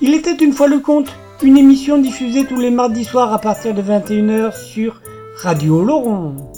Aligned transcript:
Il 0.00 0.14
était 0.14 0.36
une 0.36 0.52
fois 0.52 0.68
le 0.68 0.78
conte, 0.78 1.12
une 1.42 1.58
émission 1.58 1.98
diffusée 1.98 2.46
tous 2.46 2.60
les 2.60 2.70
mardis 2.70 3.04
soirs 3.04 3.32
à 3.32 3.40
partir 3.40 3.74
de 3.74 3.82
21h 3.82 4.56
sur 4.56 5.02
Radio 5.42 5.82
Laurent. 5.82 6.52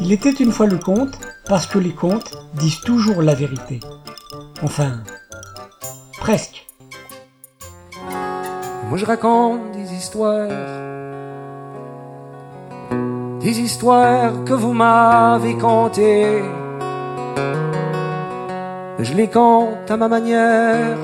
Il 0.00 0.10
était 0.10 0.30
une 0.30 0.52
fois 0.52 0.66
le 0.66 0.78
conte 0.78 1.18
parce 1.46 1.66
que 1.66 1.78
les 1.78 1.92
contes 1.92 2.38
disent 2.54 2.80
toujours 2.80 3.20
la 3.20 3.34
vérité. 3.34 3.80
Enfin, 4.62 5.02
presque. 6.20 6.66
Moi 8.88 8.96
je 8.98 9.06
raconte 9.06 9.72
des 9.72 9.94
histoires, 9.94 10.48
des 13.40 13.60
histoires 13.60 14.44
que 14.44 14.52
vous 14.52 14.72
m'avez 14.72 15.56
contées. 15.56 16.42
Je 18.98 19.14
les 19.14 19.28
compte 19.28 19.90
à 19.90 19.96
ma 19.96 20.08
manière, 20.08 20.98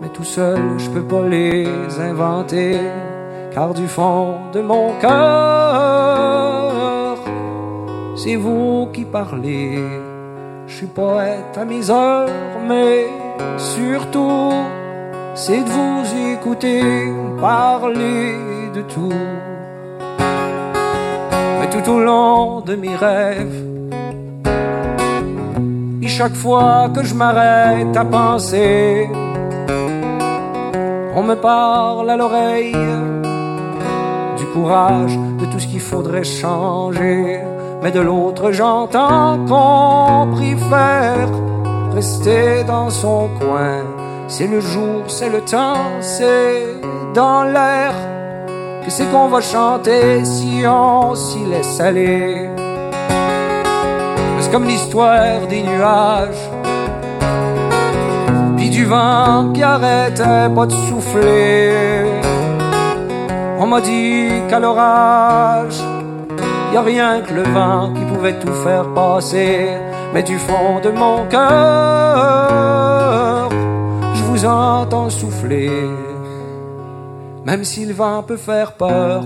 mais 0.00 0.08
tout 0.08 0.24
seul 0.24 0.78
je 0.78 0.88
peux 0.90 1.02
pas 1.02 1.26
les 1.28 1.68
inventer, 2.00 2.80
car 3.52 3.74
du 3.74 3.86
fond 3.86 4.36
de 4.54 4.62
mon 4.62 4.94
cœur, 4.98 6.38
c'est 8.16 8.36
vous 8.36 8.88
qui 8.94 9.04
parlez. 9.04 9.84
Je 10.66 10.74
suis 10.74 10.86
poète 10.86 11.56
à 11.56 11.64
mes 11.64 11.90
heures, 11.90 12.28
mais 12.66 13.27
surtout, 13.56 14.52
c'est 15.34 15.62
de 15.62 15.68
vous 15.68 16.32
écouter 16.32 17.12
parler 17.40 18.34
de 18.74 18.82
tout. 18.82 19.12
Mais 21.60 21.68
tout 21.70 21.90
au 21.90 22.00
long 22.00 22.60
de 22.60 22.74
mes 22.74 22.96
rêves, 22.96 23.64
et 26.02 26.08
chaque 26.08 26.34
fois 26.34 26.88
que 26.94 27.02
je 27.04 27.14
m'arrête 27.14 27.96
à 27.96 28.04
penser, 28.04 29.08
on 31.14 31.22
me 31.22 31.34
parle 31.34 32.08
à 32.10 32.16
l'oreille 32.16 32.76
du 34.36 34.46
courage, 34.46 35.18
de 35.40 35.46
tout 35.46 35.58
ce 35.58 35.66
qu'il 35.66 35.80
faudrait 35.80 36.24
changer. 36.24 37.40
Mais 37.82 37.92
de 37.92 38.00
l'autre, 38.00 38.50
j'entends 38.52 39.38
qu'on 39.46 40.28
préfère 40.32 41.28
rester 41.98 42.62
dans 42.62 42.90
son 42.90 43.28
coin. 43.40 43.78
C'est 44.28 44.46
le 44.46 44.60
jour, 44.60 45.00
c'est 45.08 45.30
le 45.36 45.40
temps, 45.40 45.86
c'est 46.00 46.62
dans 47.12 47.42
l'air 47.54 47.92
que 48.84 48.90
c'est 48.96 49.08
qu'on 49.10 49.28
va 49.34 49.40
chanter 49.40 50.24
si 50.24 50.52
on 50.64 51.16
s'y 51.16 51.42
laisse 51.52 51.80
aller? 51.80 52.48
C'est 54.38 54.52
comme 54.52 54.68
l'histoire 54.72 55.40
des 55.52 55.62
nuages, 55.70 56.44
puis 58.56 58.70
du 58.70 58.84
vent 58.84 59.52
qui 59.52 59.62
arrêtait 59.64 60.48
pas 60.56 60.66
de 60.66 60.76
souffler. 60.86 61.72
On 63.58 63.66
m'a 63.66 63.80
dit 63.80 64.28
qu'à 64.48 64.60
l'orage, 64.60 65.80
y 66.72 66.76
a 66.76 66.82
rien 66.92 67.12
que 67.26 67.32
le 67.40 67.46
vent 67.56 67.92
qui 67.94 68.04
pouvait 68.12 68.38
tout 68.42 68.56
faire 68.66 68.86
passer. 68.94 69.87
Mais 70.14 70.22
du 70.22 70.38
fond 70.38 70.80
de 70.80 70.90
mon 70.90 71.26
cœur, 71.28 71.48
je 74.14 74.22
vous 74.24 74.44
entends 74.46 75.10
souffler. 75.10 75.70
Même 77.44 77.64
si 77.64 77.84
le 77.84 77.92
vent 77.94 78.22
peut 78.22 78.36
faire 78.36 78.72
peur, 78.74 79.24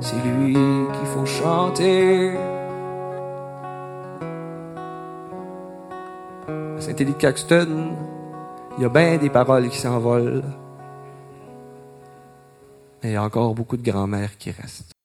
c'est 0.00 0.16
lui 0.24 0.54
qu'il 0.54 1.06
faut 1.14 1.26
chanter. 1.26 2.36
À 6.48 6.80
Saint-Élie 6.80 7.12
de 7.12 7.18
Caxton, 7.18 7.92
il 8.78 8.82
y 8.82 8.86
a 8.86 8.88
bien 8.88 9.16
des 9.18 9.30
paroles 9.30 9.68
qui 9.68 9.78
s'envolent. 9.78 10.42
Il 13.02 13.10
y 13.12 13.16
a 13.16 13.22
encore 13.22 13.54
beaucoup 13.54 13.76
de 13.76 13.88
grand-mères 13.88 14.36
qui 14.38 14.50
restent. 14.50 14.95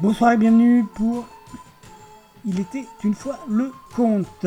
Bonsoir 0.00 0.32
et 0.32 0.36
bienvenue 0.36 0.84
pour 0.96 1.24
Il 2.44 2.58
était 2.58 2.84
une 3.04 3.14
fois 3.14 3.38
le 3.48 3.72
conte. 3.94 4.44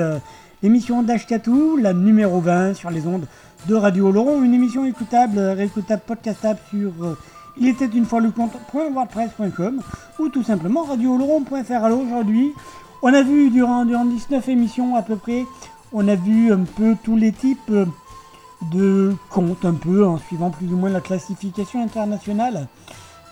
L'émission 0.61 1.03
d'Ashkatou, 1.03 1.77
la 1.77 1.93
numéro 1.93 2.41
20 2.41 2.73
sur 2.73 2.89
les 2.89 3.07
ondes 3.07 3.25
de 3.65 3.73
Radio 3.73 4.11
Laurent, 4.11 4.41
une 4.43 4.53
émission 4.53 4.85
écoutable, 4.85 5.39
réécoutable, 5.39 6.01
podcastable 6.05 6.59
sur 6.69 6.91
euh, 7.01 7.17
il 7.57 7.69
était 7.69 7.85
une 7.85 8.03
fois 8.03 8.19
le 8.19 8.31
compte.wordpress.com 8.31 9.81
ou 10.19 10.27
tout 10.27 10.43
simplement 10.43 10.83
radioloron.fr. 10.83 11.71
Alors 11.71 12.01
aujourd'hui, 12.01 12.51
on 13.01 13.13
a 13.13 13.21
vu 13.21 13.49
durant, 13.49 13.85
durant 13.85 14.03
19 14.03 14.49
émissions 14.49 14.97
à 14.97 15.01
peu 15.01 15.15
près, 15.15 15.45
on 15.93 16.09
a 16.09 16.15
vu 16.15 16.51
un 16.51 16.65
peu 16.65 16.97
tous 17.01 17.15
les 17.15 17.31
types 17.31 17.71
de 18.73 19.15
comptes, 19.29 19.63
un 19.63 19.75
peu 19.75 20.05
en 20.05 20.17
suivant 20.17 20.49
plus 20.49 20.67
ou 20.67 20.75
moins 20.75 20.89
la 20.89 21.01
classification 21.01 21.81
internationale 21.81 22.67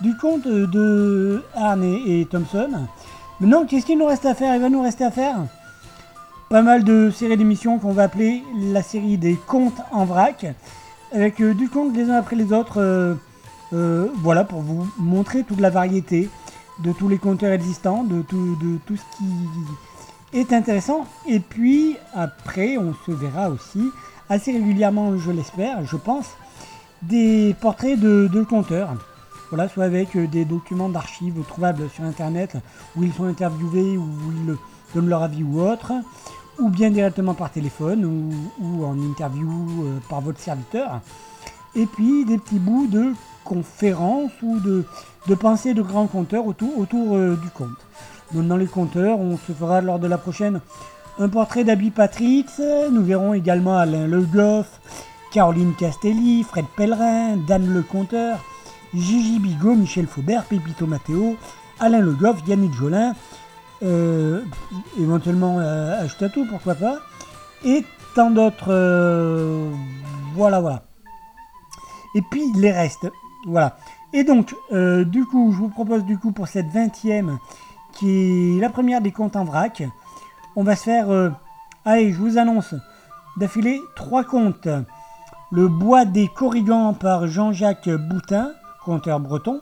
du 0.00 0.16
compte 0.16 0.46
de 0.46 1.42
Arne 1.54 1.84
et 1.84 2.26
Thompson. 2.30 2.70
Maintenant, 3.40 3.66
qu'est-ce 3.66 3.86
qu'il 3.86 3.98
nous 3.98 4.06
reste 4.06 4.26
à 4.26 4.34
faire? 4.34 4.54
Il 4.54 4.60
va 4.60 4.68
nous 4.68 4.82
rester 4.82 5.04
à 5.04 5.10
faire 5.10 5.36
pas 6.48 6.62
mal 6.62 6.84
de 6.84 7.10
séries 7.10 7.36
d'émissions 7.36 7.78
qu'on 7.78 7.92
va 7.92 8.04
appeler 8.04 8.42
la 8.72 8.82
série 8.82 9.18
des 9.18 9.34
contes 9.34 9.80
en 9.90 10.04
vrac, 10.04 10.46
avec 11.12 11.40
euh, 11.40 11.54
du 11.54 11.68
compte 11.68 11.96
les 11.96 12.08
uns 12.08 12.16
après 12.16 12.36
les 12.36 12.52
autres. 12.52 12.80
euh, 12.80 13.14
euh, 13.72 14.06
voilà, 14.22 14.44
pour 14.44 14.60
vous 14.60 14.86
montrer 14.98 15.42
toute 15.42 15.60
la 15.60 15.70
variété 15.70 16.30
de 16.84 16.92
tous 16.92 17.08
les 17.08 17.18
compteurs 17.18 17.52
existants, 17.52 18.04
de 18.04 18.22
tout, 18.22 18.56
ce 18.88 19.16
qui 19.16 20.38
est 20.38 20.52
intéressant. 20.52 21.06
Et 21.26 21.40
puis 21.40 21.96
après, 22.14 22.76
on 22.78 22.94
se 23.04 23.10
verra 23.10 23.50
aussi 23.50 23.90
assez 24.28 24.52
régulièrement, 24.52 25.16
je 25.16 25.30
l'espère, 25.30 25.84
je 25.84 25.96
pense, 25.96 26.26
des 27.02 27.56
portraits 27.60 27.98
de, 27.98 28.28
de 28.32 28.42
compteurs. 28.42 28.94
Voilà, 29.50 29.68
soit 29.68 29.84
avec 29.84 30.16
euh, 30.16 30.26
des 30.26 30.44
documents 30.44 30.88
d'archives 30.88 31.40
trouvables 31.46 31.88
sur 31.90 32.04
internet 32.04 32.56
où 32.96 33.04
ils 33.04 33.12
sont 33.12 33.24
interviewés, 33.24 33.96
où 33.96 34.08
ils 34.32 34.56
donnent 34.94 35.08
leur 35.08 35.22
avis 35.22 35.44
ou 35.44 35.60
autre, 35.60 35.92
ou 36.58 36.68
bien 36.68 36.90
directement 36.90 37.34
par 37.34 37.50
téléphone 37.50 38.04
ou, 38.60 38.84
en 38.84 38.98
interview 38.98 39.48
euh, 39.48 39.98
par 40.08 40.20
votre 40.20 40.40
serviteur. 40.40 41.00
Et 41.76 41.86
puis 41.86 42.24
des 42.24 42.38
petits 42.38 42.58
bouts 42.58 42.88
de 42.88 43.12
conférences 43.44 44.32
ou 44.42 44.58
de, 44.58 44.84
pensées 45.34 45.74
de 45.74 45.82
grands 45.82 46.08
compteurs 46.08 46.46
autour, 46.46 46.86
euh, 47.16 47.36
du 47.36 47.50
compte. 47.50 47.68
Donc 48.32 48.48
dans 48.48 48.56
les 48.56 48.66
compteurs, 48.66 49.20
on 49.20 49.36
se 49.36 49.52
fera 49.52 49.80
lors 49.80 50.00
de 50.00 50.08
la 50.08 50.18
prochaine 50.18 50.60
un 51.18 51.28
portrait 51.28 51.62
d'Abby 51.62 51.90
Patrick. 51.90 52.48
Nous 52.90 53.04
verrons 53.04 53.32
également 53.32 53.76
Alain 53.76 54.08
Le 54.08 54.22
Goff, 54.22 54.80
Caroline 55.30 55.74
Castelli, 55.78 56.42
Fred 56.42 56.64
Pellerin, 56.76 57.36
Dan 57.46 57.72
Le 57.72 57.82
Conteur, 57.82 58.38
Gigi 58.96 59.38
Bigot, 59.38 59.74
Michel 59.74 60.06
Faubert, 60.06 60.44
Pépito 60.44 60.86
Matteo, 60.86 61.36
Alain 61.80 62.00
Le 62.00 62.12
Goff, 62.12 62.38
Yannick 62.46 62.72
Jolin, 62.72 63.14
euh, 63.82 64.42
éventuellement 64.98 65.58
euh, 65.60 66.02
Ashtatou, 66.02 66.46
pourquoi 66.48 66.74
pas, 66.74 66.98
et 67.64 67.84
tant 68.14 68.30
d'autres. 68.30 68.68
euh, 68.70 69.70
voilà, 70.34 70.60
voilà. 70.60 70.82
Et 72.14 72.22
puis 72.30 72.42
les 72.56 72.72
restes. 72.72 73.10
Voilà. 73.46 73.76
Et 74.14 74.24
donc, 74.24 74.54
euh, 74.72 75.04
du 75.04 75.26
coup, 75.26 75.52
je 75.52 75.58
vous 75.58 75.68
propose 75.68 76.04
du 76.04 76.18
coup 76.18 76.32
pour 76.32 76.48
cette 76.48 76.68
20e, 76.68 77.36
qui 77.92 78.56
est 78.56 78.60
la 78.60 78.70
première 78.70 79.02
des 79.02 79.12
comptes 79.12 79.36
en 79.36 79.44
vrac, 79.44 79.82
on 80.56 80.62
va 80.62 80.74
se 80.74 80.84
faire. 80.84 81.08
allez, 81.84 82.12
je 82.12 82.18
vous 82.18 82.38
annonce 82.38 82.74
d'affilée 83.36 83.80
trois 83.94 84.24
comptes. 84.24 84.68
Le 85.52 85.68
bois 85.68 86.04
des 86.06 86.28
corrigans 86.28 86.94
par 86.94 87.26
Jean-Jacques 87.28 87.88
Boutin, 87.88 88.50
conteur 88.86 89.18
breton, 89.18 89.60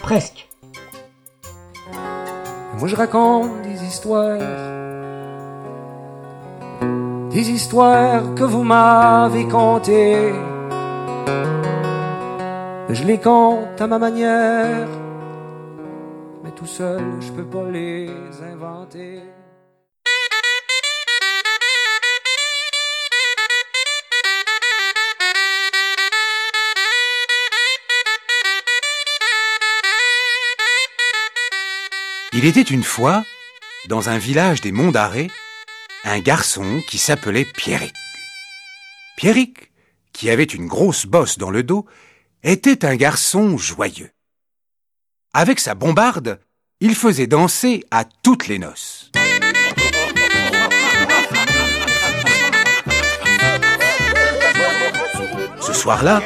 presque. 0.00 0.48
Moi 2.78 2.88
je 2.88 2.96
raconte 2.96 3.62
des 3.62 3.84
histoires, 3.84 4.38
des 7.30 7.50
histoires 7.50 8.34
que 8.34 8.44
vous 8.44 8.64
m'avez 8.64 9.46
contées 9.46 10.32
je 12.94 13.04
les 13.04 13.18
compte 13.18 13.80
à 13.80 13.86
ma 13.86 13.98
manière, 13.98 14.86
mais 16.42 16.52
tout 16.52 16.66
seul, 16.66 17.02
je 17.20 17.32
peux 17.32 17.44
pas 17.44 17.68
les 17.70 18.08
inventer. 18.52 19.20
Il 32.36 32.46
était 32.46 32.62
une 32.62 32.82
fois, 32.82 33.22
dans 33.86 34.08
un 34.08 34.18
village 34.18 34.60
des 34.60 34.72
Monts 34.72 34.90
d'Arrée, 34.90 35.30
un 36.02 36.18
garçon 36.18 36.82
qui 36.88 36.98
s'appelait 36.98 37.44
Pierrick. 37.44 37.94
Pierrick, 39.16 39.70
qui 40.12 40.30
avait 40.30 40.42
une 40.42 40.66
grosse 40.66 41.06
bosse 41.06 41.38
dans 41.38 41.50
le 41.50 41.62
dos, 41.62 41.86
était 42.42 42.84
un 42.84 42.96
garçon 42.96 43.56
joyeux. 43.56 44.10
Avec 45.32 45.60
sa 45.60 45.76
bombarde, 45.76 46.40
il 46.80 46.96
faisait 46.96 47.28
danser 47.28 47.84
à 47.92 48.04
toutes 48.04 48.48
les 48.48 48.58
noces. 48.58 49.12
Ce 55.60 55.72
soir-là, 55.72 56.20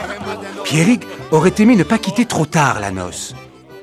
Pierrick 0.65 1.03
aurait 1.33 1.55
aimé 1.59 1.77
ne 1.77 1.85
pas 1.85 1.99
quitter 1.99 2.25
trop 2.25 2.47
tard 2.47 2.81
la 2.81 2.93
noce. 2.93 3.35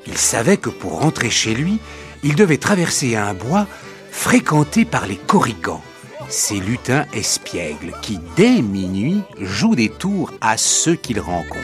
Il 0.08 0.18
savait 0.18 0.58
que 0.58 0.70
pour 0.72 1.02
rentrer 1.02 1.30
chez 1.30 1.54
lui, 1.54 1.80
il 2.26 2.36
devait 2.36 2.58
traverser 2.58 3.16
un 3.16 3.36
bois 3.36 3.68
fréquenté 4.12 4.84
par 4.84 5.06
les 5.06 5.16
corrigans, 5.16 5.82
ces 6.28 6.60
lutins 6.60 7.06
espiègles 7.14 7.94
qui, 8.02 8.20
dès 8.36 8.64
minuit, 8.64 9.22
jouent 9.40 9.76
des 9.76 9.90
tours 9.90 10.32
à 10.42 10.58
ceux 10.58 10.96
qu'ils 10.96 11.20
rencontrent. 11.20 11.62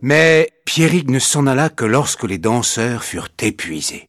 Mais 0.00 0.50
Pierrick 0.64 1.10
ne 1.10 1.18
s'en 1.18 1.46
alla 1.46 1.68
que 1.68 1.84
lorsque 1.84 2.24
les 2.24 2.38
danseurs 2.38 3.04
furent 3.04 3.28
épuisés. 3.38 4.08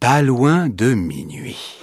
Pas 0.00 0.22
loin 0.22 0.68
de 0.68 0.94
minuit. 0.94 1.80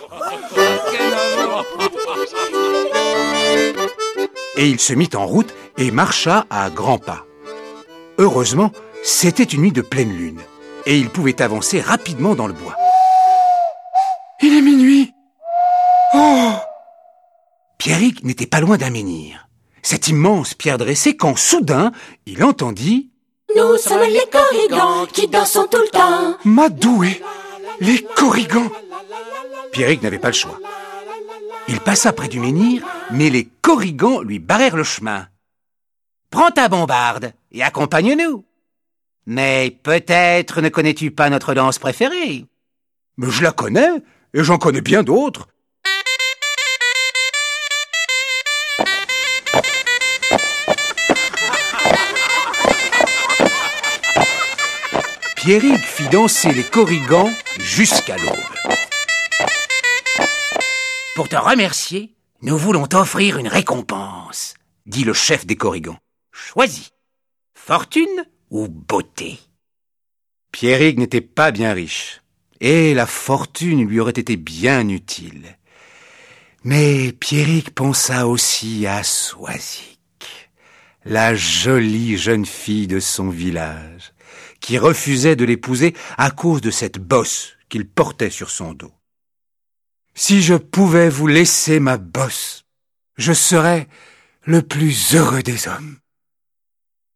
Et 4.55 4.69
il 4.69 4.79
se 4.79 4.93
mit 4.93 5.09
en 5.13 5.27
route 5.27 5.53
et 5.77 5.91
marcha 5.91 6.45
à 6.49 6.69
grands 6.69 6.97
pas. 6.97 7.25
Heureusement, 8.17 8.71
c'était 9.05 9.43
une 9.43 9.61
nuit 9.61 9.71
de 9.71 9.81
pleine 9.81 10.11
lune, 10.11 10.41
et 10.85 10.97
il 10.97 11.09
pouvait 11.09 11.41
avancer 11.41 11.79
rapidement 11.79 12.35
dans 12.35 12.47
le 12.47 12.53
bois. 12.53 12.75
Il 14.41 14.57
est 14.57 14.61
minuit 14.61 15.13
Oh 16.13 16.53
Pierrick 17.77 18.23
n'était 18.23 18.47
pas 18.47 18.59
loin 18.59 18.77
d'un 18.77 18.89
menhir 18.89 19.45
cette 19.85 20.07
immense 20.07 20.55
pierre 20.55 20.79
dressée 20.79 21.15
quand 21.15 21.37
soudain 21.37 21.91
il 22.25 22.43
entendit 22.43 23.11
Nous 23.55 23.77
sommes 23.77 24.09
les 24.09 24.25
corrigans 24.31 25.05
qui 25.05 25.27
dansons 25.27 25.67
tout 25.67 25.77
le 25.77 25.89
temps. 25.89 26.37
Madoué 26.43 27.21
Les 27.79 28.01
corrigans 28.15 28.71
Pierrick 29.71 30.01
n'avait 30.01 30.17
pas 30.17 30.29
le 30.29 30.33
choix. 30.33 30.59
Il 31.67 31.79
passa 31.79 32.13
près 32.13 32.27
du 32.27 32.39
menhir, 32.39 32.83
mais 33.11 33.29
les 33.29 33.47
corrigans 33.61 34.21
lui 34.21 34.39
barrèrent 34.39 34.75
le 34.75 34.83
chemin. 34.83 35.27
Prends 36.31 36.49
ta 36.49 36.67
bombarde 36.67 37.33
et 37.51 37.61
accompagne-nous. 37.61 38.43
Mais 39.25 39.79
peut-être 39.81 40.61
ne 40.61 40.69
connais-tu 40.69 41.11
pas 41.11 41.29
notre 41.29 41.53
danse 41.53 41.79
préférée? 41.79 42.45
Mais 43.17 43.31
je 43.31 43.43
la 43.43 43.51
connais, 43.51 44.03
et 44.33 44.43
j'en 44.43 44.57
connais 44.57 44.81
bien 44.81 45.01
d'autres. 45.01 45.47
Pierrick 55.35 55.79
fit 55.79 56.09
danser 56.09 56.53
les 56.53 56.63
corrigans 56.63 57.31
jusqu'à 57.59 58.17
l'aube. 58.17 58.35
Pour 61.15 61.29
te 61.29 61.35
remercier, 61.35 62.15
nous 62.41 62.57
voulons 62.57 62.87
t'offrir 62.87 63.37
une 63.37 63.47
récompense, 63.47 64.55
dit 64.85 65.03
le 65.03 65.13
chef 65.13 65.45
des 65.45 65.55
corrigans. 65.55 65.97
Choisis. 66.31 66.91
Fortune 67.53 68.25
ou 68.55 68.69
beauté 68.69 69.37
Pierrick 70.53 70.97
n'était 70.97 71.19
pas 71.19 71.51
bien 71.51 71.73
riche, 71.73 72.21
et 72.61 72.93
la 72.93 73.05
fortune 73.05 73.85
lui 73.85 73.99
aurait 73.99 74.11
été 74.11 74.37
bien 74.37 74.87
utile. 74.87 75.57
Mais 76.63 77.11
Pierrick 77.11 77.75
pensa 77.75 78.29
aussi 78.29 78.87
à 78.87 79.03
Soisic, 79.03 79.99
la 81.03 81.35
jolie 81.35 82.17
jeune 82.17 82.45
fille 82.45 82.87
de 82.87 83.01
son 83.01 83.27
village 83.27 84.13
qui 84.61 84.77
refusait 84.77 85.35
de 85.35 85.43
l'épouser 85.43 85.93
à 86.17 86.31
cause 86.31 86.61
de 86.61 86.71
cette 86.71 86.97
bosse 86.97 87.57
qu'il 87.67 87.85
portait 87.85 88.29
sur 88.29 88.49
son 88.49 88.71
dos. 88.71 88.93
Si 90.13 90.41
je 90.41 90.55
pouvais 90.55 91.09
vous 91.09 91.27
laisser 91.27 91.81
ma 91.81 91.97
bosse, 91.97 92.63
je 93.17 93.33
serais 93.33 93.89
le 94.43 94.61
plus 94.61 95.13
heureux 95.13 95.43
des 95.43 95.67
hommes. 95.67 95.97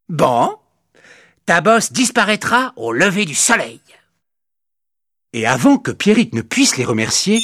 Bon, 0.10 0.60
ta 1.50 1.62
bosse 1.62 1.92
disparaîtra 1.92 2.74
au 2.76 2.94
lever 2.94 3.26
du 3.26 3.34
soleil. 3.34 3.82
Et 5.34 5.48
avant 5.48 5.80
que 5.80 5.90
Pierrick 5.90 6.36
ne 6.36 6.44
puisse 6.44 6.78
les 6.78 6.86
remercier, 6.86 7.42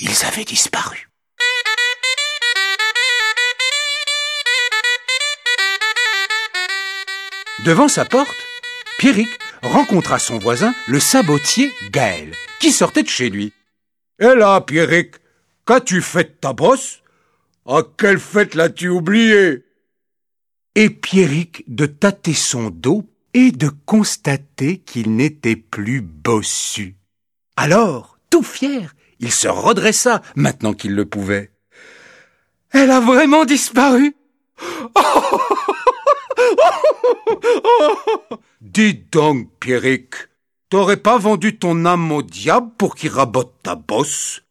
ils 0.00 0.24
avaient 0.24 0.44
disparu. 0.44 1.08
Devant 7.64 7.88
sa 7.88 8.04
porte, 8.04 8.38
Pierrick 8.98 9.36
rencontra 9.64 10.20
son 10.20 10.38
voisin, 10.38 10.72
le 10.86 11.00
sabotier 11.00 11.72
Gaël, 11.90 12.32
qui 12.60 12.70
sortait 12.70 13.02
de 13.02 13.08
chez 13.08 13.30
lui. 13.30 13.52
Et 14.20 14.32
là, 14.36 14.60
Pierrick, 14.60 15.16
Qu'as-tu 15.66 16.02
fait 16.02 16.22
de 16.22 16.36
ta 16.40 16.52
brosse 16.52 17.02
À 17.66 17.82
quelle 17.98 18.20
fête 18.20 18.54
l'as-tu 18.54 18.88
oublié 18.88 19.64
Et 20.74 20.90
Pierrick 20.90 21.64
de 21.66 21.86
tâter 21.86 22.34
son 22.34 22.70
dos 22.70 23.04
et 23.34 23.50
de 23.50 23.68
constater 23.86 24.78
qu'il 24.78 25.16
n'était 25.16 25.56
plus 25.56 26.00
bossu. 26.00 26.96
Alors, 27.56 28.18
tout 28.30 28.42
fier, 28.42 28.94
il 29.18 29.32
se 29.32 29.48
redressa 29.48 30.22
maintenant 30.36 30.72
qu'il 30.72 30.94
le 30.94 31.06
pouvait. 31.06 31.50
Elle 32.70 32.90
a 32.90 33.00
vraiment 33.00 33.44
disparu. 33.44 34.14
Dis 38.60 38.94
donc, 39.10 39.50
Pierrick, 39.58 40.14
t'aurais 40.68 40.96
pas 40.98 41.18
vendu 41.18 41.58
ton 41.58 41.84
âme 41.84 42.12
au 42.12 42.22
diable 42.22 42.70
pour 42.78 42.94
qu'il 42.94 43.10
rabote 43.10 43.54
ta 43.62 43.74
bosse? 43.74 44.42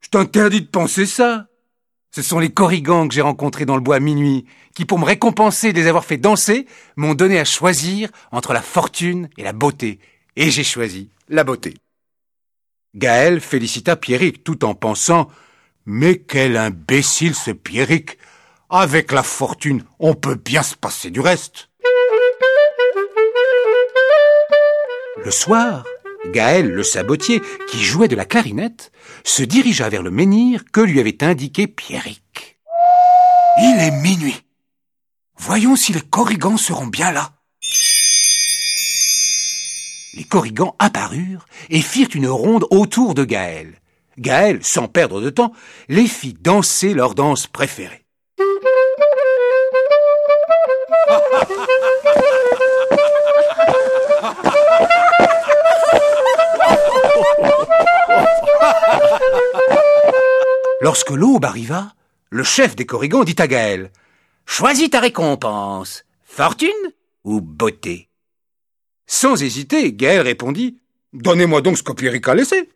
Je 0.00 0.08
t'interdis 0.10 0.60
de 0.62 0.66
penser 0.66 1.06
ça. 1.06 1.46
Ce 2.10 2.20
sont 2.22 2.38
les 2.38 2.52
corrigans 2.52 3.08
que 3.08 3.14
j'ai 3.14 3.22
rencontrés 3.22 3.64
dans 3.64 3.76
le 3.76 3.82
bois 3.82 3.96
à 3.96 4.00
minuit, 4.00 4.44
qui, 4.74 4.84
pour 4.84 4.98
me 4.98 5.04
récompenser 5.04 5.72
de 5.72 5.80
les 5.80 5.86
avoir 5.86 6.04
fait 6.04 6.16
danser, 6.16 6.66
m'ont 6.96 7.14
donné 7.14 7.38
à 7.38 7.44
choisir 7.44 8.10
entre 8.32 8.52
la 8.52 8.62
fortune 8.62 9.28
et 9.38 9.44
la 9.44 9.52
beauté. 9.52 10.00
Et 10.36 10.50
j'ai 10.50 10.64
choisi 10.64 11.10
la 11.28 11.44
beauté. 11.44 11.74
Gaël 12.94 13.40
félicita 13.40 13.96
Pierrick 13.96 14.44
tout 14.44 14.64
en 14.64 14.74
pensant 14.74 15.28
Mais 15.86 16.18
quel 16.18 16.56
imbécile 16.56 17.34
ce 17.34 17.50
Pierrick 17.50 18.18
Avec 18.70 19.12
la 19.12 19.22
fortune, 19.22 19.84
on 19.98 20.14
peut 20.14 20.36
bien 20.36 20.62
se 20.62 20.76
passer 20.76 21.10
du 21.10 21.20
reste. 21.20 21.70
Le 25.24 25.30
soir, 25.30 25.84
Gaël, 26.32 26.70
le 26.70 26.82
sabotier, 26.82 27.40
qui 27.68 27.82
jouait 27.82 28.08
de 28.08 28.16
la 28.16 28.24
clarinette, 28.24 28.92
se 29.24 29.42
dirigea 29.42 29.88
vers 29.88 30.02
le 30.02 30.10
menhir 30.10 30.64
que 30.72 30.80
lui 30.80 31.00
avait 31.00 31.22
indiqué 31.22 31.66
Pierrick. 31.66 32.58
Il 33.58 33.80
est 33.80 34.02
minuit. 34.02 34.43
Voyons 35.36 35.76
si 35.76 35.92
les 35.92 36.00
corrigans 36.00 36.56
seront 36.56 36.86
bien 36.86 37.12
là. 37.12 37.32
Les 40.14 40.24
corrigans 40.24 40.74
apparurent 40.78 41.46
et 41.70 41.82
firent 41.82 42.08
une 42.14 42.28
ronde 42.28 42.66
autour 42.70 43.14
de 43.14 43.24
Gaël. 43.24 43.80
Gaël, 44.16 44.60
sans 44.62 44.86
perdre 44.86 45.20
de 45.20 45.30
temps, 45.30 45.52
les 45.88 46.06
fit 46.06 46.34
danser 46.34 46.94
leur 46.94 47.14
danse 47.14 47.46
préférée. 47.46 48.04
Lorsque 60.80 61.10
l'aube 61.10 61.44
arriva, 61.44 61.92
le 62.30 62.44
chef 62.44 62.76
des 62.76 62.86
corrigans 62.86 63.24
dit 63.24 63.34
à 63.38 63.46
Gaël 63.46 63.90
Choisis 64.46 64.90
ta 64.90 65.00
récompense, 65.00 66.04
fortune 66.22 66.70
ou 67.24 67.40
beauté 67.40 68.08
Sans 69.06 69.42
hésiter, 69.42 69.92
Gaël 69.92 70.20
répondit 70.20 70.78
Donnez-moi 71.12 71.60
donc 71.60 71.78
ce 71.78 71.82
que 71.82 71.92
Pierrick 71.92 72.26
a 72.28 72.34
laissé. 72.34 72.68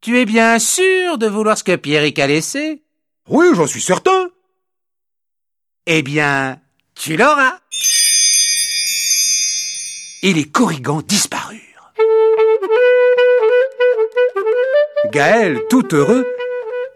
Tu 0.00 0.18
es 0.18 0.24
bien 0.24 0.58
sûr 0.58 1.18
de 1.18 1.26
vouloir 1.26 1.58
ce 1.58 1.64
que 1.64 1.76
Pierrick 1.76 2.18
a 2.18 2.26
laissé? 2.26 2.82
Oui, 3.28 3.46
j'en 3.52 3.66
suis 3.66 3.82
certain. 3.82 4.30
Eh 5.84 6.02
bien, 6.02 6.58
tu 6.94 7.18
l'auras. 7.18 7.58
Et 10.22 10.32
les 10.32 10.44
corrigans 10.44 11.02
disparurent. 11.02 11.92
Gaël, 15.12 15.60
tout 15.68 15.94
heureux, 15.94 16.26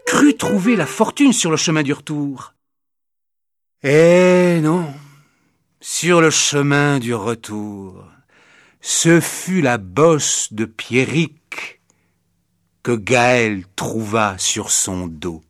crut 0.07 0.37
trouver 0.37 0.75
la 0.75 0.87
fortune 0.87 1.33
sur 1.33 1.51
le 1.51 1.57
chemin 1.57 1.83
du 1.83 1.93
retour. 1.93 2.54
Eh 3.87 4.61
non, 4.63 4.91
sur 5.79 6.19
le 6.19 6.31
chemin 6.31 6.97
du 6.97 7.13
retour, 7.13 8.03
ce 8.81 9.19
fut 9.19 9.61
la 9.61 9.77
bosse 9.77 10.51
de 10.51 10.65
Pierrick 10.65 11.81
que 12.81 12.93
Gaël 12.93 13.63
trouva 13.75 14.39
sur 14.39 14.71
son 14.71 15.05
dos. 15.05 15.43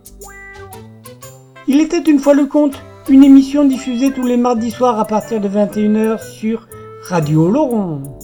Il 1.67 1.83
était 1.83 2.01
une 2.01 2.19
fois 2.19 2.33
le 2.33 2.47
conte, 2.47 2.83
une 3.11 3.23
émission 3.23 3.67
diffusée 3.67 4.13
tous 4.13 4.25
les 4.25 4.39
mardis 4.39 4.71
soirs 4.71 4.99
à 4.99 5.05
partir 5.05 5.39
de 5.39 5.51
21h 5.51 6.27
sur 6.27 6.69
Radio 7.03 7.51
Laurent. 7.51 8.19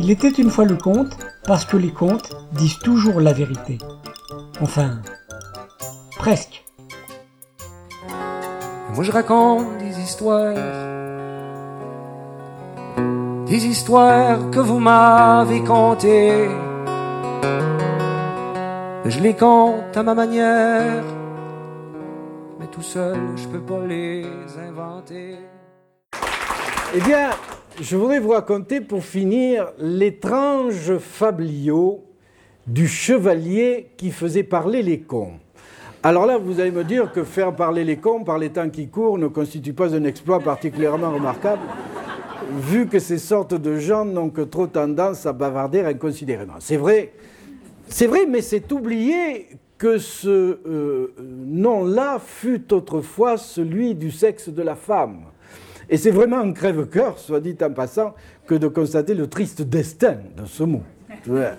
Il 0.00 0.10
était 0.10 0.30
une 0.30 0.50
fois 0.50 0.64
le 0.64 0.74
conte 0.74 1.16
parce 1.44 1.64
que 1.64 1.76
les 1.76 1.92
contes 1.92 2.30
disent 2.54 2.80
toujours 2.80 3.20
la 3.20 3.32
vérité. 3.32 3.78
Enfin, 4.60 5.02
Presque. 6.22 6.62
Moi 8.94 9.02
je 9.02 9.10
raconte 9.10 9.78
des 9.78 9.98
histoires, 9.98 10.54
des 13.44 13.66
histoires 13.66 14.48
que 14.52 14.60
vous 14.60 14.78
m'avez 14.78 15.64
contées. 15.64 16.48
Je 19.04 19.18
les 19.18 19.34
compte 19.34 19.96
à 19.96 20.04
ma 20.04 20.14
manière, 20.14 21.02
mais 22.60 22.68
tout 22.68 22.82
seul 22.82 23.18
je 23.34 23.48
peux 23.48 23.62
pas 23.62 23.84
les 23.84 24.24
inventer. 24.68 25.38
Eh 26.94 27.00
bien, 27.00 27.30
je 27.80 27.96
voudrais 27.96 28.20
vous 28.20 28.30
raconter 28.30 28.80
pour 28.80 29.02
finir 29.02 29.72
l'étrange 29.76 30.98
fabliau 30.98 32.04
du 32.68 32.86
chevalier 32.86 33.90
qui 33.96 34.12
faisait 34.12 34.44
parler 34.44 34.82
les 34.82 35.00
cons. 35.00 35.40
Alors 36.04 36.26
là, 36.26 36.36
vous 36.36 36.58
allez 36.58 36.72
me 36.72 36.82
dire 36.82 37.12
que 37.12 37.22
faire 37.22 37.54
parler 37.54 37.84
les 37.84 37.96
cons 37.96 38.24
par 38.24 38.36
les 38.36 38.50
temps 38.50 38.68
qui 38.68 38.88
courent 38.88 39.18
ne 39.18 39.28
constitue 39.28 39.72
pas 39.72 39.94
un 39.94 40.02
exploit 40.02 40.40
particulièrement 40.40 41.12
remarquable, 41.12 41.62
vu 42.58 42.88
que 42.88 42.98
ces 42.98 43.18
sortes 43.18 43.54
de 43.54 43.76
gens 43.76 44.04
n'ont 44.04 44.28
que 44.28 44.40
trop 44.40 44.66
tendance 44.66 45.26
à 45.26 45.32
bavarder 45.32 45.82
inconsidérément. 45.82 46.54
C'est 46.58 46.76
vrai, 46.76 47.12
c'est 47.86 48.08
vrai, 48.08 48.26
mais 48.28 48.40
c'est 48.40 48.72
oublier 48.72 49.46
que 49.78 49.98
ce 49.98 50.58
euh, 50.66 51.14
nom-là 51.46 52.18
fut 52.18 52.74
autrefois 52.74 53.36
celui 53.36 53.94
du 53.94 54.10
sexe 54.10 54.48
de 54.48 54.62
la 54.62 54.74
femme. 54.74 55.20
Et 55.88 55.96
c'est 55.96 56.10
vraiment 56.10 56.38
un 56.38 56.52
crève-cœur, 56.52 57.16
soit 57.20 57.38
dit 57.38 57.56
en 57.62 57.70
passant, 57.70 58.14
que 58.48 58.56
de 58.56 58.66
constater 58.66 59.14
le 59.14 59.28
triste 59.28 59.62
destin 59.62 60.16
de 60.36 60.46
ce 60.46 60.64
mot. 60.64 60.82
Euh, 61.28 61.54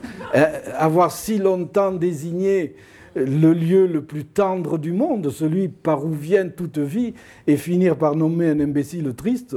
avoir 0.78 1.12
si 1.12 1.38
longtemps 1.38 1.94
désigné 1.94 2.76
le 3.16 3.54
lieu 3.54 3.88
le 3.88 4.04
plus 4.04 4.26
tendre 4.26 4.78
du 4.78 4.92
monde, 4.92 5.30
celui 5.30 5.68
par 5.68 6.06
où 6.06 6.12
vient 6.12 6.50
toute 6.50 6.78
vie, 6.78 7.14
et 7.48 7.58
finir 7.58 7.98
par 7.98 8.16
nommer 8.16 8.50
un 8.50 8.60
imbécile 8.60 9.14
triste 9.16 9.56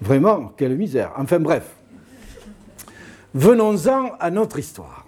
Vraiment, 0.00 0.52
quelle 0.56 0.76
misère. 0.76 1.12
Enfin 1.16 1.40
bref. 1.40 1.74
Venons-en 3.34 4.12
à 4.18 4.30
notre 4.30 4.58
histoire. 4.58 5.06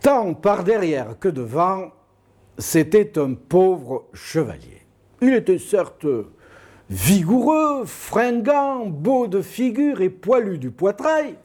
Tant 0.00 0.34
par 0.34 0.64
derrière 0.64 1.18
que 1.18 1.28
devant, 1.28 1.90
c'était 2.58 3.18
un 3.18 3.34
pauvre 3.34 4.06
chevalier. 4.12 4.82
Il 5.20 5.34
était 5.34 5.58
certes 5.58 6.06
vigoureux, 6.88 7.84
fringant, 7.84 8.86
beau 8.86 9.26
de 9.26 9.42
figure 9.42 10.00
et 10.00 10.10
poilu 10.10 10.58
du 10.58 10.70
poitrail, 10.70 11.36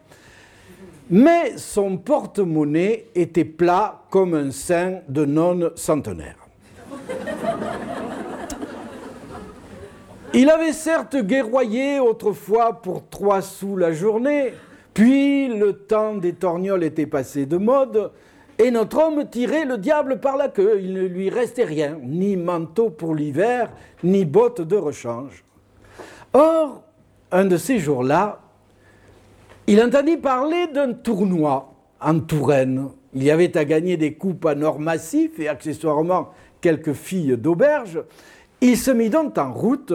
mais 1.11 1.57
son 1.57 1.97
porte-monnaie 1.97 3.07
était 3.13 3.45
plat 3.45 4.01
comme 4.09 4.33
un 4.33 4.51
sein 4.51 4.99
de 5.09 5.25
nonne 5.25 5.71
centenaire. 5.75 6.37
Il 10.33 10.49
avait 10.49 10.71
certes 10.71 11.17
guerroyé 11.17 11.99
autrefois 11.99 12.81
pour 12.81 13.09
trois 13.09 13.41
sous 13.41 13.75
la 13.75 13.91
journée, 13.91 14.53
puis 14.93 15.49
le 15.49 15.73
temps 15.73 16.15
des 16.15 16.31
torgnoles 16.33 16.85
était 16.85 17.05
passé 17.05 17.45
de 17.45 17.57
mode, 17.57 18.11
et 18.57 18.71
notre 18.71 19.03
homme 19.03 19.27
tirait 19.29 19.65
le 19.65 19.77
diable 19.77 20.21
par 20.21 20.37
la 20.37 20.47
queue. 20.47 20.79
Il 20.81 20.93
ne 20.93 21.01
lui 21.01 21.29
restait 21.29 21.65
rien, 21.65 21.97
ni 22.01 22.37
manteau 22.37 22.89
pour 22.89 23.15
l'hiver, 23.15 23.71
ni 24.03 24.23
bottes 24.23 24.61
de 24.61 24.77
rechange. 24.77 25.43
Or, 26.31 26.83
un 27.31 27.45
de 27.45 27.57
ces 27.57 27.79
jours-là, 27.79 28.40
il 29.67 29.81
entendit 29.81 30.17
parler 30.17 30.67
d'un 30.67 30.93
tournoi 30.93 31.73
en 31.99 32.19
Touraine. 32.19 32.89
Il 33.13 33.23
y 33.23 33.31
avait 33.31 33.57
à 33.57 33.65
gagner 33.65 33.97
des 33.97 34.13
coupes 34.13 34.45
en 34.45 34.61
or 34.61 34.79
massif 34.79 35.39
et 35.39 35.47
accessoirement 35.47 36.29
quelques 36.61 36.93
filles 36.93 37.37
d'auberge. 37.37 38.01
Il 38.61 38.77
se 38.77 38.91
mit 38.91 39.09
donc 39.09 39.37
en 39.37 39.53
route 39.53 39.93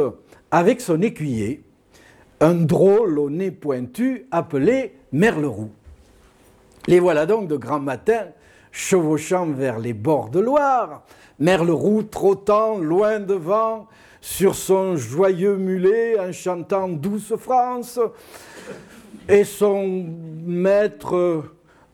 avec 0.51 0.81
son 0.81 1.03
écuyer, 1.03 1.63
un 2.41 2.55
drôle 2.55 3.19
au 3.19 3.31
nez 3.31 3.51
pointu 3.51 4.27
appelé 4.31 4.95
Merleroux. 5.13 5.71
Les 6.87 7.01
voilà 7.01 7.27
donc 7.27 7.49
de 7.49 7.57
grand 7.57 7.81
matin 7.81 8.27
chevauchant 8.71 9.47
vers 9.47 9.79
les 9.79 9.95
bords 9.95 10.29
de 10.29 10.39
Loire, 10.39 11.03
Merleroux 11.39 12.03
trottant 12.03 12.79
loin 12.79 13.21
devant 13.21 13.87
sur 14.21 14.55
son 14.55 14.97
joyeux 14.97 15.57
mulet 15.57 16.19
en 16.19 16.33
chantant 16.33 16.89
Douce 16.89 17.35
France, 17.37 17.99
et 19.29 19.45
son 19.45 20.07
maître 20.45 21.45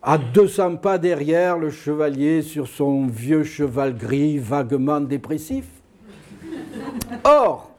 à 0.03 0.19
200 0.19 0.77
pas 0.77 0.99
derrière 0.99 1.59
le 1.59 1.71
chevalier 1.71 2.43
sur 2.43 2.67
son 2.67 3.07
vieux 3.07 3.45
cheval 3.45 3.97
gris 3.97 4.39
vaguement 4.39 5.01
dépressif. 5.01 5.65
Or, 7.25 7.71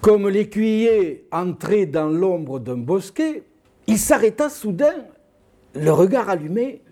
comme 0.00 0.28
l'écuyer 0.28 1.26
entrait 1.32 1.86
dans 1.86 2.08
l'ombre 2.08 2.60
d'un 2.60 2.76
bosquet, 2.76 3.42
il 3.86 3.98
s'arrêta 3.98 4.48
soudain, 4.48 5.04
le 5.74 5.90
regard 5.92 6.28
allumé. 6.28 6.82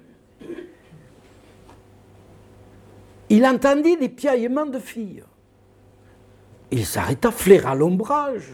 Il 3.30 3.46
entendit 3.46 3.96
des 3.96 4.08
piaillements 4.08 4.66
de 4.66 4.78
filles. 4.78 5.22
Il 6.70 6.84
s'arrêta, 6.84 7.30
flaira 7.30 7.74
l'ombrage, 7.74 8.50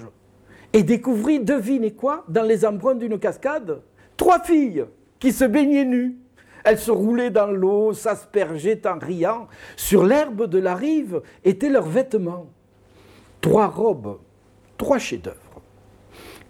et 0.72 0.82
découvrit, 0.82 1.40
devinez 1.40 1.92
quoi, 1.92 2.24
dans 2.28 2.42
les 2.42 2.64
embruns 2.64 2.94
d'une 2.94 3.18
cascade, 3.18 3.80
trois 4.16 4.40
filles 4.40 4.84
qui 5.18 5.32
se 5.32 5.44
baignaient 5.44 5.84
nues. 5.84 6.16
Elles 6.64 6.78
se 6.78 6.90
roulaient 6.90 7.30
dans 7.30 7.50
l'eau, 7.50 7.92
s'aspergeaient 7.92 8.86
en 8.86 8.98
riant. 8.98 9.48
Sur 9.76 10.04
l'herbe 10.04 10.46
de 10.46 10.58
la 10.58 10.74
rive 10.74 11.22
étaient 11.44 11.70
leurs 11.70 11.88
vêtements. 11.88 12.46
Trois 13.40 13.68
robes 13.68 14.18
trois 14.78 14.98
chefs-d'œuvre. 14.98 15.36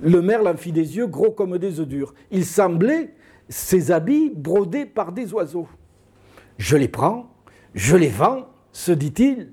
Le 0.01 0.23
merle 0.23 0.47
en 0.47 0.57
fit 0.57 0.71
des 0.71 0.97
yeux 0.97 1.09
gros 1.09 1.33
comme 1.33 1.59
des 1.59 1.81
œufs 1.81 1.89
durs. 1.89 2.15
Il 2.31 2.45
semblait 2.45 3.15
ses 3.49 3.91
habits 3.91 4.31
brodés 4.33 4.87
par 4.87 5.11
des 5.11 5.33
oiseaux. 5.33 5.67
Je 6.59 6.77
les 6.77 6.87
prends, 6.87 7.33
je 7.75 7.97
les 7.97 8.09
vends, 8.09 8.47
se 8.73 8.93
dit-il, 8.93 9.53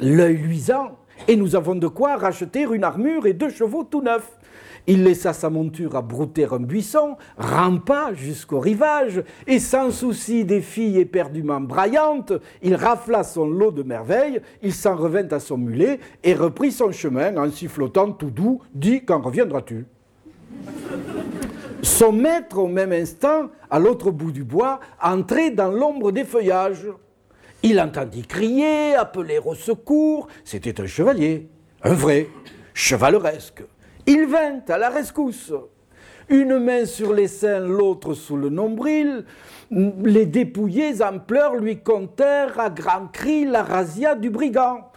l'œil 0.00 0.36
luisant, 0.36 0.98
et 1.28 1.36
nous 1.36 1.56
avons 1.56 1.74
de 1.74 1.88
quoi 1.88 2.16
racheter 2.16 2.62
une 2.62 2.84
armure 2.84 3.26
et 3.26 3.32
deux 3.32 3.50
chevaux 3.50 3.84
tout 3.84 4.02
neufs. 4.02 4.30
Il 4.88 5.02
laissa 5.02 5.32
sa 5.32 5.50
monture 5.50 5.96
à 5.96 6.02
brouter 6.02 6.46
un 6.50 6.60
buisson, 6.60 7.16
rampa 7.36 8.12
jusqu'au 8.14 8.60
rivage, 8.60 9.24
et 9.48 9.58
sans 9.58 9.90
souci 9.90 10.44
des 10.44 10.60
filles 10.60 10.98
éperdument 10.98 11.60
braillantes, 11.60 12.32
il 12.62 12.76
rafla 12.76 13.24
son 13.24 13.46
lot 13.46 13.72
de 13.72 13.82
merveilles, 13.82 14.40
il 14.62 14.72
s'en 14.72 14.94
revint 14.94 15.28
à 15.32 15.40
son 15.40 15.58
mulet 15.58 15.98
et 16.22 16.34
reprit 16.34 16.70
son 16.70 16.92
chemin 16.92 17.36
en 17.36 17.50
sifflotant 17.50 18.12
tout 18.12 18.30
doux, 18.30 18.60
dit 18.74 19.04
Quand 19.04 19.20
reviendras-tu? 19.20 19.86
Son 21.82 22.12
maître, 22.12 22.58
au 22.58 22.68
même 22.68 22.92
instant, 22.92 23.48
à 23.70 23.78
l'autre 23.78 24.10
bout 24.10 24.32
du 24.32 24.44
bois, 24.44 24.80
entrait 25.02 25.50
dans 25.50 25.70
l'ombre 25.70 26.12
des 26.12 26.24
feuillages. 26.24 26.86
Il 27.62 27.80
entendit 27.80 28.22
crier, 28.22 28.94
appeler 28.94 29.38
au 29.44 29.54
secours. 29.54 30.28
C'était 30.44 30.80
un 30.80 30.86
chevalier, 30.86 31.48
un 31.82 31.94
vrai, 31.94 32.28
chevaleresque. 32.74 33.64
Il 34.06 34.26
vint 34.26 34.60
à 34.68 34.78
la 34.78 34.90
rescousse. 34.90 35.52
Une 36.28 36.58
main 36.58 36.86
sur 36.86 37.12
les 37.12 37.28
seins, 37.28 37.60
l'autre 37.60 38.14
sous 38.14 38.36
le 38.36 38.48
nombril. 38.48 39.24
Les 39.70 40.26
dépouillés 40.26 41.02
en 41.02 41.18
pleurs 41.18 41.56
lui 41.56 41.78
contèrent 41.78 42.58
à 42.58 42.70
grands 42.70 43.08
cris 43.12 43.44
la 43.44 43.62
razzia 43.62 44.14
du 44.14 44.30
brigand. 44.30 44.90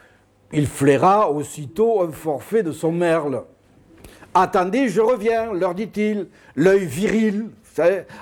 Il 0.51 0.65
flaira 0.65 1.31
aussitôt 1.31 2.01
un 2.01 2.11
forfait 2.11 2.63
de 2.63 2.71
son 2.71 2.91
merle. 2.91 3.43
Attendez, 4.33 4.89
je 4.89 5.01
reviens, 5.01 5.53
leur 5.53 5.75
dit-il, 5.75 6.27
l'œil 6.55 6.85
viril, 6.85 7.49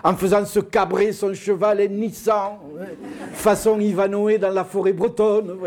en 0.04 0.16
faisant 0.16 0.46
se 0.46 0.60
cabrer 0.60 1.12
son 1.12 1.34
cheval 1.34 1.82
hennissant, 1.82 2.60
façon 3.34 3.80
Ivanoé 3.80 4.38
dans 4.38 4.52
la 4.52 4.64
forêt 4.64 4.94
bretonne. 4.94 5.58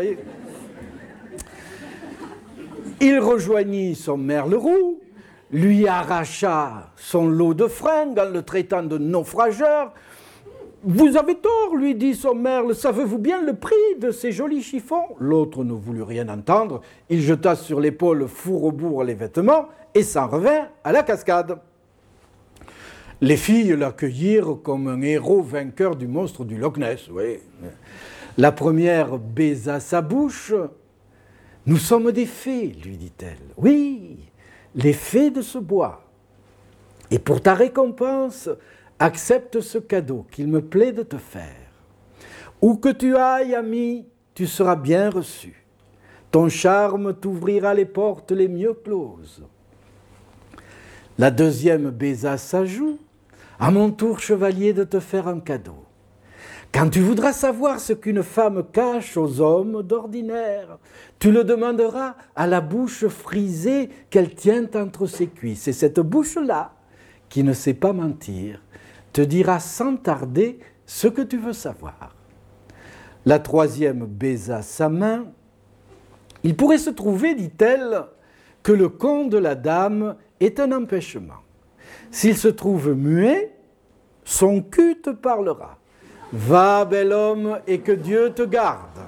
Il 2.99 3.19
rejoignit 3.19 3.95
son 3.95 4.17
merle 4.17 4.55
roux, 4.55 4.99
lui 5.51 5.87
arracha 5.87 6.91
son 6.95 7.27
lot 7.27 7.53
de 7.53 7.67
fringues 7.67 8.19
en 8.19 8.29
le 8.29 8.43
traitant 8.43 8.83
de 8.83 8.97
naufrageur. 8.97 9.93
Vous 10.83 11.15
avez 11.15 11.35
tort, 11.35 11.75
lui 11.75 11.93
dit 11.93 12.15
son 12.15 12.33
merle, 12.33 12.73
savez-vous 12.73 13.19
bien 13.19 13.41
le 13.41 13.53
prix 13.53 13.75
de 13.99 14.09
ces 14.11 14.31
jolis 14.31 14.63
chiffons? 14.63 15.15
L'autre 15.19 15.63
ne 15.63 15.73
voulut 15.73 16.03
rien 16.03 16.27
entendre, 16.29 16.81
il 17.09 17.21
jeta 17.21 17.55
sur 17.55 17.79
l'épaule 17.79 18.27
four 18.27 18.73
les 19.03 19.13
vêtements 19.13 19.67
et 19.93 20.03
s'en 20.03 20.27
revint 20.27 20.67
à 20.83 20.91
la 20.91 21.03
cascade. 21.03 21.59
Les 23.21 23.37
filles 23.37 23.75
l'accueillirent 23.77 24.57
comme 24.63 24.87
un 24.87 25.01
héros 25.03 25.43
vainqueur 25.43 25.95
du 25.95 26.07
monstre 26.07 26.43
du 26.43 26.57
Loch 26.57 26.77
Ness. 26.77 27.07
Oui. 27.11 27.37
La 28.35 28.51
première 28.51 29.19
baisa 29.19 29.79
sa 29.79 30.01
bouche. 30.01 30.53
Nous 31.67 31.77
sommes 31.77 32.11
des 32.11 32.25
fées, 32.25 32.75
lui 32.83 32.97
dit-elle. 32.97 33.37
Oui, 33.57 34.17
les 34.73 34.93
fées 34.93 35.29
de 35.29 35.43
ce 35.43 35.59
bois. 35.59 36.03
Et 37.11 37.19
pour 37.19 37.41
ta 37.41 37.53
récompense, 37.53 38.49
accepte 38.97 39.61
ce 39.61 39.77
cadeau 39.77 40.25
qu'il 40.31 40.47
me 40.47 40.61
plaît 40.61 40.91
de 40.91 41.03
te 41.03 41.17
faire. 41.17 41.69
Où 42.59 42.75
que 42.77 42.89
tu 42.89 43.15
ailles, 43.15 43.53
ami, 43.53 44.07
tu 44.33 44.47
seras 44.47 44.75
bien 44.75 45.11
reçu. 45.11 45.63
Ton 46.31 46.49
charme 46.49 47.13
t'ouvrira 47.13 47.75
les 47.75 47.85
portes 47.85 48.31
les 48.31 48.47
mieux 48.47 48.73
closes. 48.73 49.43
La 51.19 51.29
deuxième 51.29 51.91
baisa 51.91 52.37
sa 52.37 52.65
joue. 52.65 52.97
À 53.63 53.69
mon 53.69 53.91
tour, 53.91 54.19
chevalier, 54.19 54.73
de 54.73 54.83
te 54.83 54.99
faire 54.99 55.27
un 55.27 55.39
cadeau. 55.39 55.85
Quand 56.73 56.89
tu 56.89 56.99
voudras 56.99 57.31
savoir 57.31 57.79
ce 57.79 57.93
qu'une 57.93 58.23
femme 58.23 58.63
cache 58.73 59.17
aux 59.17 59.39
hommes 59.39 59.83
d'ordinaire, 59.83 60.79
tu 61.19 61.31
le 61.31 61.43
demanderas 61.43 62.15
à 62.35 62.47
la 62.47 62.59
bouche 62.59 63.05
frisée 63.05 63.89
qu'elle 64.09 64.33
tient 64.33 64.67
entre 64.73 65.05
ses 65.05 65.27
cuisses. 65.27 65.67
Et 65.67 65.73
cette 65.73 65.99
bouche-là, 65.99 66.73
qui 67.29 67.43
ne 67.43 67.53
sait 67.53 67.75
pas 67.75 67.93
mentir, 67.93 68.63
te 69.13 69.21
dira 69.21 69.59
sans 69.59 69.95
tarder 69.95 70.57
ce 70.87 71.07
que 71.07 71.21
tu 71.21 71.37
veux 71.37 71.53
savoir. 71.53 72.15
La 73.27 73.37
troisième 73.37 74.07
baisa 74.07 74.63
sa 74.63 74.89
main. 74.89 75.25
Il 76.43 76.55
pourrait 76.55 76.79
se 76.79 76.89
trouver, 76.89 77.35
dit-elle, 77.35 78.05
que 78.63 78.71
le 78.71 78.89
con 78.89 79.27
de 79.27 79.37
la 79.37 79.53
dame 79.53 80.15
est 80.39 80.59
un 80.59 80.71
empêchement. 80.71 81.43
S'il 82.11 82.37
se 82.37 82.49
trouve 82.49 82.93
muet, 82.93 83.55
son 84.25 84.61
cul 84.61 84.99
te 85.01 85.11
parlera. 85.11 85.77
Va, 86.33 86.85
bel 86.85 87.13
homme, 87.13 87.59
et 87.67 87.79
que 87.79 87.91
Dieu 87.93 88.31
te 88.35 88.43
garde. 88.43 88.99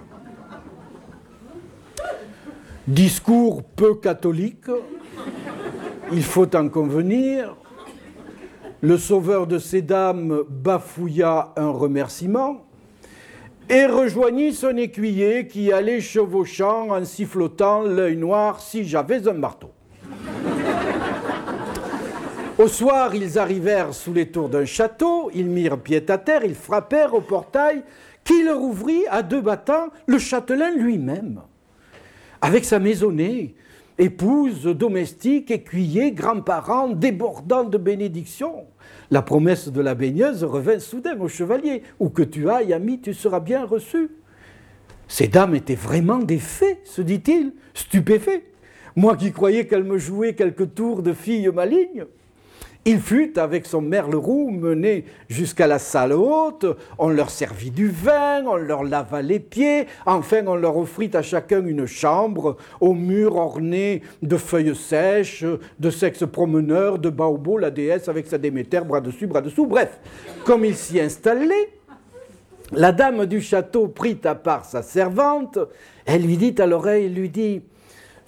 Discours 2.88 3.64
peu 3.64 3.96
catholique, 3.96 4.70
il 6.12 6.24
faut 6.24 6.54
en 6.56 6.70
convenir. 6.70 7.56
Le 8.82 8.98
sauveur 8.98 9.48
de 9.48 9.58
ces 9.58 9.82
dames 9.82 10.44
bafouilla 10.50 11.54
un 11.56 11.70
remerciement 11.70 12.66
et 13.70 13.86
rejoignit 13.86 14.54
son 14.54 14.76
écuyer 14.76 15.48
qui 15.48 15.72
allait 15.72 16.02
chevauchant 16.02 16.90
en 16.90 17.06
sifflotant 17.06 17.82
l'œil 17.84 18.18
noir 18.18 18.60
si 18.60 18.84
j'avais 18.84 19.28
un 19.28 19.34
marteau. 19.34 19.72
Au 22.64 22.70
soir, 22.70 23.14
ils 23.14 23.38
arrivèrent 23.38 23.94
sous 23.94 24.14
les 24.14 24.28
tours 24.28 24.48
d'un 24.48 24.64
château, 24.64 25.30
ils 25.36 25.48
mirent 25.48 25.82
pied 25.82 26.02
à 26.10 26.18
terre, 26.18 26.46
ils 26.46 26.56
frappèrent 26.56 27.14
au 27.14 27.20
portail, 27.20 27.84
qui 28.24 28.42
leur 28.42 28.62
ouvrit 28.62 29.04
à 29.10 29.22
deux 29.22 29.42
battants 29.42 29.90
le 30.08 30.18
châtelain 30.18 30.72
lui-même, 30.74 31.42
avec 32.40 32.64
sa 32.64 32.80
maisonnée, 32.80 33.56
épouse, 33.98 34.64
domestique, 34.64 35.52
écuyer, 35.52 36.14
grands-parents, 36.14 36.88
débordant 36.88 37.66
de 37.66 37.78
bénédictions. 37.78 38.64
La 39.12 39.22
promesse 39.22 39.68
de 39.68 39.82
la 39.82 39.94
baigneuse 39.94 40.46
revint 40.46 40.80
soudain 40.80 41.20
au 41.20 41.28
chevalier. 41.28 41.84
Où 42.00 42.08
que 42.08 42.24
tu 42.24 42.50
ailles, 42.50 42.72
ami, 42.72 43.02
tu 43.02 43.14
seras 43.14 43.42
bien 43.42 43.66
reçu. 43.66 44.10
Ces 45.10 45.28
dames 45.28 45.56
étaient 45.56 45.76
vraiment 45.76 46.20
des 46.20 46.40
fées, 46.40 46.80
se 46.86 47.02
dit-il, 47.02 47.52
stupéfait. 47.74 48.46
Moi 48.96 49.18
qui 49.18 49.34
croyais 49.34 49.68
qu'elle 49.68 49.84
me 49.84 49.98
jouait 49.98 50.34
quelques 50.34 50.74
tours 50.74 51.04
de 51.04 51.12
fille 51.12 51.50
maligne. 51.50 52.06
Il 52.86 53.00
fut 53.00 53.40
avec 53.40 53.66
son 53.66 53.82
merle 53.82 54.16
roux 54.16 54.50
mené 54.52 55.06
jusqu'à 55.30 55.68
la 55.68 55.80
salle 55.80 56.12
haute, 56.12 56.66
on 56.98 57.08
leur 57.08 57.30
servit 57.30 57.72
du 57.72 57.88
vin, 57.88 58.44
on 58.46 58.58
leur 58.58 58.84
lava 58.84 59.22
les 59.22 59.40
pieds, 59.40 59.88
enfin 60.06 60.46
on 60.48 60.56
leur 60.56 60.76
offrit 60.76 61.10
à 61.14 61.22
chacun 61.22 61.66
une 61.66 61.86
chambre, 61.86 62.58
aux 62.82 62.94
murs 62.94 63.38
ornés 63.38 64.02
de 64.22 64.36
feuilles 64.36 64.76
sèches, 64.76 65.46
de 65.80 65.90
sexe 65.90 66.26
promeneur, 66.30 67.00
de 67.00 67.10
Baobo, 67.10 67.58
la 67.58 67.72
déesse 67.72 68.10
avec 68.10 68.28
sa 68.28 68.38
Déméter, 68.38 68.82
bras 68.82 69.00
dessus, 69.00 69.28
bras 69.28 69.40
dessous, 69.40 69.66
bref. 69.66 69.98
Comme 70.44 70.66
il 70.66 70.76
s'y 70.76 71.00
installait, 71.00 71.70
la 72.74 72.92
dame 72.92 73.26
du 73.28 73.40
château 73.40 73.88
prit 73.88 74.20
à 74.26 74.36
part 74.36 74.66
sa 74.66 74.82
servante, 74.82 75.58
elle 76.06 76.24
lui 76.24 76.36
dit 76.36 76.56
à 76.58 76.66
l'oreille, 76.66 77.08
lui 77.08 77.30
dit, 77.30 77.62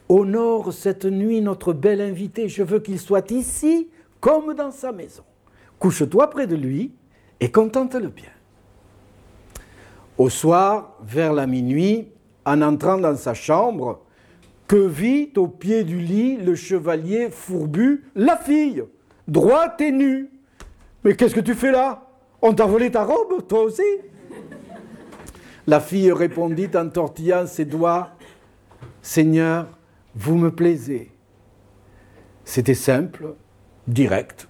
Honore 0.08 0.72
cette 0.72 1.04
nuit 1.04 1.41
notre 1.41 1.74
bel 1.74 2.00
invité, 2.00 2.48
je 2.48 2.63
veux 2.63 2.80
qu'il 2.80 3.00
soit 3.00 3.32
ici 3.32 3.89
comme 4.26 4.56
dans 4.56 4.72
sa 4.72 4.92
maison. 4.92 5.22
Couche-toi 5.78 6.32
près 6.32 6.48
de 6.48 6.56
lui 6.56 6.96
et 7.40 7.52
contente-le 7.52 8.08
bien. 8.08 8.32
Au 10.18 10.32
soir, 10.32 10.98
vers 11.04 11.32
la 11.32 11.46
minuit, 11.46 12.08
en 12.44 12.64
entrant 12.64 12.98
dans 12.98 13.16
sa 13.16 13.36
chambre, 13.36 14.02
que 14.68 14.78
vit 14.78 15.32
au 15.38 15.48
pied 15.48 15.84
du 15.84 16.00
lit 16.00 16.38
le 16.38 16.56
chevalier 16.56 17.30
fourbu, 17.30 18.06
la 18.16 18.36
fille, 18.36 18.84
droite 19.28 19.80
et 19.82 19.92
nue. 19.92 20.32
Mais 21.04 21.16
qu'est-ce 21.16 21.36
que 21.36 21.40
tu 21.40 21.54
fais 21.54 21.72
là? 21.72 22.08
On 22.42 22.52
t'a 22.56 22.66
volé 22.66 22.90
ta 22.90 23.04
robe, 23.04 23.46
toi 23.48 23.62
aussi? 23.62 23.84
La 25.68 25.80
fille 25.80 26.12
répondit 26.12 26.70
en 26.74 26.90
tortillant 26.90 27.46
ses 27.46 27.66
doigts, 27.66 28.10
Seigneur, 29.04 29.68
vous 30.16 30.36
me 30.36 30.50
plaisez. 30.50 31.12
C'était 32.44 32.74
simple, 32.74 33.36
direct, 33.88 34.48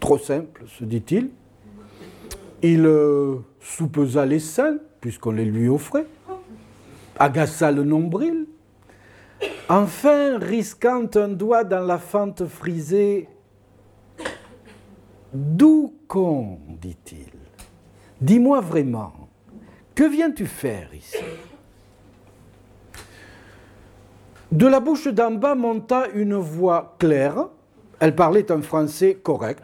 trop 0.00 0.18
simple, 0.18 0.64
se 0.66 0.84
dit-il. 0.84 1.30
Il 2.62 2.86
euh, 2.86 3.36
soupesa 3.60 4.26
les 4.26 4.40
seins, 4.40 4.78
puisqu'on 5.00 5.32
les 5.32 5.44
lui 5.44 5.68
offrait, 5.68 6.06
agaça 7.18 7.70
le 7.70 7.84
nombril. 7.84 8.46
Enfin, 9.68 10.38
risquant 10.38 11.06
un 11.14 11.28
doigt 11.28 11.64
dans 11.64 11.84
la 11.84 11.98
fente 11.98 12.46
frisée, 12.46 13.28
D'où 15.32 15.94
con 16.06 16.58
dit-il. 16.80 17.32
Dis-moi 18.20 18.60
vraiment, 18.60 19.12
que 19.94 20.04
viens-tu 20.04 20.46
faire 20.46 20.94
ici? 20.94 21.18
De 24.50 24.66
la 24.66 24.80
bouche 24.80 25.08
d'en 25.08 25.32
bas 25.32 25.54
monta 25.54 26.08
une 26.14 26.34
voix 26.34 26.96
claire, 26.98 27.48
elle 28.00 28.14
parlait 28.14 28.50
un 28.50 28.62
français 28.62 29.18
correct. 29.22 29.62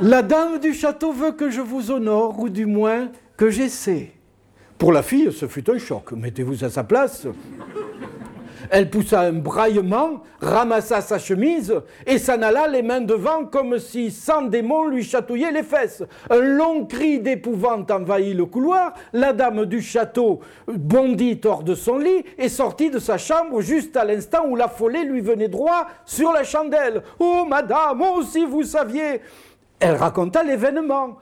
La 0.00 0.22
dame 0.22 0.58
du 0.58 0.74
château 0.74 1.12
veut 1.12 1.32
que 1.32 1.50
je 1.50 1.60
vous 1.60 1.90
honore, 1.90 2.38
ou 2.40 2.48
du 2.48 2.66
moins 2.66 3.08
que 3.36 3.50
j'essaie. 3.50 4.12
Pour 4.76 4.92
la 4.92 5.02
fille, 5.02 5.32
ce 5.32 5.46
fut 5.46 5.70
un 5.70 5.78
choc. 5.78 6.12
Mettez-vous 6.12 6.64
à 6.64 6.68
sa 6.68 6.84
place. 6.84 7.26
Elle 8.70 8.90
poussa 8.90 9.20
un 9.20 9.32
braillement, 9.32 10.22
ramassa 10.40 11.00
sa 11.00 11.18
chemise 11.18 11.74
et 12.06 12.18
s'en 12.18 12.42
alla 12.42 12.66
les 12.66 12.82
mains 12.82 13.00
devant 13.00 13.44
comme 13.44 13.78
si 13.78 14.10
cent 14.10 14.42
démons 14.42 14.86
lui 14.86 15.02
chatouillaient 15.02 15.52
les 15.52 15.62
fesses. 15.62 16.02
Un 16.30 16.40
long 16.40 16.86
cri 16.86 17.20
d'épouvante 17.20 17.90
envahit 17.90 18.36
le 18.36 18.46
couloir. 18.46 18.94
La 19.12 19.32
dame 19.32 19.66
du 19.66 19.80
château 19.80 20.40
bondit 20.66 21.40
hors 21.44 21.62
de 21.62 21.74
son 21.74 21.98
lit 21.98 22.24
et 22.38 22.48
sortit 22.48 22.90
de 22.90 22.98
sa 22.98 23.18
chambre 23.18 23.60
juste 23.60 23.96
à 23.96 24.04
l'instant 24.04 24.46
où 24.46 24.56
la 24.56 24.68
folie 24.68 25.04
lui 25.04 25.20
venait 25.20 25.48
droit 25.48 25.86
sur 26.04 26.32
la 26.32 26.44
chandelle. 26.44 27.02
Oh 27.18 27.44
madame, 27.48 28.02
oh 28.02 28.22
si 28.22 28.44
vous 28.44 28.62
saviez 28.62 29.20
Elle 29.80 29.96
raconta 29.96 30.42
l'événement. 30.42 31.18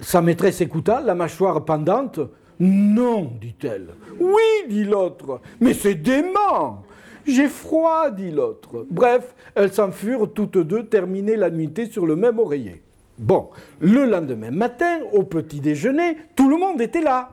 Sa 0.00 0.22
maîtresse 0.22 0.60
écouta, 0.60 1.00
la 1.00 1.14
mâchoire 1.14 1.64
pendante. 1.64 2.20
Non, 2.60 3.32
dit-elle. 3.40 3.88
Oui, 4.20 4.68
dit 4.68 4.84
l'autre. 4.84 5.40
Mais 5.60 5.74
c'est 5.74 5.94
dément. 5.94 6.84
J'ai 7.26 7.48
froid, 7.48 8.10
dit 8.10 8.30
l'autre. 8.30 8.86
Bref, 8.90 9.34
elles 9.54 9.72
s'en 9.72 9.90
furent 9.90 10.32
toutes 10.32 10.58
deux 10.58 10.86
terminer 10.86 11.36
la 11.36 11.50
nuitée 11.50 11.86
sur 11.86 12.06
le 12.06 12.16
même 12.16 12.38
oreiller. 12.38 12.82
Bon, 13.18 13.50
le 13.80 14.04
lendemain 14.04 14.50
matin, 14.50 15.00
au 15.12 15.22
petit 15.22 15.60
déjeuner, 15.60 16.16
tout 16.36 16.48
le 16.48 16.56
monde 16.56 16.80
était 16.80 17.00
là. 17.00 17.30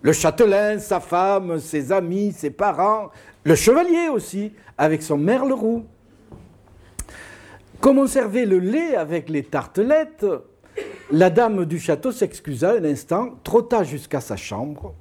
Le 0.00 0.12
châtelain, 0.12 0.78
sa 0.78 1.00
femme, 1.00 1.60
ses 1.60 1.92
amis, 1.92 2.32
ses 2.32 2.50
parents, 2.50 3.10
le 3.44 3.54
chevalier 3.54 4.08
aussi, 4.08 4.52
avec 4.76 5.02
son 5.02 5.18
merle 5.18 5.52
roux. 5.52 5.84
Comme 7.80 7.98
on 7.98 8.06
servait 8.06 8.46
le 8.46 8.58
lait 8.58 8.96
avec 8.96 9.28
les 9.28 9.44
tartelettes, 9.44 10.26
la 11.12 11.28
dame 11.28 11.66
du 11.66 11.78
château 11.78 12.10
s'excusa 12.10 12.72
un 12.72 12.84
instant, 12.84 13.34
trotta 13.44 13.84
jusqu'à 13.84 14.20
sa 14.20 14.36
chambre, 14.36 14.94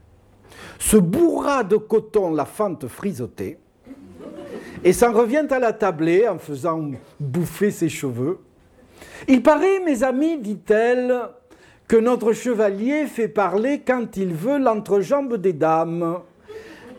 se 0.77 0.97
bourra 0.97 1.63
de 1.63 1.77
coton 1.77 2.33
la 2.33 2.45
fente 2.45 2.87
frisotée, 2.87 3.57
et 4.83 4.91
s'en 4.93 5.13
revient 5.13 5.47
à 5.49 5.59
la 5.59 5.71
tablée 5.71 6.27
en 6.27 6.37
faisant 6.37 6.91
bouffer 7.19 7.71
ses 7.71 7.87
cheveux. 7.87 8.39
Il 9.27 9.41
paraît, 9.41 9.79
mes 9.79 10.03
amis, 10.03 10.37
dit-elle, 10.37 11.21
que 11.87 11.95
notre 11.95 12.33
chevalier 12.33 13.05
fait 13.05 13.27
parler 13.27 13.81
quand 13.85 14.17
il 14.17 14.33
veut 14.33 14.57
l'entrejambe 14.57 15.37
des 15.37 15.53
dames. 15.53 16.19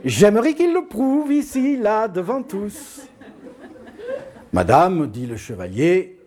J'aimerais 0.04 0.54
qu'il 0.54 0.72
le 0.72 0.86
prouve 0.86 1.32
ici, 1.32 1.76
là, 1.76 2.08
devant 2.08 2.42
tous. 2.42 3.02
Madame, 4.52 5.06
dit 5.06 5.26
le 5.26 5.36
chevalier, 5.36 6.18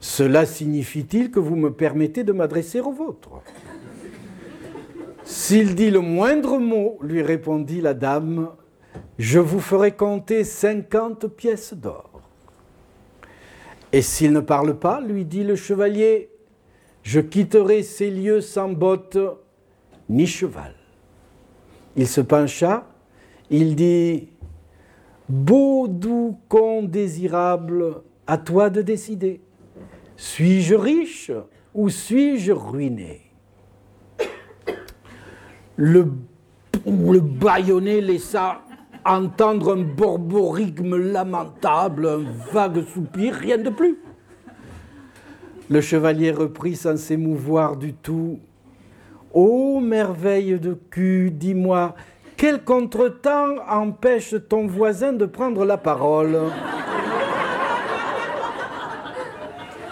cela 0.00 0.46
signifie-t-il 0.46 1.30
que 1.30 1.38
vous 1.38 1.56
me 1.56 1.72
permettez 1.72 2.24
de 2.24 2.32
m'adresser 2.32 2.80
au 2.80 2.90
vôtre? 2.90 3.42
S'il 5.24 5.74
dit 5.74 5.90
le 5.90 6.00
moindre 6.00 6.58
mot, 6.58 6.98
lui 7.02 7.22
répondit 7.22 7.82
la 7.82 7.92
dame, 7.92 8.48
je 9.18 9.38
vous 9.38 9.60
ferai 9.60 9.92
compter 9.92 10.42
cinquante 10.44 11.26
pièces 11.28 11.74
d'or. 11.74 12.22
Et 13.92 14.00
s'il 14.02 14.32
ne 14.32 14.40
parle 14.40 14.78
pas, 14.78 15.00
lui 15.02 15.26
dit 15.26 15.44
le 15.44 15.54
chevalier, 15.54 16.30
je 17.02 17.20
quitterai 17.20 17.82
ces 17.82 18.10
lieux 18.10 18.40
sans 18.40 18.70
bottes 18.70 19.18
ni 20.08 20.26
cheval. 20.26 20.74
Il 21.96 22.08
se 22.08 22.22
pencha, 22.22 22.86
il 23.50 23.76
dit, 23.76 24.28
Beau 25.28 25.86
doux 25.86 26.38
con 26.48 26.82
désirable, 26.82 28.02
à 28.26 28.38
toi 28.38 28.70
de 28.70 28.82
décider. 28.82 29.40
Suis-je 30.20 30.74
riche 30.74 31.32
ou 31.72 31.88
suis-je 31.88 32.52
ruiné? 32.52 33.22
Le, 35.76 36.12
le 36.84 37.20
baïonnet 37.20 38.02
laissa 38.02 38.60
entendre 39.06 39.72
un 39.72 39.82
borborigme 39.82 40.94
lamentable, 40.98 42.06
un 42.06 42.52
vague 42.52 42.84
soupir, 42.84 43.32
rien 43.32 43.56
de 43.56 43.70
plus. 43.70 43.96
Le 45.70 45.80
chevalier 45.80 46.32
reprit 46.32 46.76
sans 46.76 46.98
s'émouvoir 46.98 47.78
du 47.78 47.94
tout. 47.94 48.40
Ô 49.32 49.80
merveille 49.80 50.60
de 50.60 50.74
cul, 50.90 51.30
dis-moi, 51.30 51.94
quel 52.36 52.62
contretemps 52.62 53.54
empêche 53.66 54.34
ton 54.50 54.66
voisin 54.66 55.14
de 55.14 55.24
prendre 55.24 55.64
la 55.64 55.78
parole? 55.78 56.38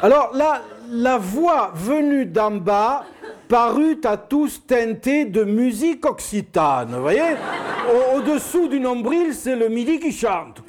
Alors 0.03 0.31
là, 0.35 0.63
la 0.91 1.19
voix 1.19 1.73
venue 1.75 2.25
d'en 2.27 2.53
bas 2.53 3.05
parut 3.49 4.01
à 4.05 4.17
tous 4.17 4.63
teintée 4.67 5.25
de 5.25 5.43
musique 5.43 6.07
occitane, 6.07 6.95
vous 6.95 7.03
voyez? 7.03 7.37
Au-dessous 8.15 8.69
du 8.69 8.79
nombril, 8.79 9.35
c'est 9.35 9.57
le 9.57 9.69
midi 9.69 9.99
qui 9.99 10.13
chante. 10.13 10.63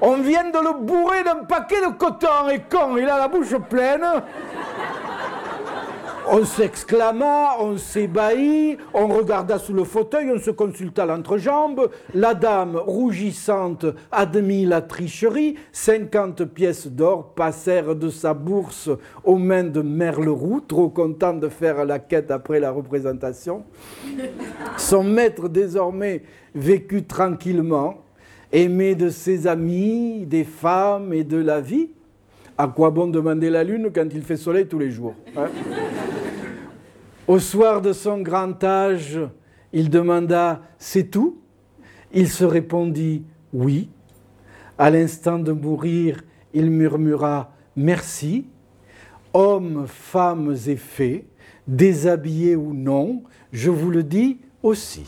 On 0.00 0.16
vient 0.18 0.50
de 0.50 0.58
le 0.58 0.84
bourrer 0.84 1.22
d'un 1.24 1.44
paquet 1.44 1.80
de 1.80 1.92
coton, 1.92 2.48
et 2.50 2.62
quand 2.70 2.96
il 2.96 3.08
a 3.08 3.18
la 3.18 3.28
bouche 3.28 3.56
pleine... 3.68 4.06
On 6.28 6.44
s'exclama, 6.44 7.56
on 7.60 7.76
s'ébahit, 7.76 8.78
on 8.92 9.06
regarda 9.06 9.58
sous 9.58 9.72
le 9.72 9.84
fauteuil, 9.84 10.32
on 10.34 10.40
se 10.40 10.50
consulta 10.50 11.06
l'entrejambe. 11.06 11.88
La 12.14 12.34
dame, 12.34 12.76
rougissante, 12.76 13.86
admit 14.10 14.66
la 14.66 14.80
tricherie. 14.80 15.54
Cinquante 15.70 16.44
pièces 16.44 16.88
d'or 16.88 17.34
passèrent 17.34 17.94
de 17.94 18.08
sa 18.08 18.34
bourse 18.34 18.90
aux 19.22 19.36
mains 19.36 19.64
de 19.64 19.82
Merleroux, 19.82 20.60
trop 20.60 20.88
content 20.88 21.32
de 21.32 21.48
faire 21.48 21.84
la 21.84 22.00
quête 22.00 22.32
après 22.32 22.58
la 22.58 22.72
représentation. 22.72 23.62
Son 24.76 25.04
maître, 25.04 25.48
désormais, 25.48 26.22
vécut 26.56 27.04
tranquillement, 27.04 27.98
aimé 28.50 28.96
de 28.96 29.10
ses 29.10 29.46
amis, 29.46 30.26
des 30.26 30.44
femmes 30.44 31.12
et 31.12 31.22
de 31.22 31.38
la 31.38 31.60
vie. 31.60 31.90
À 32.58 32.68
quoi 32.68 32.90
bon 32.90 33.06
demander 33.08 33.50
la 33.50 33.64
lune 33.64 33.90
quand 33.94 34.06
il 34.12 34.22
fait 34.22 34.36
soleil 34.36 34.66
tous 34.66 34.78
les 34.78 34.90
jours 34.90 35.14
hein? 35.36 35.46
Au 37.28 37.38
soir 37.38 37.82
de 37.82 37.92
son 37.92 38.20
grand 38.20 38.62
âge, 38.62 39.18
il 39.72 39.90
demanda 39.90 40.62
C'est 40.78 41.10
tout? 41.10 41.38
Il 42.12 42.28
se 42.28 42.44
répondit 42.44 43.24
Oui. 43.52 43.90
À 44.78 44.90
l'instant 44.90 45.38
de 45.38 45.52
mourir, 45.52 46.22
il 46.54 46.70
murmura 46.70 47.52
Merci. 47.74 48.46
Hommes, 49.34 49.86
femmes 49.86 50.56
et 50.66 50.76
fées, 50.76 51.26
déshabillés 51.66 52.56
ou 52.56 52.72
non, 52.72 53.22
je 53.52 53.70
vous 53.70 53.90
le 53.90 54.02
dis 54.02 54.38
aussi. 54.62 55.04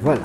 Voilà. 0.00 0.22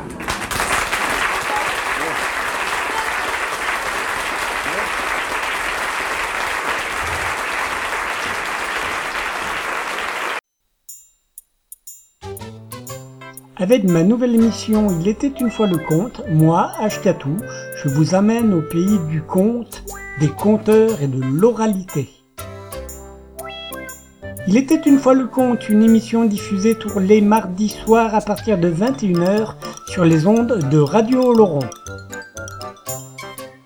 Avec 13.63 13.85
ma 13.85 14.03
nouvelle 14.03 14.35
émission 14.35 14.89
Il 14.99 15.07
était 15.07 15.31
une 15.39 15.49
fois 15.49 15.67
le 15.67 15.77
conte, 15.77 16.21
moi, 16.29 16.71
Ashkatou, 16.79 17.37
je 17.81 17.87
vous 17.87 18.13
amène 18.13 18.53
au 18.53 18.61
pays 18.61 18.99
du 19.09 19.21
conte, 19.21 19.85
des 20.19 20.27
conteurs 20.27 21.01
et 21.01 21.07
de 21.07 21.23
l'oralité. 21.23 22.09
Il 24.49 24.57
était 24.57 24.81
une 24.85 24.99
fois 24.99 25.13
le 25.13 25.27
conte, 25.27 25.69
une 25.69 25.81
émission 25.81 26.25
diffusée 26.25 26.75
tous 26.75 26.99
les 26.99 27.21
mardis 27.21 27.69
soirs 27.69 28.13
à 28.13 28.19
partir 28.19 28.57
de 28.57 28.69
21h 28.69 29.53
sur 29.87 30.03
les 30.03 30.27
ondes 30.27 30.59
de 30.69 30.79
Radio 30.79 31.33
Laurent. 31.33 31.69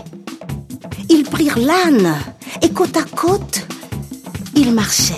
Ils 1.09 1.23
prirent 1.23 1.57
l'âne 1.57 2.13
et 2.61 2.69
côte 2.69 2.97
à 2.97 3.03
côte, 3.03 3.65
ils 4.53 4.73
marchèrent. 4.73 5.17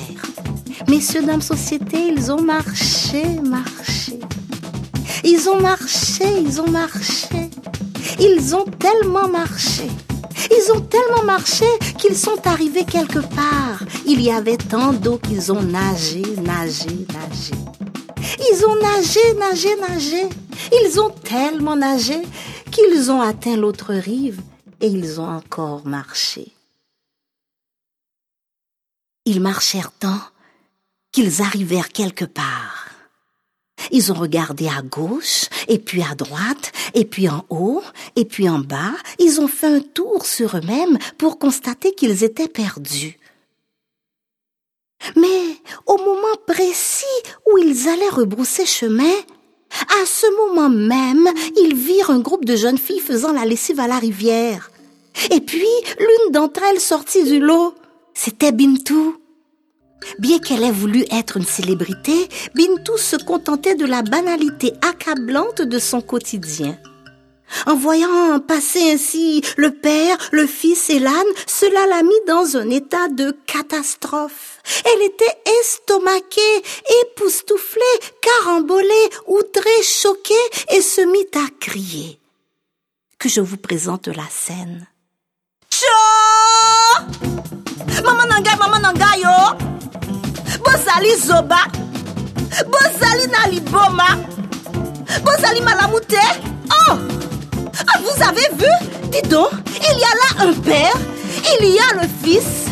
Messieurs, 0.87 1.23
dames, 1.23 1.41
société, 1.41 1.97
ils 2.15 2.31
ont 2.31 2.41
marché, 2.41 3.23
marché. 3.43 4.19
Ils 5.23 5.49
ont 5.49 5.59
marché, 5.59 6.25
ils 6.41 6.61
ont 6.61 6.69
marché. 6.69 7.49
Ils 8.19 8.55
ont 8.55 8.65
tellement 8.65 9.27
marché. 9.27 9.87
Ils 10.51 10.71
ont 10.71 10.81
tellement 10.81 11.23
marché 11.23 11.65
qu'ils 11.97 12.15
sont 12.15 12.39
arrivés 12.45 12.85
quelque 12.85 13.19
part. 13.19 13.83
Il 14.05 14.21
y 14.21 14.31
avait 14.31 14.57
tant 14.57 14.93
d'eau 14.93 15.17
qu'ils 15.17 15.51
ont 15.51 15.61
nagé, 15.61 16.21
nagé, 16.43 17.05
nagé. 17.13 17.88
Ils 18.39 18.65
ont 18.65 18.75
nagé, 18.75 19.33
nagé, 19.35 19.75
nagé. 19.75 20.29
Ils 20.71 20.99
ont 20.99 21.09
tellement 21.09 21.75
nagé 21.75 22.21
qu'ils 22.71 23.11
ont 23.11 23.21
atteint 23.21 23.57
l'autre 23.57 23.93
rive 23.93 24.41
et 24.81 24.87
ils 24.87 25.19
ont 25.19 25.27
encore 25.27 25.85
marché. 25.85 26.53
Ils 29.25 29.41
marchèrent 29.41 29.91
tant 29.91 30.21
qu'ils 31.11 31.41
arrivèrent 31.41 31.89
quelque 31.89 32.25
part. 32.25 32.89
Ils 33.91 34.11
ont 34.11 34.15
regardé 34.15 34.67
à 34.67 34.81
gauche, 34.81 35.45
et 35.67 35.79
puis 35.79 36.03
à 36.03 36.15
droite, 36.15 36.71
et 36.93 37.05
puis 37.05 37.29
en 37.29 37.45
haut, 37.49 37.81
et 38.15 38.25
puis 38.25 38.49
en 38.49 38.59
bas. 38.59 38.93
Ils 39.19 39.39
ont 39.39 39.47
fait 39.47 39.67
un 39.67 39.81
tour 39.81 40.25
sur 40.25 40.57
eux-mêmes 40.57 40.97
pour 41.17 41.39
constater 41.39 41.93
qu'ils 41.93 42.23
étaient 42.23 42.47
perdus. 42.47 43.17
Mais 45.15 45.57
au 45.85 45.97
moment 45.97 46.35
précis 46.47 47.05
où 47.51 47.57
ils 47.57 47.87
allaient 47.87 48.09
rebrousser 48.09 48.65
chemin, 48.65 49.13
à 50.01 50.05
ce 50.05 50.27
moment 50.37 50.69
même, 50.69 51.29
ils 51.57 51.75
virent 51.75 52.09
un 52.09 52.19
groupe 52.19 52.45
de 52.45 52.55
jeunes 52.55 52.77
filles 52.77 52.99
faisant 52.99 53.31
la 53.31 53.45
lessive 53.45 53.79
à 53.79 53.87
la 53.87 53.99
rivière. 53.99 54.71
Et 55.31 55.41
puis, 55.41 55.67
l'une 55.99 56.31
d'entre 56.31 56.61
elles 56.63 56.79
sortit 56.79 57.23
du 57.23 57.39
lot. 57.39 57.73
C'était 58.13 58.51
Bintou. 58.51 59.17
Bien 60.17 60.39
qu'elle 60.39 60.63
ait 60.63 60.71
voulu 60.71 61.05
être 61.11 61.37
une 61.37 61.45
célébrité, 61.45 62.29
Bintou 62.55 62.97
se 62.97 63.15
contentait 63.17 63.75
de 63.75 63.85
la 63.85 64.01
banalité 64.01 64.73
accablante 64.81 65.61
de 65.61 65.79
son 65.79 66.01
quotidien. 66.01 66.77
En 67.65 67.75
voyant 67.75 68.39
passer 68.39 68.91
ainsi 68.91 69.41
le 69.57 69.71
père, 69.71 70.17
le 70.31 70.45
fils 70.45 70.89
et 70.89 70.99
l'âne, 70.99 71.13
cela 71.47 71.87
l'a 71.87 72.03
mis 72.03 72.21
dans 72.27 72.57
un 72.57 72.69
état 72.69 73.07
de 73.09 73.35
catastrophe. 73.45 74.58
Elle 74.85 75.01
était 75.03 75.37
estomaquée, 75.61 76.63
époustouflée, 77.03 77.99
carambolée, 78.21 79.09
outrée, 79.27 79.83
choquée 79.83 80.33
et 80.71 80.81
se 80.81 81.01
mit 81.01 81.27
à 81.35 81.47
crier. 81.59 82.19
Que 83.17 83.29
je 83.29 83.41
vous 83.41 83.57
présente 83.57 84.07
la 84.07 84.27
scène. 84.29 84.87
Tcho! 85.69 85.87
Maman 88.03 88.25
nangai, 88.27 88.55
maman 88.57 88.79
nangai 88.79 89.21
yo! 89.21 89.35
Bozali 90.63 91.15
zoba! 91.17 91.61
Bozali 92.67 93.27
naliboma! 93.27 94.17
Bozali 95.23 95.61
malamute! 95.61 96.15
Oh! 96.71 96.95
Ah, 97.87 97.99
vous 98.01 98.23
avez 98.23 98.47
vu? 98.55 98.71
Dis 99.11 99.27
donc, 99.29 99.51
il 99.67 99.99
y 99.99 100.03
a 100.03 100.13
là 100.15 100.49
un 100.49 100.53
père, 100.53 100.93
il 101.59 101.65
y 101.67 101.79
a 101.79 101.93
le 102.01 102.07
fils, 102.23 102.67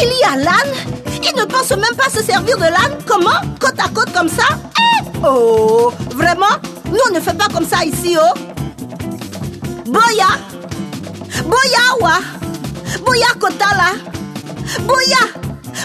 il 0.00 0.18
y 0.20 0.24
a 0.24 0.36
l'âne. 0.36 0.74
Il 1.22 1.36
ne 1.38 1.44
pense 1.44 1.70
même 1.70 1.96
pas 1.96 2.08
se 2.10 2.22
servir 2.22 2.56
de 2.56 2.64
l'âne. 2.64 2.98
Comment? 3.06 3.40
Côte 3.60 3.78
à 3.78 3.88
côte 3.88 4.12
comme 4.12 4.28
ça? 4.28 4.44
Eh! 4.78 5.08
Oh 5.24 5.92
Vraiment? 6.14 6.46
Nous, 6.86 6.98
on 7.08 7.14
ne 7.14 7.20
fait 7.20 7.36
pas 7.36 7.48
comme 7.52 7.66
ça 7.66 7.84
ici, 7.84 8.16
oh. 8.18 8.38
Boya. 9.86 10.28
Boya 11.44 11.84
wa. 12.00 12.18
Boya 13.04 13.28
Kotala 13.38 13.92
Boya. 14.86 15.22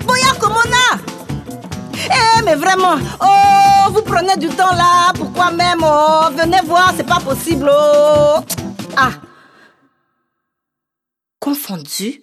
Boya 0.06 0.34
Komona 0.39 1.00
Eh 1.96 2.42
mais 2.44 2.56
vraiment. 2.56 2.98
Oh 3.22 3.92
vous 3.92 4.02
prenez 4.02 4.36
du 4.38 4.50
temps 4.50 4.74
là. 4.74 5.13
Pourquoi 5.16 5.52
même? 5.52 5.84
Oh 5.84 6.30
venez 6.36 6.60
voir 6.66 6.94
c'est 6.98 7.08
pas 7.08 7.20
possible 7.20 7.70
oh. 7.72 8.39
Ah. 8.98 9.12
Confondu, 11.39 12.22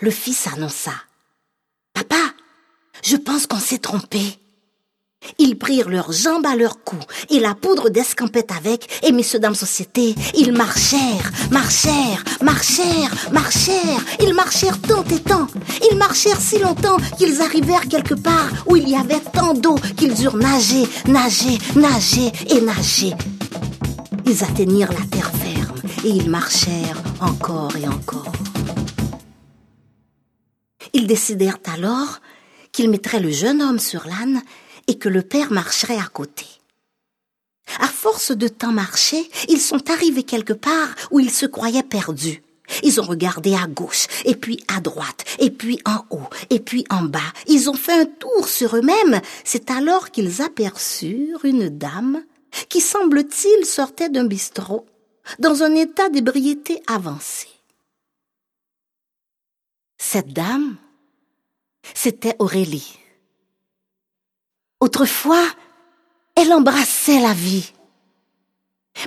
le 0.00 0.10
fils 0.10 0.46
annonça. 0.48 0.92
Papa, 1.94 2.16
je 3.02 3.16
pense 3.16 3.46
qu'on 3.46 3.58
s'est 3.58 3.78
trompé. 3.78 4.20
Ils 5.38 5.56
prirent 5.56 5.88
leurs 5.88 6.12
jambes 6.12 6.46
à 6.46 6.56
leur 6.56 6.82
cou 6.82 6.96
et 7.30 7.38
la 7.38 7.54
poudre 7.54 7.90
d'escampette 7.90 8.50
avec, 8.50 8.88
et 9.04 9.12
messieurs 9.12 9.38
dames 9.38 9.54
société, 9.54 10.14
ils 10.36 10.52
marchèrent, 10.52 11.30
marchèrent, 11.50 12.24
marchèrent, 12.42 13.14
marchèrent, 13.30 14.04
ils 14.20 14.34
marchèrent 14.34 14.80
tant 14.80 15.04
et 15.04 15.20
tant, 15.20 15.46
ils 15.90 15.96
marchèrent 15.96 16.40
si 16.40 16.58
longtemps 16.58 16.96
qu'ils 17.18 17.40
arrivèrent 17.40 17.88
quelque 17.88 18.14
part 18.14 18.48
où 18.66 18.76
il 18.76 18.88
y 18.88 18.96
avait 18.96 19.20
tant 19.20 19.54
d'eau 19.54 19.76
qu'ils 19.96 20.24
eurent 20.24 20.36
nagé, 20.36 20.88
nagé, 21.06 21.58
nagé 21.76 22.32
et 22.48 22.60
nagé. 22.60 23.12
Ils 24.26 24.42
atteignirent 24.44 24.92
la 24.92 25.06
terre 25.06 25.30
ferme 25.32 25.80
et 26.04 26.08
ils 26.08 26.30
marchèrent 26.30 27.00
encore 27.20 27.76
et 27.76 27.86
encore. 27.86 28.32
Ils 31.02 31.08
décidèrent 31.08 31.58
alors 31.64 32.20
qu'ils 32.70 32.88
mettraient 32.88 33.18
le 33.18 33.32
jeune 33.32 33.60
homme 33.60 33.80
sur 33.80 34.06
l'âne 34.06 34.40
et 34.86 34.98
que 34.98 35.08
le 35.08 35.22
père 35.22 35.50
marcherait 35.50 35.98
à 35.98 36.06
côté. 36.06 36.46
À 37.80 37.88
force 37.88 38.30
de 38.30 38.46
temps 38.46 38.70
marcher, 38.70 39.28
ils 39.48 39.60
sont 39.60 39.90
arrivés 39.90 40.22
quelque 40.22 40.52
part 40.52 40.90
où 41.10 41.18
ils 41.18 41.32
se 41.32 41.44
croyaient 41.44 41.82
perdus. 41.82 42.44
Ils 42.84 43.00
ont 43.00 43.04
regardé 43.04 43.56
à 43.56 43.66
gauche, 43.66 44.06
et 44.24 44.36
puis 44.36 44.62
à 44.68 44.80
droite, 44.80 45.24
et 45.40 45.50
puis 45.50 45.80
en 45.86 46.04
haut, 46.10 46.28
et 46.50 46.60
puis 46.60 46.84
en 46.88 47.02
bas. 47.02 47.32
Ils 47.48 47.68
ont 47.68 47.74
fait 47.74 48.00
un 48.02 48.06
tour 48.06 48.46
sur 48.46 48.76
eux-mêmes. 48.76 49.20
C'est 49.42 49.72
alors 49.72 50.12
qu'ils 50.12 50.40
aperçurent 50.40 51.44
une 51.44 51.68
dame 51.68 52.22
qui, 52.68 52.80
semble-t-il, 52.80 53.66
sortait 53.66 54.08
d'un 54.08 54.24
bistrot, 54.24 54.86
dans 55.40 55.64
un 55.64 55.74
état 55.74 56.10
d'ébriété 56.10 56.80
avancé. 56.86 57.48
Cette 59.98 60.32
dame, 60.32 60.76
c'était 61.94 62.36
Aurélie. 62.38 62.98
Autrefois, 64.80 65.44
elle 66.34 66.52
embrassait 66.52 67.20
la 67.20 67.32
vie. 67.32 67.72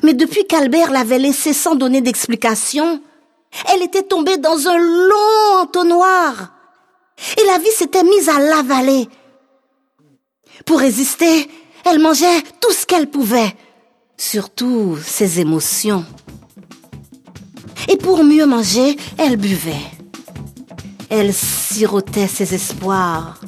Mais 0.03 0.13
depuis 0.13 0.45
qu'Albert 0.47 0.91
l'avait 0.91 1.19
laissée 1.19 1.53
sans 1.53 1.75
donner 1.75 2.01
d'explication, 2.01 3.01
elle 3.71 3.83
était 3.83 4.03
tombée 4.03 4.37
dans 4.37 4.67
un 4.67 4.77
long 4.77 5.61
entonnoir. 5.61 6.53
Et 7.37 7.45
la 7.45 7.59
vie 7.59 7.71
s'était 7.71 8.03
mise 8.03 8.29
à 8.29 8.39
l'avaler. 8.39 9.07
Pour 10.65 10.79
résister, 10.79 11.49
elle 11.85 11.99
mangeait 11.99 12.41
tout 12.59 12.71
ce 12.71 12.85
qu'elle 12.85 13.09
pouvait, 13.09 13.55
surtout 14.17 14.97
ses 15.05 15.39
émotions. 15.39 16.05
Et 17.87 17.97
pour 17.97 18.23
mieux 18.23 18.45
manger, 18.45 18.97
elle 19.17 19.37
buvait. 19.37 19.94
Elle 21.17 21.33
sirotait 21.33 22.27
ses 22.27 22.53
espoirs. 22.53 23.39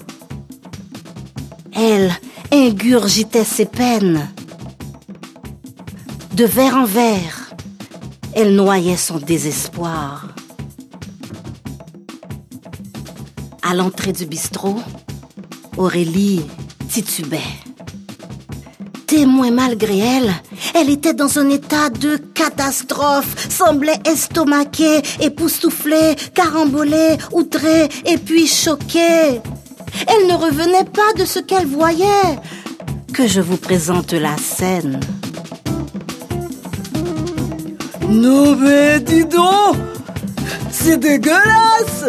Elle 1.76 2.14
ingurgitait 2.50 3.44
ses 3.44 3.66
peines. 3.66 4.30
De 6.34 6.46
verre 6.46 6.78
en 6.78 6.86
verre, 6.86 7.52
elle 8.34 8.56
noyait 8.56 8.96
son 8.96 9.18
désespoir. 9.18 10.30
À 13.62 13.74
l'entrée 13.74 14.14
du 14.14 14.26
bistrot, 14.26 14.80
Aurélie 15.76 16.46
titubait. 16.88 17.67
Témoin 19.08 19.52
malgré 19.52 20.00
elle, 20.00 20.34
elle 20.76 20.90
était 20.90 21.14
dans 21.14 21.40
un 21.40 21.50
état 21.50 21.90
de 21.90 22.18
catastrophe, 22.18 23.50
semblait 23.50 24.02
estomaquée, 24.06 25.02
époustouflée, 25.22 26.16
carambolée, 26.34 27.16
outrée 27.32 27.88
et 28.06 28.18
puis 28.18 28.48
choquée. 28.48 29.40
Elle 30.08 30.28
ne 30.28 30.34
revenait 30.34 30.84
pas 30.84 31.14
de 31.18 31.24
ce 31.24 31.40
qu'elle 31.40 31.68
voyait. 31.68 32.38
Que 33.14 33.28
je 33.28 33.40
vous 33.40 33.56
présente 33.56 34.12
la 34.12 34.36
scène. 34.36 35.00
Non 38.10 38.58
mais 38.58 39.00
dis 39.00 39.26
donc 39.26 39.78
C'est 40.70 40.98
dégueulasse 40.98 42.06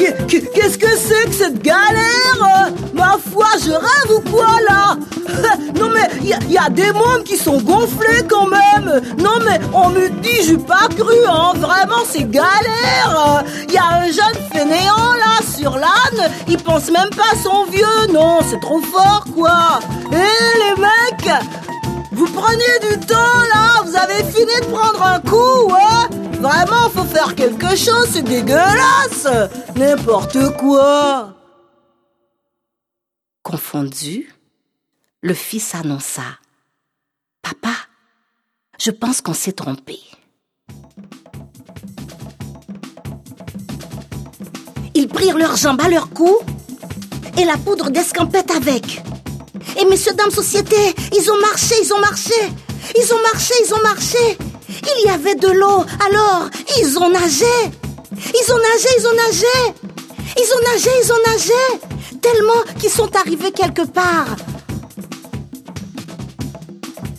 Qu'est-ce 0.00 0.78
que 0.78 0.96
c'est 0.96 1.28
que 1.28 1.34
cette 1.34 1.62
galère 1.62 2.72
Ma 2.94 3.16
foi, 3.32 3.46
je 3.62 3.70
rêve 3.70 4.16
ou 4.16 4.30
quoi 4.30 4.46
là 4.66 4.96
Non 5.78 5.90
mais 5.92 6.08
il 6.22 6.50
y, 6.50 6.58
a 6.58 6.70
des 6.70 6.90
mômes 6.92 7.22
qui 7.22 7.36
sont 7.36 7.60
gonflés 7.60 8.22
quand 8.26 8.46
même. 8.46 9.02
Non 9.18 9.38
mais 9.44 9.60
on 9.74 9.90
me 9.90 10.08
dit, 10.08 10.42
j'ai 10.46 10.56
pas 10.56 10.88
cru, 10.96 11.14
hein. 11.28 11.52
Vraiment, 11.56 12.02
c'est 12.08 12.30
galère 12.30 13.44
Il 13.68 13.74
y 13.74 13.78
a 13.78 13.88
un 13.88 14.06
jeune 14.06 14.42
fainéant 14.52 15.14
là 15.18 15.44
sur 15.58 15.76
l'âne, 15.76 16.30
il 16.48 16.56
pense 16.56 16.90
même 16.90 17.10
pas 17.10 17.32
à 17.32 17.42
son 17.42 17.64
vieux, 17.64 18.12
non, 18.12 18.38
c'est 18.48 18.60
trop 18.60 18.80
fort 18.80 19.24
quoi. 19.34 19.80
Eh 20.12 20.58
les 20.58 20.80
mecs 20.80 21.44
vous 22.12 22.26
prenez 22.26 22.90
du 22.90 23.06
temps 23.06 23.14
là. 23.54 23.82
Vous 23.84 23.96
avez 23.96 24.22
fini 24.24 24.52
de 24.60 24.66
prendre 24.66 25.02
un 25.02 25.20
coup, 25.20 25.72
ouais 25.72 25.89
Vraiment, 26.40 26.88
faut 26.88 27.04
faire 27.04 27.34
quelque 27.34 27.76
chose, 27.76 28.08
c'est 28.12 28.22
dégueulasse 28.22 29.26
N'importe 29.76 30.56
quoi 30.56 31.34
Confondu, 33.42 34.32
le 35.20 35.34
fils 35.34 35.74
annonça 35.74 36.22
Papa, 37.42 37.74
je 38.78 38.90
pense 38.90 39.20
qu'on 39.20 39.34
s'est 39.34 39.52
trompé. 39.52 39.98
Ils 44.94 45.08
prirent 45.08 45.36
leurs 45.36 45.56
jambes 45.56 45.80
à 45.82 45.88
leur 45.90 46.08
cou 46.10 46.38
et 47.38 47.44
la 47.44 47.58
poudre 47.58 47.90
d'escampette 47.90 48.50
avec. 48.50 49.02
Et 49.78 49.84
messieurs, 49.84 50.14
dames, 50.14 50.30
société, 50.30 50.94
ils 51.14 51.30
ont 51.30 51.40
marché, 51.40 51.74
ils 51.82 51.92
ont 51.92 52.00
marché. 52.00 52.34
Ils 52.96 53.12
ont 53.12 53.22
marché, 53.22 53.54
ils 53.64 53.74
ont 53.74 53.82
marché. 53.82 54.38
Il 54.82 55.06
y 55.06 55.10
avait 55.10 55.34
de 55.34 55.48
l'eau, 55.48 55.84
alors 56.06 56.48
ils 56.78 56.98
ont 56.98 57.10
nagé. 57.10 57.44
Ils 58.16 58.52
ont 58.52 58.58
nagé, 58.58 58.88
ils 58.98 59.06
ont 59.06 59.16
nagé. 59.26 59.80
Ils 60.36 60.50
ont 60.54 60.72
nagé, 60.72 60.90
ils 61.02 61.12
ont 61.12 61.32
nagé. 61.32 62.20
Tellement 62.20 62.62
qu'ils 62.78 62.90
sont 62.90 63.14
arrivés 63.16 63.52
quelque 63.52 63.82
part. 63.82 64.36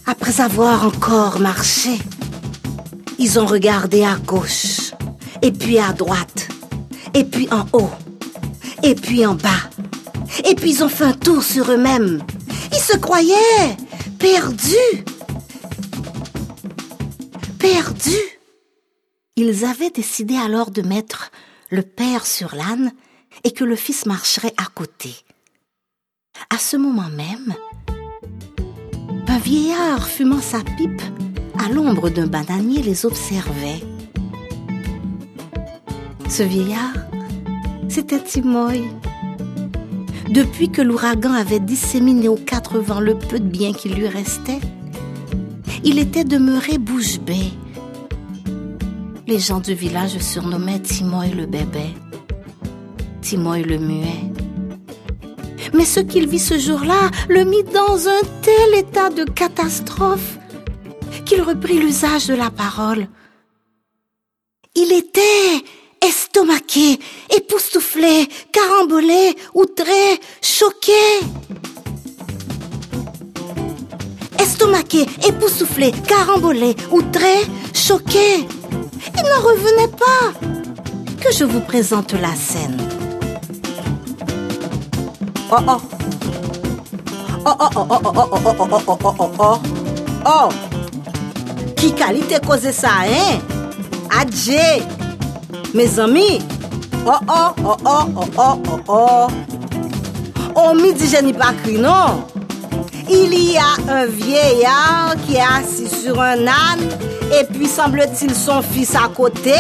Après 0.06 0.42
avoir 0.42 0.86
encore 0.86 1.40
marché, 1.40 1.98
ils 3.18 3.40
ont 3.40 3.46
regardé 3.46 4.04
à 4.04 4.16
gauche, 4.16 4.92
et 5.42 5.52
puis 5.52 5.80
à 5.80 5.94
droite, 5.94 6.48
et 7.14 7.24
puis 7.24 7.48
en 7.52 7.66
haut, 7.74 7.90
et 8.84 8.96
puis 8.96 9.26
en 9.26 9.36
bas. 9.36 9.70
Et 10.46 10.56
puis 10.56 10.72
ils 10.72 10.84
ont 10.84 10.90
fait 10.90 11.06
un 11.06 11.14
tour 11.14 11.44
sur 11.44 11.72
eux-mêmes. 11.72 12.22
Ils 12.72 12.80
se 12.80 12.98
croyaient 12.98 13.78
perdus. 14.20 15.04
Perdus. 17.62 18.40
Ils 19.36 19.66
avaient 19.66 19.92
décidé 19.92 20.36
alors 20.36 20.72
de 20.72 20.82
mettre 20.82 21.32
le 21.70 21.84
père 21.84 22.26
sur 22.26 22.56
l'âne 22.56 22.92
et 23.44 23.52
que 23.52 23.64
le 23.64 23.76
fils 23.76 24.08
marcherait 24.08 24.54
à 24.58 24.66
côté. 24.74 25.14
À 26.50 26.58
ce 26.58 26.76
moment 26.76 27.10
même, 27.10 27.54
un 29.28 29.38
vieillard 29.38 30.08
fumant 30.08 30.42
sa 30.42 30.60
pipe 30.62 31.02
à 31.64 31.70
l'ombre 31.70 32.10
d'un 32.10 32.28
bananier 32.28 32.82
les 32.82 33.06
observait. 33.06 33.82
Ce 36.30 36.44
vieillard, 36.44 36.98
c'était 37.90 38.24
Timoy. 38.24 38.84
Depuis 40.30 40.72
que 40.72 40.82
l'ouragan 40.82 41.34
avait 41.34 41.60
disséminé 41.60 42.28
aux 42.28 42.36
quatre 42.36 42.80
vents 42.80 43.00
le 43.00 43.18
peu 43.18 43.40
de 43.40 43.48
bien 43.48 43.72
qui 43.72 43.90
lui 43.90 44.08
restait, 44.08 44.60
il 45.84 46.00
était 46.00 46.24
demeuré 46.24 46.78
bouche 46.78 47.20
bée. 47.20 47.52
Les 49.28 49.40
gens 49.40 49.60
du 49.60 49.74
village 49.74 50.18
surnommaient 50.20 50.80
Timoy 50.80 51.30
le 51.30 51.46
bébé, 51.46 51.96
Timoy 53.22 53.64
le 53.64 53.78
muet. 53.78 54.32
Mais 55.74 55.86
ce 55.86 56.00
qu'il 56.00 56.28
vit 56.28 56.40
ce 56.40 56.58
jour-là 56.58 57.10
le 57.30 57.44
mit 57.46 57.64
dans 57.64 58.08
un 58.08 58.22
tel 58.42 58.80
état 58.80 59.10
de 59.10 59.24
catastrophe 59.24 60.38
qu'il 61.26 61.42
reprit 61.42 61.80
l'usage 61.80 62.28
de 62.28 62.34
la 62.34 62.50
parole. 62.50 63.08
Il 64.76 64.92
était 64.92 65.64
estomaqué, 66.02 67.00
époustouflé, 67.36 68.28
carambolé, 68.52 69.36
outré, 69.54 70.20
choqué. 70.42 70.92
Estomaqué, 74.42 75.06
époustouflé, 75.28 75.92
carambolé, 76.08 76.76
outré, 76.92 77.46
choqué. 77.74 78.48
Il 79.16 79.24
n'en 79.24 79.42
revenait 79.48 79.88
pas. 79.88 80.40
Que 81.22 81.32
je 81.32 81.44
vous 81.44 81.60
présente 81.60 82.14
la 82.14 82.34
scène. 82.36 82.78
Oh 85.52 85.58
oh. 85.68 85.82
Oh 87.46 87.56
oh 87.60 87.70
oh 87.76 87.88
oh 87.90 88.00
oh 88.04 88.12
oh 88.16 88.40
oh 88.46 88.56
oh 88.60 88.80
oh 88.88 88.98
oh 89.04 89.16
oh 89.20 89.32
oh 89.40 89.60
oh. 90.26 90.50
Qui 91.76 91.94
qualité 91.94 92.40
causé 92.46 92.72
ça, 92.72 92.90
hein? 93.06 93.40
Adje. 94.20 94.82
Mes 95.74 96.00
amis. 96.00 96.40
Oh 97.06 97.12
oh 97.28 97.54
oh 97.64 97.78
oh 97.86 98.06
oh 98.16 98.32
oh 98.38 98.62
oh 98.68 98.80
oh. 98.88 99.28
Oh 100.56 100.74
midi 100.74 101.08
je 101.08 101.22
n'ai 101.24 101.34
pas 101.34 101.54
cru, 101.64 101.78
non? 101.78 102.26
Il 103.10 103.34
y 103.34 103.58
a 103.58 103.92
un 103.92 104.06
vieillard 104.06 105.16
qui 105.26 105.36
est 105.36 105.42
assis 105.42 105.90
sur 105.90 106.20
un 106.22 106.48
âne 106.48 106.88
et 107.38 107.44
puis 107.46 107.68
semble-t-il 107.68 108.34
son 108.34 108.62
fils 108.62 108.96
à 108.96 109.10
côté. 109.10 109.56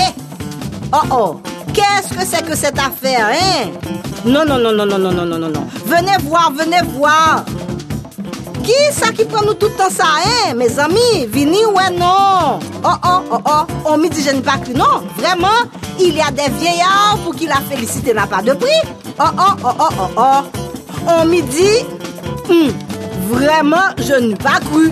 Oh 0.94 0.98
oh, 1.12 1.42
qu'est-ce 1.74 2.14
que 2.14 2.26
c'est 2.26 2.46
que 2.46 2.56
cette 2.56 2.80
affaire, 2.80 3.28
hein? 3.32 3.72
Non, 4.26 4.46
non, 4.46 4.58
non, 4.58 4.72
non, 4.72 4.86
non, 4.86 4.98
non, 4.98 5.12
non, 5.12 5.26
non, 5.26 5.40
non, 5.40 5.50
non. 5.50 5.68
Venez 5.86 6.18
voir, 6.24 6.52
venez 6.52 6.82
voir. 6.94 7.44
Qui 8.64 8.74
ça 8.92 9.12
qui 9.12 9.26
prend 9.26 9.44
nous 9.44 9.56
tout 9.56 9.68
le 9.68 9.74
temps 9.74 9.90
ça, 9.90 10.04
hein? 10.24 10.54
Mes 10.54 10.78
amis, 10.78 11.26
vini 11.28 11.66
ouais 11.66 11.90
non. 11.98 12.60
Oh 12.84 12.90
oh, 13.04 13.22
oh 13.32 13.38
oh, 13.46 13.66
on 13.86 13.98
me 13.98 14.08
dit 14.08 14.22
je 14.22 14.30
n'ai 14.32 14.42
pas 14.42 14.58
cru, 14.58 14.74
non. 14.74 15.02
Vraiment, 15.18 15.48
il 16.00 16.16
y 16.16 16.22
a 16.22 16.30
des 16.30 16.50
vieillards 16.60 17.18
pour 17.24 17.36
qui 17.36 17.48
la 17.48 17.56
félicité 17.56 18.14
n'a 18.14 18.28
pas 18.28 18.42
de 18.42 18.54
prix. 18.54 18.70
Oh 19.20 19.24
oh, 19.38 19.56
oh 19.64 19.74
oh, 19.80 19.90
oh 20.00 20.10
oh. 20.18 20.44
On 21.08 21.26
me 21.26 21.42
dit, 21.42 21.86
hum, 22.50 22.72
vraiment, 23.32 23.96
je 23.98 24.14
n'ai 24.14 24.36
pas 24.36 24.60
cru. 24.60 24.92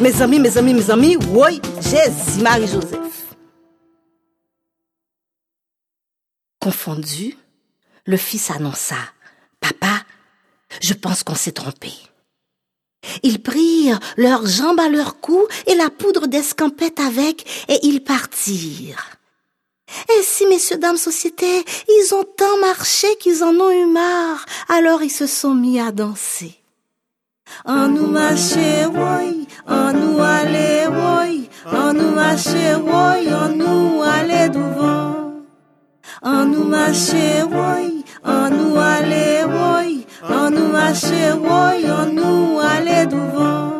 Mes 0.00 0.22
amis, 0.22 0.40
mes 0.40 0.56
amis, 0.56 0.74
mes 0.74 0.90
amis, 0.90 1.16
oui, 1.30 1.60
Jésus 1.80 2.42
Marie-Joseph. 2.42 3.34
Confondu, 6.60 7.36
le 8.06 8.16
fils 8.16 8.50
annonça 8.50 8.96
Papa, 9.60 10.02
je 10.80 10.94
pense 10.94 11.22
qu'on 11.22 11.34
s'est 11.34 11.52
trompé. 11.52 11.92
Ils 13.22 13.40
prirent 13.40 14.00
leurs 14.16 14.46
jambes 14.46 14.80
à 14.80 14.88
leur 14.88 15.20
cou 15.20 15.46
et 15.66 15.74
la 15.74 15.90
poudre 15.90 16.26
d'escampette 16.26 16.98
avec, 16.98 17.46
et 17.68 17.78
ils 17.82 18.02
partirent. 18.02 19.10
Ainsi, 20.18 20.46
messieurs, 20.46 20.78
dames, 20.78 20.96
société, 20.96 21.64
ils 21.88 22.14
ont 22.14 22.24
tant 22.36 22.58
marché 22.58 23.06
qu'ils 23.20 23.44
en 23.44 23.54
ont 23.54 23.70
eu 23.70 23.86
marre, 23.86 24.44
alors 24.68 25.02
ils 25.02 25.10
se 25.10 25.26
sont 25.26 25.54
mis 25.54 25.78
à 25.78 25.92
danser. 25.92 26.55
An 27.64 27.94
nou 27.94 28.06
mache 28.06 28.86
woy, 28.94 29.46
an 29.66 29.92
nou 29.98 30.20
ale 30.20 30.88
woy, 30.90 31.48
an 31.64 31.96
nou 31.96 32.12
mache 32.14 32.76
woy, 32.82 33.26
an 33.32 33.56
nou 33.58 34.02
ale 34.02 34.48
douvan. 34.54 35.42
An 36.22 36.52
nou 36.52 36.64
mache 36.64 37.44
woy, 37.50 38.04
an 38.22 38.54
nou 38.54 38.76
ale 38.78 39.46
woy, 39.50 40.06
an 40.22 40.54
nou 40.54 40.68
mache 40.70 41.34
woy, 41.42 41.86
an 41.90 42.14
nou 42.14 42.60
ale 42.60 43.06
douvan. 43.06 43.72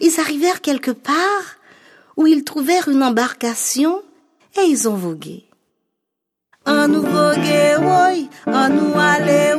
Ils 0.00 0.18
arrivèrent 0.18 0.62
quelque 0.62 0.92
part 0.92 1.58
où 2.16 2.26
ils 2.26 2.44
trouvèrent 2.44 2.88
une 2.88 3.02
embarcation 3.02 4.02
et 4.56 4.62
ils 4.62 4.88
ont 4.88 4.96
vogué. 4.96 5.49
Un 6.66 6.88
nouveau 6.88 7.32
guéoï, 7.34 8.28
un 8.46 8.68
nous 8.68 8.98
aller 8.98 9.54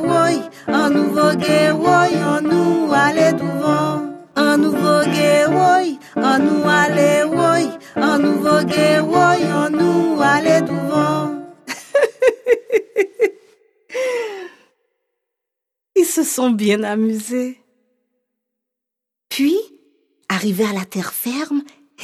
un 0.67 0.89
nouveau 0.89 1.33
guéoï, 1.35 2.15
un 2.15 2.41
nous 2.41 2.91
aller 2.93 3.33
devant. 3.33 4.07
Un 4.35 4.57
nouveau 4.57 5.01
guéoï, 5.03 5.99
un 6.15 6.39
nous 6.39 6.67
aller 6.67 7.23
un 7.95 8.17
nouveau 8.17 8.63
guéoï, 8.63 9.43
un 9.43 9.69
nous 9.69 10.19
aller 10.21 10.61
devant. 10.61 11.35
Ils 15.95 16.05
se 16.05 16.23
sont 16.23 16.49
bien 16.51 16.83
amusés. 16.83 17.61
Puis, 19.29 19.57
arrivés 20.29 20.65
à 20.65 20.73
la 20.73 20.85
terre 20.85 21.13
ferme, 21.13 21.63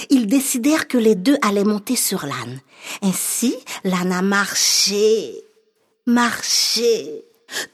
ils 0.09 0.27
décidèrent 0.27 0.87
que 0.87 0.97
les 0.97 1.15
deux 1.15 1.37
allaient 1.41 1.63
monter 1.63 1.95
sur 1.95 2.25
l'âne. 2.25 2.59
Ainsi, 3.01 3.55
l'âne 3.83 4.11
a 4.11 4.21
marché, 4.21 5.43
marché, 6.05 7.25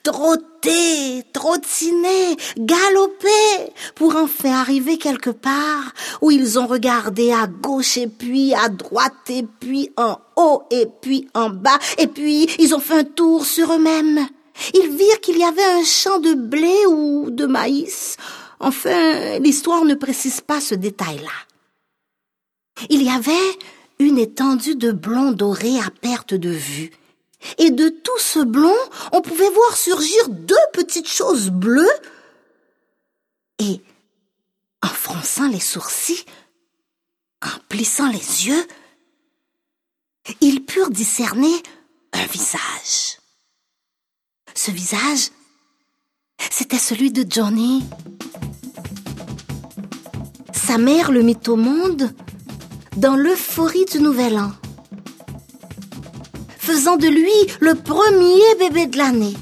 trotté, 0.04 1.24
trottiné, 1.34 2.36
galopé, 2.58 3.74
pour 3.96 4.16
enfin 4.16 4.54
arriver 4.54 4.98
quelque 4.98 5.30
part 5.30 5.94
où 6.22 6.32
ils 6.32 6.60
ont 6.60 6.68
regardé 6.68 7.32
à 7.32 7.48
gauche 7.48 7.98
et 7.98 8.08
puis 8.08 8.54
à 8.54 8.70
droite 8.70 9.30
et 9.30 9.46
puis 9.60 9.90
en 9.98 10.18
haut 10.36 10.64
et 10.72 10.88
puis 11.02 11.28
en 11.34 11.50
bas 11.50 11.80
et 11.98 12.08
puis 12.08 12.48
ils 12.60 12.74
ont 12.76 12.80
fait 12.80 13.00
un 13.00 13.04
tour 13.04 13.46
sur 13.46 13.74
eux-mêmes. 13.74 14.28
Ils 14.74 14.96
virent 14.96 15.22
qu'il 15.22 15.38
y 15.38 15.44
avait 15.44 15.64
un 15.64 15.84
champ 15.84 16.20
de 16.20 16.34
blé 16.34 16.86
ou 16.88 17.32
de 17.32 17.46
maïs. 17.46 18.18
Enfin, 18.60 19.40
l'histoire 19.40 19.84
ne 19.84 19.96
précise 19.96 20.42
pas 20.42 20.62
ce 20.62 20.76
détail-là. 20.76 21.53
Il 22.90 23.04
y 23.04 23.10
avait 23.10 23.58
une 24.00 24.18
étendue 24.18 24.76
de 24.76 24.92
blond 24.92 25.32
doré 25.32 25.80
à 25.80 25.90
perte 25.90 26.34
de 26.34 26.50
vue. 26.50 26.92
Et 27.58 27.72
de 27.72 27.90
tout 27.90 28.20
ce 28.20 28.40
blond, 28.40 28.76
on 29.12 29.22
pouvait 29.22 29.50
voir 29.50 29.76
surgir 29.76 30.30
deux 30.30 30.56
petites 30.74 31.08
choses 31.08 31.50
bleues. 31.50 31.88
Et, 33.60 33.82
en 34.82 34.88
fronçant 34.88 35.48
les 35.48 35.60
sourcils, 35.60 36.26
en 37.42 37.60
plissant 37.70 38.10
les 38.10 38.48
yeux, 38.48 38.68
ils 40.42 40.64
purent 40.64 40.90
discerner 40.90 41.54
un 42.14 42.26
visage. 42.28 43.20
Ce 44.56 44.72
visage, 44.72 45.32
c'était 46.50 46.78
celui 46.78 47.12
de 47.12 47.26
Johnny. 47.30 47.84
Sa 50.54 50.78
mère 50.78 51.12
le 51.12 51.24
mit 51.24 51.38
au 51.48 51.58
monde 51.58 52.14
dans 52.98 53.16
l'euphorie 53.16 53.86
du 53.86 54.00
Nouvel 54.00 54.38
An, 54.38 54.52
faisant 56.58 56.98
de 56.98 57.08
lui 57.08 57.32
le 57.60 57.76
premier 57.76 58.42
bébé 58.60 58.86
de 58.86 58.98
l'année. 58.98 59.34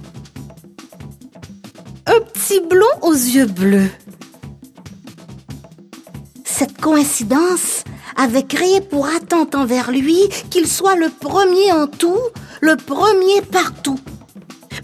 Un 2.05 2.19
petit 2.33 2.59
blond 2.61 2.85
aux 3.01 3.13
yeux 3.13 3.45
bleus. 3.45 3.89
Cette 6.45 6.79
coïncidence 6.79 7.83
avait 8.15 8.45
créé 8.45 8.81
pour 8.81 9.07
attente 9.07 9.55
envers 9.55 9.91
lui 9.91 10.29
qu'il 10.49 10.67
soit 10.67 10.95
le 10.95 11.09
premier 11.09 11.71
en 11.71 11.87
tout, 11.87 12.19
le 12.61 12.75
premier 12.75 13.41
partout. 13.51 13.99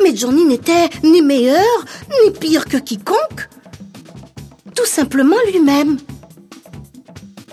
Mais 0.04 0.16
Johnny 0.16 0.46
n'était 0.46 0.90
ni 1.04 1.22
meilleur, 1.22 1.86
ni 2.24 2.32
pire 2.32 2.66
que 2.66 2.78
quiconque. 2.78 3.50
Tout 4.76 4.86
simplement 4.86 5.38
lui-même. 5.52 5.98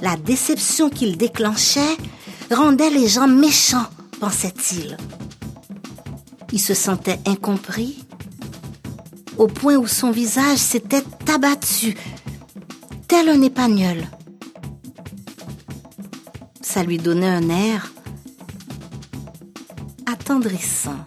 La 0.04 0.18
déception 0.18 0.90
qu'il 0.90 1.16
déclenchait 1.16 1.96
rendait 2.50 2.90
les 2.90 3.08
gens 3.08 3.26
méchants, 3.26 3.86
pensait-il. 4.20 4.98
Il 6.52 6.60
se 6.60 6.74
sentait 6.74 7.18
incompris, 7.24 8.04
au 9.38 9.46
point 9.46 9.76
où 9.76 9.86
son 9.86 10.10
visage 10.10 10.58
s'était 10.58 11.04
abattu, 11.32 11.96
tel 13.08 13.30
un 13.30 13.40
épagnol. 13.40 14.04
Ça 16.60 16.82
lui 16.82 16.98
donnait 16.98 17.26
un 17.26 17.48
air 17.48 17.90
attendrissant. 20.04 21.02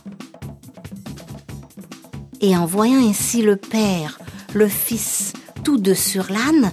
Et 2.42 2.58
en 2.58 2.66
voyant 2.66 3.08
ainsi 3.08 3.44
le 3.44 3.58
père, 3.58 4.18
le 4.56 4.68
fils, 4.68 5.34
tous 5.64 5.78
deux 5.78 5.94
sur 5.94 6.32
l'âne, 6.32 6.72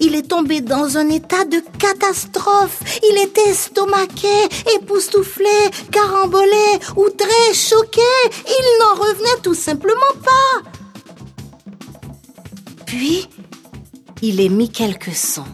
il 0.00 0.14
est 0.14 0.28
tombé 0.28 0.60
dans 0.60 0.96
un 0.96 1.08
état 1.08 1.44
de 1.44 1.62
catastrophe. 1.78 2.80
Il 3.02 3.18
était 3.22 3.50
estomaqué, 3.50 4.28
époustouflé, 4.76 5.46
carambolé, 5.90 6.78
outré, 6.96 7.54
choqué. 7.54 8.00
Il 8.46 8.78
n'en 8.80 8.94
revenait 8.94 9.40
tout 9.42 9.54
simplement 9.54 10.00
pas. 10.22 10.70
Puis, 12.86 13.28
il 14.20 14.40
émit 14.40 14.70
quelques 14.70 15.14
sons. 15.14 15.44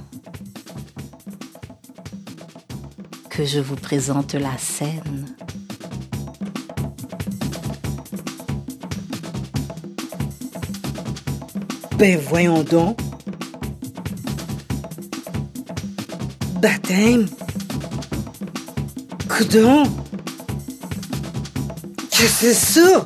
Que 3.31 3.45
je 3.45 3.61
vous 3.61 3.77
présente 3.77 4.35
la 4.35 4.59
scène. 4.59 5.27
Ben 11.99 12.17
voyons 12.17 12.63
donc. 12.63 12.97
Baptême. 16.61 17.27
Coudon. 19.29 19.85
Que 22.11 22.27
c'est 22.27 22.55
ça? 22.55 23.05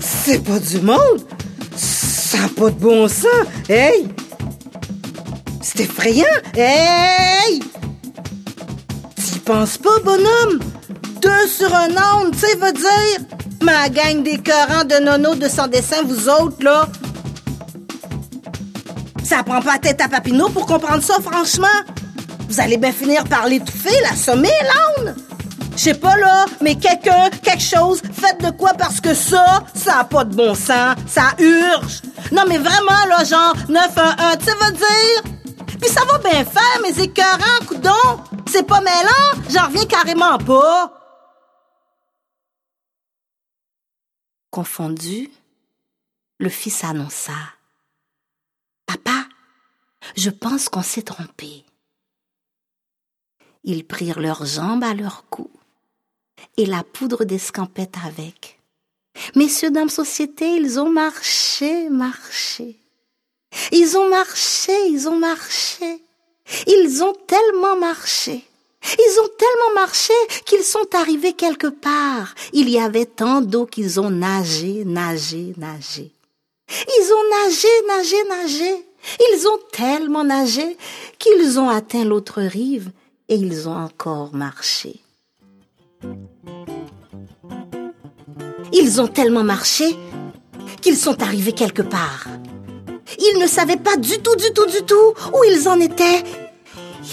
C'est 0.00 0.42
pas 0.42 0.58
du 0.58 0.80
monde. 0.80 1.26
Ça 1.76 2.38
n'a 2.38 2.48
pas 2.48 2.70
de 2.70 2.78
bon 2.78 3.08
sens. 3.08 3.26
Hey! 3.68 4.08
C'est 5.60 5.80
effrayant. 5.80 6.24
Hey! 6.54 7.60
T'y 9.16 9.38
penses 9.40 9.76
pas, 9.76 9.98
bonhomme? 10.02 10.60
Deux 11.20 11.46
sur 11.46 11.74
un 11.74 11.90
âne, 11.90 12.30
tu 12.32 12.38
sais, 12.38 12.56
veut 12.56 12.72
dire? 12.72 13.26
Ma 13.60 13.90
gang 13.90 14.22
d'écœurants 14.22 14.84
de 14.84 15.04
nono 15.04 15.34
de 15.34 15.48
sans 15.48 15.68
dessin, 15.68 16.02
vous 16.06 16.28
autres, 16.30 16.64
là. 16.64 16.88
Ça 19.32 19.42
prend 19.42 19.62
pas 19.62 19.78
tête 19.78 19.98
à 20.02 20.10
Papineau 20.10 20.50
pour 20.50 20.66
comprendre 20.66 21.02
ça, 21.02 21.14
franchement. 21.22 21.66
Vous 22.50 22.60
allez 22.60 22.76
bien 22.76 22.92
finir 22.92 23.24
par 23.24 23.46
l'étouffer, 23.46 23.98
l'assommer, 24.02 24.52
l'âne. 24.60 25.16
Je 25.74 25.78
sais 25.78 25.94
pas, 25.94 26.18
là, 26.18 26.44
mais 26.60 26.74
quelqu'un, 26.74 27.30
quelque 27.42 27.62
chose, 27.62 28.02
faites 28.12 28.44
de 28.44 28.50
quoi 28.50 28.74
parce 28.74 29.00
que 29.00 29.14
ça, 29.14 29.64
ça 29.74 30.00
a 30.00 30.04
pas 30.04 30.26
de 30.26 30.34
bon 30.34 30.54
sens. 30.54 30.96
Ça 31.06 31.32
urge. 31.38 32.02
Non, 32.30 32.42
mais 32.46 32.58
vraiment, 32.58 33.06
là, 33.08 33.24
genre, 33.24 33.54
911, 33.70 34.36
tu 34.38 34.50
veut 34.50 34.72
dire? 34.72 35.78
Puis 35.80 35.88
ça 35.88 36.04
va 36.04 36.18
bien 36.18 36.44
faire, 36.44 36.82
mes 36.82 37.02
écœurants, 37.02 37.64
coudons. 37.66 38.20
C'est 38.50 38.66
pas 38.66 38.82
mêlant, 38.82 39.42
j'en 39.48 39.68
reviens 39.68 39.86
carrément 39.86 40.36
pas. 40.36 40.92
Confondu, 44.50 45.30
le 46.38 46.50
fils 46.50 46.84
annonça. 46.84 47.32
Papa, 48.86 49.26
je 50.16 50.30
pense 50.30 50.68
qu'on 50.68 50.82
s'est 50.82 51.02
trompé. 51.02 51.64
Ils 53.64 53.86
prirent 53.86 54.20
leurs 54.20 54.44
jambes 54.44 54.84
à 54.84 54.94
leur 54.94 55.28
cou 55.28 55.50
et 56.56 56.66
la 56.66 56.82
poudre 56.82 57.24
d'escampette 57.24 57.96
avec. 58.04 58.58
Messieurs, 59.34 59.70
dames, 59.70 59.88
société, 59.88 60.56
ils 60.56 60.80
ont 60.80 60.90
marché, 60.90 61.88
marché. 61.88 62.78
Ils 63.70 63.96
ont 63.96 64.08
marché, 64.08 64.72
ils 64.88 65.08
ont 65.08 65.18
marché. 65.18 66.02
Ils 66.66 67.02
ont 67.02 67.14
tellement 67.26 67.76
marché. 67.76 68.44
Ils 68.98 69.20
ont 69.20 69.28
tellement 69.38 69.80
marché 69.80 70.14
qu'ils 70.44 70.64
sont 70.64 70.88
arrivés 70.94 71.34
quelque 71.34 71.68
part. 71.68 72.34
Il 72.52 72.68
y 72.68 72.80
avait 72.80 73.06
tant 73.06 73.40
d'eau 73.40 73.66
qu'ils 73.66 74.00
ont 74.00 74.10
nagé, 74.10 74.84
nagé, 74.84 75.54
nagé. 75.56 76.10
Ils 76.68 77.12
ont 77.12 77.44
nagé, 77.44 77.68
nagé, 77.88 78.16
nagé. 78.28 78.86
Ils 79.32 79.48
ont 79.48 79.58
tellement 79.72 80.24
nagé 80.24 80.76
qu'ils 81.18 81.58
ont 81.58 81.68
atteint 81.68 82.04
l'autre 82.04 82.40
rive 82.42 82.90
et 83.28 83.34
ils 83.34 83.68
ont 83.68 83.76
encore 83.76 84.34
marché. 84.34 85.00
Ils 88.72 89.00
ont 89.00 89.08
tellement 89.08 89.44
marché 89.44 89.96
qu'ils 90.80 90.96
sont 90.96 91.22
arrivés 91.22 91.52
quelque 91.52 91.82
part. 91.82 92.26
Ils 93.18 93.38
ne 93.38 93.46
savaient 93.46 93.76
pas 93.76 93.96
du 93.96 94.18
tout, 94.18 94.36
du 94.36 94.52
tout, 94.52 94.66
du 94.66 94.82
tout 94.82 95.14
où 95.34 95.44
ils 95.44 95.68
en 95.68 95.78
étaient. 95.80 96.22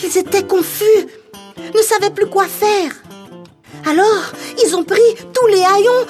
Ils 0.04 0.18
étaient 0.18 0.46
confus, 0.46 1.08
ne 1.76 1.82
savaient 1.82 2.12
plus 2.12 2.28
quoi 2.28 2.48
faire. 2.48 2.92
Alors, 3.86 4.34
ils 4.64 4.76
ont 4.76 4.84
pris 4.84 5.16
tous 5.34 5.48
les 5.48 5.62
haillons 5.64 6.06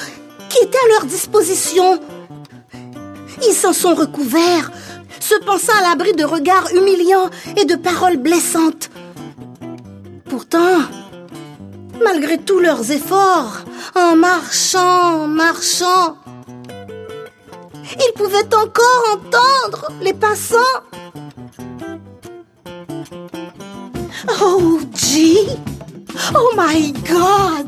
qui 0.50 0.64
étaient 0.64 0.86
à 0.86 0.88
leur 0.90 1.06
disposition. 1.06 2.00
Ils 3.48 3.54
s'en 3.54 3.74
sont 3.74 3.96
recouverts, 3.96 4.72
se 5.20 5.36
pensant 5.46 5.74
à 5.80 5.90
l'abri 5.90 6.14
de 6.14 6.24
regards 6.24 6.72
humiliants 6.74 7.30
et 7.58 7.66
de 7.66 7.76
paroles 7.76 8.18
blessantes. 8.18 8.90
Pourtant, 10.30 10.80
malgré 12.04 12.38
tous 12.38 12.60
leurs 12.60 12.92
efforts, 12.92 13.64
en 13.96 14.16
marchant, 14.16 15.28
marchant, 15.28 16.18
ils 17.96 18.14
pouvaient 18.16 18.54
encore 18.54 19.04
entendre 19.14 19.88
les 20.02 20.14
passants. 20.14 20.58
Oh, 24.42 24.80
gee! 24.94 25.48
Oh 26.36 26.52
my 26.56 26.92
God! 26.92 27.68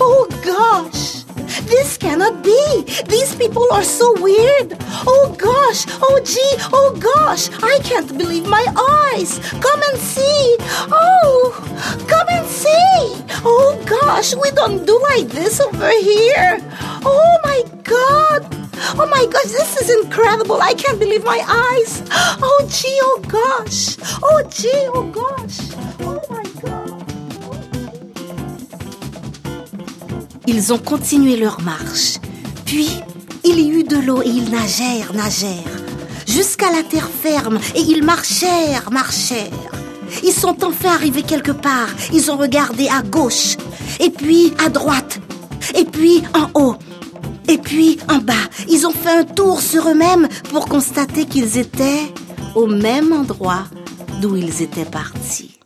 Oh 0.00 0.26
gosh! 0.44 1.19
This 1.66 1.96
cannot 1.96 2.42
be! 2.44 2.84
These 3.08 3.34
people 3.34 3.66
are 3.72 3.82
so 3.82 4.12
weird! 4.22 4.76
Oh 5.06 5.34
gosh! 5.36 5.84
Oh 6.00 6.20
gee! 6.24 6.54
Oh 6.72 6.96
gosh! 6.98 7.50
I 7.62 7.78
can't 7.82 8.16
believe 8.16 8.46
my 8.46 8.64
eyes! 9.12 9.38
Come 9.50 9.82
and 9.90 9.98
see! 9.98 10.56
Oh! 10.90 11.52
Come 12.08 12.28
and 12.30 12.46
see! 12.46 13.24
Oh 13.44 13.82
gosh! 13.84 14.34
We 14.34 14.50
don't 14.52 14.86
do 14.86 14.98
like 15.10 15.28
this 15.28 15.60
over 15.60 15.90
here! 16.00 16.58
Oh 17.04 17.38
my 17.44 17.64
god! 17.82 18.46
Oh 18.98 19.06
my 19.06 19.26
gosh, 19.26 19.50
this 19.52 19.76
is 19.82 20.04
incredible. 20.04 20.60
I 20.62 20.74
can't 20.74 20.98
believe 20.98 21.24
my 21.24 21.42
eyes. 21.46 22.02
Oh 22.42 22.66
gee, 22.70 22.98
oh 23.02 23.22
gosh. 23.28 23.96
Oh 24.22 24.42
gee, 24.50 24.88
oh 24.94 25.04
gosh. 25.10 25.89
Ils 30.52 30.72
ont 30.72 30.78
continué 30.78 31.36
leur 31.36 31.60
marche. 31.60 32.18
Puis, 32.66 32.88
il 33.44 33.60
y 33.60 33.70
eut 33.70 33.84
de 33.84 33.98
l'eau 33.98 34.20
et 34.20 34.28
ils 34.28 34.50
nagèrent, 34.50 35.12
nagèrent, 35.14 35.78
jusqu'à 36.26 36.72
la 36.72 36.82
terre 36.82 37.08
ferme 37.08 37.60
et 37.76 37.80
ils 37.80 38.02
marchèrent, 38.02 38.90
marchèrent. 38.90 39.70
Ils 40.24 40.32
sont 40.32 40.56
enfin 40.64 40.90
arrivés 40.90 41.22
quelque 41.22 41.52
part. 41.52 41.88
Ils 42.12 42.32
ont 42.32 42.36
regardé 42.36 42.88
à 42.88 43.00
gauche, 43.02 43.58
et 44.00 44.10
puis 44.10 44.52
à 44.66 44.70
droite, 44.70 45.20
et 45.76 45.84
puis 45.84 46.24
en 46.34 46.50
haut, 46.60 46.74
et 47.46 47.58
puis 47.58 48.00
en 48.08 48.18
bas. 48.18 48.48
Ils 48.68 48.88
ont 48.88 48.92
fait 48.92 49.18
un 49.20 49.24
tour 49.24 49.60
sur 49.60 49.88
eux-mêmes 49.88 50.26
pour 50.50 50.66
constater 50.66 51.26
qu'ils 51.26 51.58
étaient 51.58 52.12
au 52.56 52.66
même 52.66 53.12
endroit 53.12 53.66
d'où 54.20 54.34
ils 54.34 54.62
étaient 54.62 54.84
partis. 54.84 55.60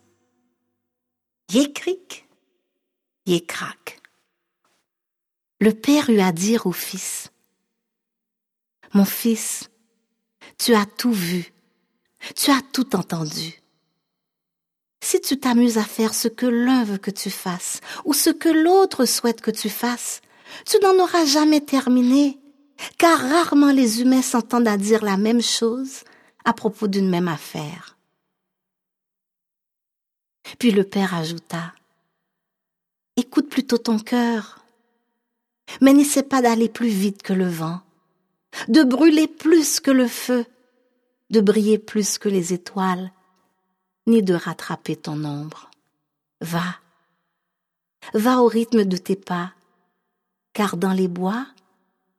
Yécric, 1.51 2.29
yécrac. 3.25 4.04
Le 5.65 5.73
père 5.73 6.11
eut 6.11 6.21
à 6.21 6.31
dire 6.31 6.67
au 6.67 6.73
fils, 6.73 7.33
Mon 8.93 9.07
fils, 9.07 9.71
tu 10.59 10.75
as 10.75 10.85
tout 10.85 11.11
vu, 11.11 11.55
tu 12.37 12.51
as 12.51 12.61
tout 12.75 12.95
entendu. 12.95 13.63
Si 15.03 15.23
tu 15.23 15.41
t'amuses 15.41 15.79
à 15.79 15.85
faire 15.85 16.13
ce 16.13 16.29
que 16.29 16.45
l'un 16.45 16.85
veut 16.85 16.99
que 16.99 17.11
tu 17.11 17.31
fasses, 17.31 17.81
ou 18.05 18.13
ce 18.13 18.29
que 18.29 18.51
l'autre 18.51 19.07
souhaite 19.07 19.41
que 19.41 19.51
tu 19.51 19.71
fasses, 19.71 20.21
tu 20.67 20.77
n'en 20.81 21.03
auras 21.03 21.25
jamais 21.25 21.63
terminé, 21.63 22.39
car 22.99 23.19
rarement 23.19 23.73
les 23.73 24.03
humains 24.03 24.21
s'entendent 24.21 24.69
à 24.69 24.77
dire 24.77 25.03
la 25.03 25.17
même 25.17 25.41
chose 25.41 26.05
à 26.45 26.53
propos 26.53 26.89
d'une 26.89 27.09
même 27.09 27.29
affaire. 27.29 27.97
Puis 30.59 30.73
le 30.73 30.85
père 30.85 31.15
ajouta, 31.15 31.73
Écoute 33.17 33.49
plutôt 33.49 33.79
ton 33.79 33.99
cœur, 33.99 34.64
mais 35.81 35.93
n'essaie 35.93 36.23
pas 36.23 36.43
d'aller 36.43 36.69
plus 36.69 36.89
vite 36.89 37.23
que 37.23 37.33
le 37.33 37.49
vent, 37.49 37.81
de 38.69 38.83
brûler 38.83 39.29
plus 39.29 39.81
que 39.81 39.91
le 39.91 40.09
feu, 40.09 40.47
de 41.31 41.41
briller 41.41 41.79
plus 41.79 42.19
que 42.19 42.29
les 42.29 42.53
étoiles, 42.53 43.13
ni 44.07 44.23
de 44.23 44.35
rattraper 44.35 44.97
ton 44.97 45.25
ombre. 45.25 45.71
Va, 46.41 46.77
va 48.13 48.43
au 48.43 48.47
rythme 48.47 48.85
de 48.85 48.97
tes 48.97 49.17
pas, 49.17 49.53
car 50.53 50.77
dans 50.77 50.93
les 50.93 51.09
bois, 51.09 51.47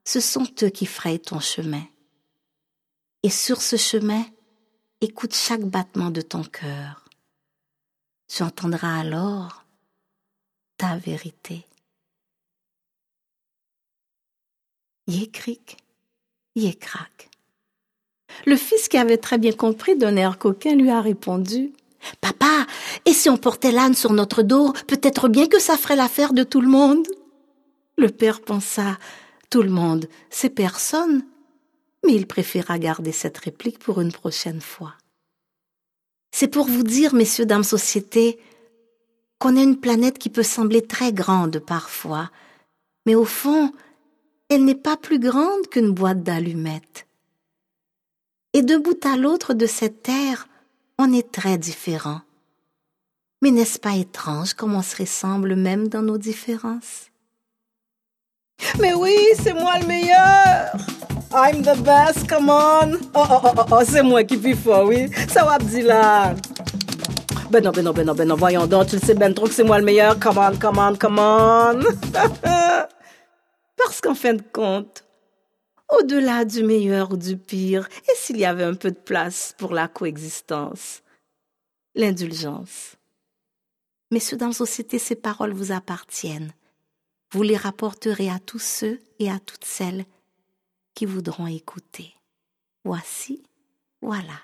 ce 0.03 0.19
sont 0.19 0.47
eux 0.63 0.69
qui 0.69 0.85
frayent 0.85 1.19
ton 1.19 1.39
chemin. 1.39 1.83
Et 3.23 3.29
sur 3.29 3.61
ce 3.61 3.75
chemin, 3.75 4.23
écoute 5.01 5.33
chaque 5.33 5.63
battement 5.63 6.11
de 6.11 6.21
ton 6.21 6.43
cœur. 6.43 7.05
Tu 8.27 8.43
entendras 8.43 8.99
alors 8.99 9.65
ta 10.77 10.97
vérité. 10.97 11.65
Yécric, 15.07 15.77
yécrac. 16.55 17.29
Le 18.45 18.55
fils 18.55 18.87
qui 18.87 18.97
avait 18.97 19.17
très 19.17 19.37
bien 19.37 19.51
compris 19.51 19.95
d'un 19.95 20.15
air 20.15 20.37
coquin 20.37 20.75
lui 20.75 20.89
a 20.89 21.01
répondu 21.01 21.73
Papa, 22.21 22.65
et 23.05 23.13
si 23.13 23.29
on 23.29 23.37
portait 23.37 23.71
l'âne 23.71 23.95
sur 23.95 24.13
notre 24.13 24.43
dos, 24.43 24.73
peut-être 24.87 25.27
bien 25.27 25.47
que 25.47 25.59
ça 25.59 25.77
ferait 25.77 25.95
l'affaire 25.95 26.33
de 26.33 26.43
tout 26.43 26.61
le 26.61 26.67
monde. 26.67 27.07
Le 27.97 28.09
père 28.09 28.41
pensa 28.41 28.97
Tout 29.49 29.63
le 29.63 29.69
monde, 29.69 30.07
c'est 30.29 30.49
personne. 30.49 31.23
Mais 32.05 32.13
il 32.13 32.27
préféra 32.27 32.77
garder 32.77 33.11
cette 33.11 33.37
réplique 33.37 33.79
pour 33.79 34.01
une 34.01 34.11
prochaine 34.11 34.61
fois. 34.61 34.93
C'est 36.31 36.47
pour 36.47 36.67
vous 36.67 36.83
dire, 36.83 37.15
messieurs, 37.15 37.45
dames, 37.45 37.63
société, 37.63 38.39
qu'on 39.39 39.57
a 39.57 39.61
une 39.63 39.79
planète 39.79 40.19
qui 40.19 40.29
peut 40.29 40.43
sembler 40.43 40.81
très 40.81 41.13
grande 41.13 41.59
parfois, 41.59 42.29
mais 43.05 43.15
au 43.15 43.25
fond, 43.25 43.71
elle 44.49 44.65
n'est 44.65 44.75
pas 44.75 44.97
plus 44.97 45.19
grande 45.19 45.67
qu'une 45.71 45.91
boîte 45.91 46.23
d'allumettes. 46.23 47.07
Et 48.53 48.61
de 48.61 48.77
bout 48.77 49.05
à 49.05 49.17
l'autre 49.17 49.53
de 49.53 49.65
cette 49.65 50.03
terre, 50.03 50.47
on 50.97 51.11
est 51.11 51.31
très 51.31 51.57
différents. 51.57 52.21
Mais 53.41 53.51
n'est-ce 53.51 53.79
pas 53.79 53.95
étrange 53.95 54.53
comme 54.53 54.75
on 54.75 54.81
se 54.81 54.95
ressemble 54.97 55.55
même 55.55 55.87
dans 55.87 56.01
nos 56.01 56.17
différences? 56.17 57.11
Mais 58.79 58.93
oui, 58.93 59.15
c'est 59.41 59.53
moi 59.53 59.77
le 59.79 59.87
meilleur 59.87 60.71
I'm 61.33 61.63
the 61.63 61.75
best, 61.83 62.29
come 62.29 62.49
on. 62.49 62.93
Oh, 63.13 63.27
oh, 63.29 63.41
oh, 63.43 63.51
oh, 63.57 63.65
oh 63.69 63.81
c'est 63.83 64.03
moi 64.03 64.23
qui 64.23 64.37
puis 64.37 64.55
fort, 64.55 64.85
oui. 64.85 65.09
Ça 65.27 65.43
va, 65.43 65.57
là. 65.57 66.33
Ben 67.51 67.61
non, 67.61 67.71
ben 67.71 67.83
non, 67.83 67.91
ben 67.91 68.05
non, 68.05 68.13
ben 68.15 68.27
non, 68.27 68.35
voyons 68.35 68.65
donc, 68.67 68.87
tu 68.87 68.95
le 68.95 69.01
sais 69.01 69.13
ben 69.15 69.33
trop 69.33 69.45
que 69.45 69.53
c'est 69.53 69.63
moi 69.63 69.77
le 69.77 69.83
meilleur. 69.83 70.17
Come 70.17 70.37
on, 70.37 70.55
come 70.55 70.77
on, 70.77 70.95
come 70.95 71.19
on. 71.19 71.81
Parce 73.77 74.01
qu'en 74.01 74.15
fin 74.15 74.33
de 74.33 74.41
compte, 74.41 75.05
au-delà 75.89 76.45
du 76.45 76.63
meilleur 76.63 77.11
ou 77.11 77.17
du 77.17 77.37
pire, 77.37 77.87
et 78.07 78.15
s'il 78.15 78.37
y 78.37 78.45
avait 78.45 78.63
un 78.63 78.73
peu 78.73 78.91
de 78.91 78.99
place 78.99 79.53
pour 79.57 79.73
la 79.73 79.87
coexistence, 79.87 81.03
l'indulgence. 81.93 82.95
Messieurs, 84.11 84.37
dans 84.37 84.47
la 84.47 84.53
société, 84.53 84.99
ces 84.99 85.15
paroles 85.15 85.53
vous 85.53 85.71
appartiennent. 85.71 86.53
Vous 87.31 87.43
les 87.43 87.57
rapporterez 87.57 88.29
à 88.29 88.39
tous 88.39 88.59
ceux 88.59 89.01
et 89.19 89.29
à 89.29 89.39
toutes 89.39 89.65
celles 89.65 90.05
qui 90.93 91.05
voudront 91.05 91.47
écouter. 91.47 92.13
Voici, 92.83 93.43
voilà. 94.01 94.39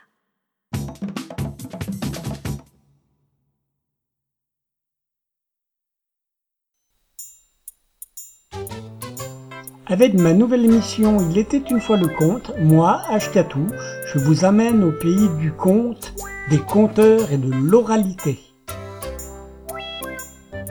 Avec 9.92 10.14
ma 10.14 10.34
nouvelle 10.34 10.64
émission 10.64 11.18
Il 11.30 11.38
était 11.38 11.62
une 11.70 11.82
fois 11.82 11.98
le 11.98 12.08
conte, 12.08 12.54
moi, 12.62 13.02
Ashkatou, 13.10 13.68
je 14.06 14.20
vous 14.20 14.46
amène 14.46 14.86
au 14.86 14.94
pays 14.94 15.28
du 15.38 15.52
conte, 15.52 16.14
des 16.50 16.60
conteurs 16.60 17.34
et 17.34 17.38
de 17.38 17.54
l'oralité. 17.54 18.39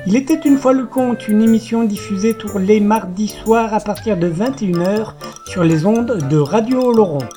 Il 0.06 0.16
était 0.16 0.40
une 0.42 0.56
fois 0.56 0.72
le 0.72 0.86
conte, 0.86 1.28
une 1.28 1.42
émission 1.42 1.84
diffusée 1.84 2.32
tous 2.32 2.56
les 2.56 2.80
mardis 2.80 3.28
soirs 3.28 3.74
à 3.74 3.80
partir 3.80 4.16
de 4.16 4.26
21h 4.26 5.12
sur 5.44 5.64
les 5.64 5.84
ondes 5.84 6.26
de 6.30 6.38
Radio 6.38 6.90
Laurent. 6.90 7.28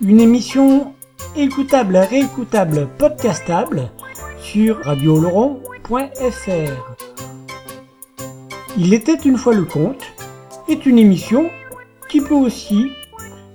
Une 0.00 0.20
émission 0.20 0.94
écoutable, 1.34 1.96
réécoutable, 1.96 2.86
podcastable 2.96 3.90
sur 4.38 4.84
radioloron.fr. 4.84 7.09
Il 8.78 8.94
était 8.94 9.14
une 9.14 9.36
fois 9.36 9.54
le 9.54 9.64
conte 9.64 10.02
est 10.68 10.86
une 10.86 10.98
émission 10.98 11.50
qui 12.08 12.20
peut 12.20 12.34
aussi 12.34 12.92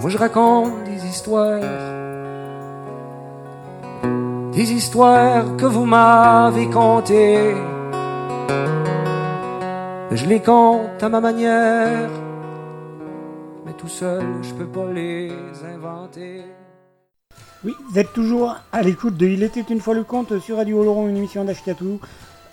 Moi 0.00 0.10
je 0.10 0.18
raconte 0.18 0.82
des 0.82 1.06
histoires, 1.06 1.60
des 4.52 4.72
histoires 4.72 5.56
que 5.56 5.64
vous 5.64 5.84
m'avez 5.84 6.68
contées. 6.68 7.54
Je 10.10 10.26
les 10.26 10.40
compte 10.40 11.00
à 11.00 11.08
ma 11.08 11.20
manière, 11.20 12.10
mais 13.64 13.74
tout 13.74 13.86
seul 13.86 14.24
je 14.42 14.52
peux 14.52 14.66
pas 14.66 14.90
les 14.92 15.30
inventer. 15.72 16.42
Oui, 17.64 17.76
vous 17.92 17.96
êtes 18.00 18.12
toujours 18.12 18.56
à 18.72 18.82
l'écoute 18.82 19.16
de 19.16 19.28
Il 19.28 19.44
était 19.44 19.60
une 19.60 19.80
fois 19.80 19.94
le 19.94 20.02
conte 20.02 20.40
sur 20.40 20.56
Radio 20.56 20.82
Laurent, 20.82 21.06
une 21.06 21.18
émission 21.18 21.44
d'Ashkatou. 21.44 22.00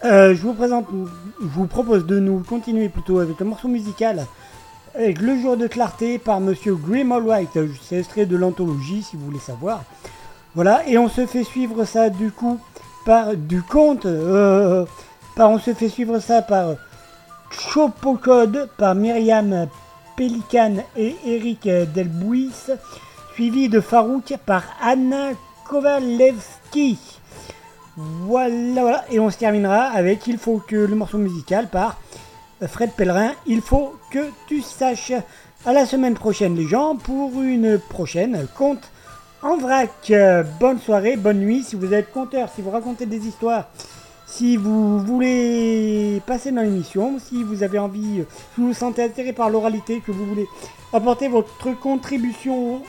Euh, 0.05 0.35
je 0.35 0.41
vous 0.43 0.53
présente, 0.53 0.85
je 1.41 1.47
vous 1.47 1.65
propose 1.65 2.05
de 2.05 2.19
nous 2.19 2.43
continuer 2.47 2.89
plutôt 2.89 3.17
avec 3.17 3.41
un 3.41 3.45
morceau 3.45 3.69
musical 3.69 4.27
avec 4.97 5.21
Le 5.21 5.39
jour 5.39 5.57
de 5.57 5.67
clarté 5.67 6.17
par 6.17 6.39
Monsieur 6.39 6.75
Grim 6.75 7.11
White. 7.11 7.59
C'est 7.83 7.99
extrait 7.99 8.25
de 8.25 8.35
l'anthologie 8.35 9.03
si 9.03 9.15
vous 9.15 9.25
voulez 9.25 9.39
savoir. 9.39 9.83
Voilà, 10.55 10.87
et 10.87 10.97
on 10.97 11.07
se 11.07 11.27
fait 11.27 11.43
suivre 11.43 11.85
ça 11.85 12.09
du 12.09 12.31
coup 12.31 12.59
par 13.05 13.35
du 13.35 13.61
conte. 13.61 14.07
Euh, 14.07 14.85
par, 15.35 15.51
on 15.51 15.59
se 15.59 15.75
fait 15.75 15.89
suivre 15.89 16.19
ça 16.19 16.41
par 16.41 16.75
Chopocode 17.51 18.69
par 18.77 18.95
Myriam 18.95 19.67
Pelican 20.15 20.77
et 20.97 21.15
Eric 21.25 21.69
Delbouis, 21.93 22.51
suivi 23.35 23.69
de 23.69 23.79
Farouk 23.79 24.33
par 24.47 24.63
Anna 24.81 25.29
Kovalevski. 25.69 26.97
Voilà, 27.95 28.81
voilà, 28.81 29.05
et 29.11 29.19
on 29.19 29.29
se 29.29 29.37
terminera 29.37 29.83
avec 29.83 30.25
Il 30.25 30.39
faut 30.39 30.57
que 30.57 30.75
le 30.75 30.95
morceau 30.95 31.19
musical 31.19 31.67
par 31.67 31.99
Fred 32.65 32.91
Pellerin, 32.93 33.33
il 33.45 33.61
faut 33.61 33.96
que 34.11 34.29
tu 34.47 34.61
saches. 34.61 35.13
À 35.65 35.73
la 35.73 35.85
semaine 35.85 36.13
prochaine 36.13 36.55
les 36.55 36.67
gens 36.67 36.95
pour 36.95 37.41
une 37.41 37.79
prochaine 37.79 38.47
conte 38.55 38.91
en 39.41 39.57
vrac. 39.57 40.11
Bonne 40.59 40.79
soirée, 40.79 41.17
bonne 41.17 41.39
nuit. 41.39 41.63
Si 41.63 41.75
vous 41.75 41.93
êtes 41.93 42.11
conteur, 42.11 42.49
si 42.53 42.61
vous 42.61 42.69
racontez 42.69 43.05
des 43.05 43.27
histoires, 43.27 43.69
si 44.25 44.57
vous 44.57 44.99
voulez 44.99 46.21
passer 46.25 46.51
dans 46.51 46.61
l'émission, 46.61 47.17
si 47.19 47.43
vous 47.43 47.63
avez 47.63 47.79
envie, 47.79 48.23
si 48.55 48.61
vous 48.61 48.67
vous 48.67 48.73
sentez 48.73 49.03
attiré 49.03 49.33
par 49.33 49.49
l'oralité, 49.49 50.01
que 50.05 50.11
vous 50.11 50.25
voulez 50.25 50.47
apporter 50.93 51.27
votre 51.27 51.71
contribution 51.79 52.81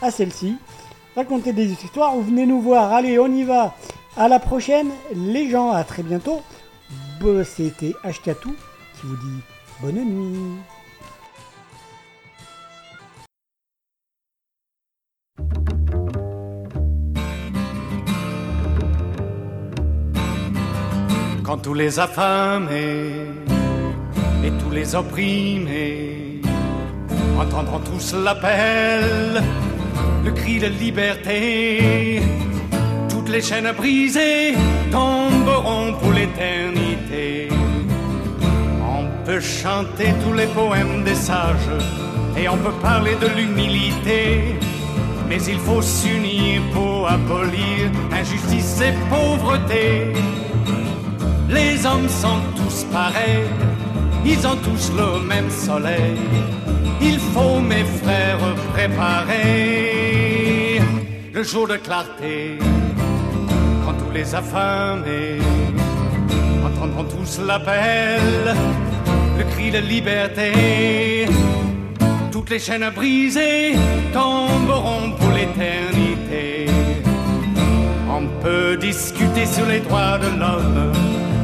à 0.00 0.10
celle-ci, 0.10 0.56
racontez 1.14 1.52
des 1.52 1.72
histoires 1.72 2.16
ou 2.16 2.22
venez 2.22 2.46
nous 2.46 2.60
voir. 2.60 2.92
Allez, 2.92 3.18
on 3.18 3.28
y 3.28 3.44
va. 3.44 3.74
À 4.16 4.28
la 4.28 4.38
prochaine, 4.38 4.90
les 5.14 5.50
gens. 5.50 5.70
À 5.70 5.84
très 5.84 6.02
bientôt. 6.02 6.40
C'était 7.44 7.94
Ashkatou 8.02 8.50
qui 8.50 9.06
vous 9.06 9.16
dit 9.16 9.42
bonne 9.82 10.04
nuit. 10.04 10.58
Quand 21.42 21.58
tous 21.58 21.74
les 21.74 21.98
affamés 21.98 23.26
et 24.44 24.50
tous 24.60 24.70
les 24.70 24.94
opprimés 24.94 26.40
entendront 27.40 27.80
tous 27.80 28.14
l'appel, 28.14 29.42
le 30.24 30.30
cri 30.30 30.58
de 30.60 30.66
liberté, 30.66 32.22
toutes 33.08 33.28
les 33.28 33.42
chaînes 33.42 33.72
brisées 33.72 34.54
tomberont 34.92 35.94
pour 35.94 36.12
l'éternité 36.12 37.48
peut 39.30 39.40
chanter 39.40 40.12
tous 40.24 40.32
les 40.32 40.48
poèmes 40.48 41.04
des 41.04 41.14
sages 41.14 41.76
et 42.36 42.48
on 42.48 42.56
peut 42.56 42.76
parler 42.82 43.14
de 43.24 43.28
l'humilité. 43.36 44.56
Mais 45.28 45.40
il 45.52 45.58
faut 45.66 45.82
s'unir 45.82 46.60
pour 46.72 47.08
abolir 47.08 47.80
injustice 48.20 48.80
et 48.88 48.94
pauvreté. 49.08 50.12
Les 51.48 51.86
hommes 51.86 52.08
sont 52.08 52.40
tous 52.56 52.78
pareils, 52.98 53.48
ils 54.24 54.44
ont 54.50 54.58
tous 54.68 54.84
le 55.00 55.08
même 55.32 55.50
soleil. 55.50 56.18
Il 57.00 57.18
faut, 57.32 57.60
mes 57.60 57.84
frères, 58.02 58.46
préparer 58.74 60.80
le 61.32 61.42
jour 61.44 61.68
de 61.68 61.76
clarté 61.76 62.58
quand 63.84 63.94
tous 64.00 64.12
les 64.12 64.34
affamés 64.34 65.38
entendront 66.66 67.04
tous 67.04 67.38
l'appel 67.46 68.56
le 69.40 69.46
cri 69.52 69.70
de 69.70 69.78
liberté. 69.78 70.52
Toutes 72.30 72.50
les 72.50 72.58
chaînes 72.58 72.90
brisées 72.94 73.74
tomberont 74.12 75.12
pour 75.18 75.30
l'éternité. 75.38 76.66
On 78.16 78.24
peut 78.42 78.76
discuter 78.76 79.46
sur 79.46 79.66
les 79.66 79.80
droits 79.80 80.18
de 80.18 80.30
l'homme 80.40 80.92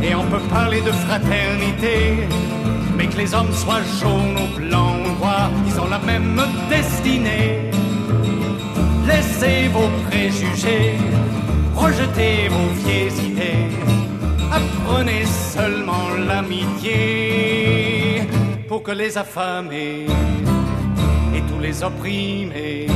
et 0.03 0.15
on 0.15 0.25
peut 0.33 0.45
parler 0.51 0.81
de 0.83 0.93
fraternité. 1.05 1.97
Mais 2.97 3.07
que 3.07 3.19
les 3.23 3.35
hommes 3.35 3.55
soient 3.63 3.87
jaunes 4.01 4.39
ou 4.45 4.49
blancs 4.59 4.97
ou 5.07 5.19
noirs, 5.19 5.51
ils 5.69 5.81
ont 5.81 5.91
la 5.97 6.03
même 6.13 6.41
destinée. 6.69 7.71
Laissez 9.09 9.69
vos 9.75 9.91
préjugés, 10.07 10.97
rejetez 11.75 12.49
vos 12.55 12.71
vieilles 12.83 13.19
idées, 13.31 13.71
apprenez 14.59 15.25
seulement 15.55 16.09
l'amitié 16.29 17.86
pour 18.69 18.83
que 18.83 18.91
les 18.91 19.17
affamés 19.17 20.07
et 21.35 21.41
tous 21.43 21.61
les 21.61 21.83
opprimés 21.83 22.87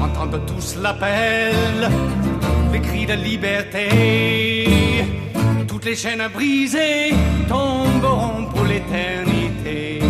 entendent 0.00 0.40
tous 0.46 0.76
l'appel, 0.82 1.90
les 2.72 2.80
cris 2.80 3.06
de 3.06 3.14
liberté. 3.14 4.68
Toutes 5.66 5.84
les 5.86 5.96
chaînes 5.96 6.28
brisées 6.32 7.12
tomberont 7.48 8.46
pour 8.46 8.64
l'éternité. 8.64 10.00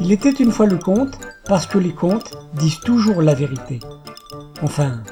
Il 0.00 0.10
était 0.10 0.30
une 0.30 0.50
fois 0.50 0.66
le 0.66 0.78
conte 0.78 1.20
parce 1.46 1.66
que 1.66 1.78
les 1.78 1.92
contes 1.92 2.32
disent 2.54 2.80
toujours 2.80 3.22
la 3.22 3.34
vérité. 3.34 3.78
Enfin, 4.60 5.04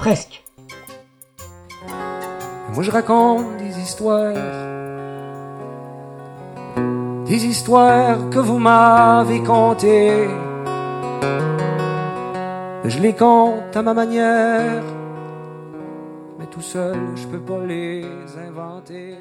presque. 0.00 0.42
Moi 2.72 2.82
je 2.82 2.90
raconte 2.90 3.58
des 3.58 3.78
histoires, 3.78 4.32
des 7.26 7.44
histoires 7.44 8.30
que 8.30 8.38
vous 8.38 8.58
m'avez 8.58 9.42
contées. 9.42 10.26
Je 12.84 12.98
les 12.98 13.14
compte 13.14 13.76
à 13.76 13.82
ma 13.82 13.92
manière, 13.92 14.82
mais 16.38 16.46
tout 16.46 16.62
seul 16.62 16.98
je 17.16 17.26
peux 17.26 17.44
pas 17.50 17.64
les 17.66 18.02
inventer. 18.48 19.18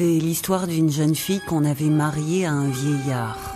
C'est 0.00 0.18
l'histoire 0.18 0.66
d'une 0.66 0.90
jeune 0.90 1.14
fille 1.14 1.42
qu'on 1.46 1.62
avait 1.62 1.90
mariée 1.90 2.46
à 2.46 2.52
un 2.52 2.70
vieillard. 2.70 3.54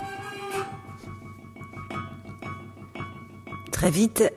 Très 3.71 3.89
vite, 3.89 4.31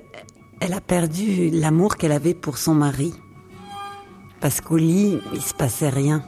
elle 0.61 0.73
a 0.73 0.81
perdu 0.81 1.51
l'amour 1.51 1.99
qu'elle 1.99 2.13
avait 2.13 2.33
pour 2.33 2.57
son 2.57 2.73
mari. 2.73 3.13
Parce 4.41 4.63
qu'au 4.63 4.79
lit, 4.79 5.19
il 5.35 5.43
se 5.43 5.53
passait 5.53 5.91
rien. 5.91 6.25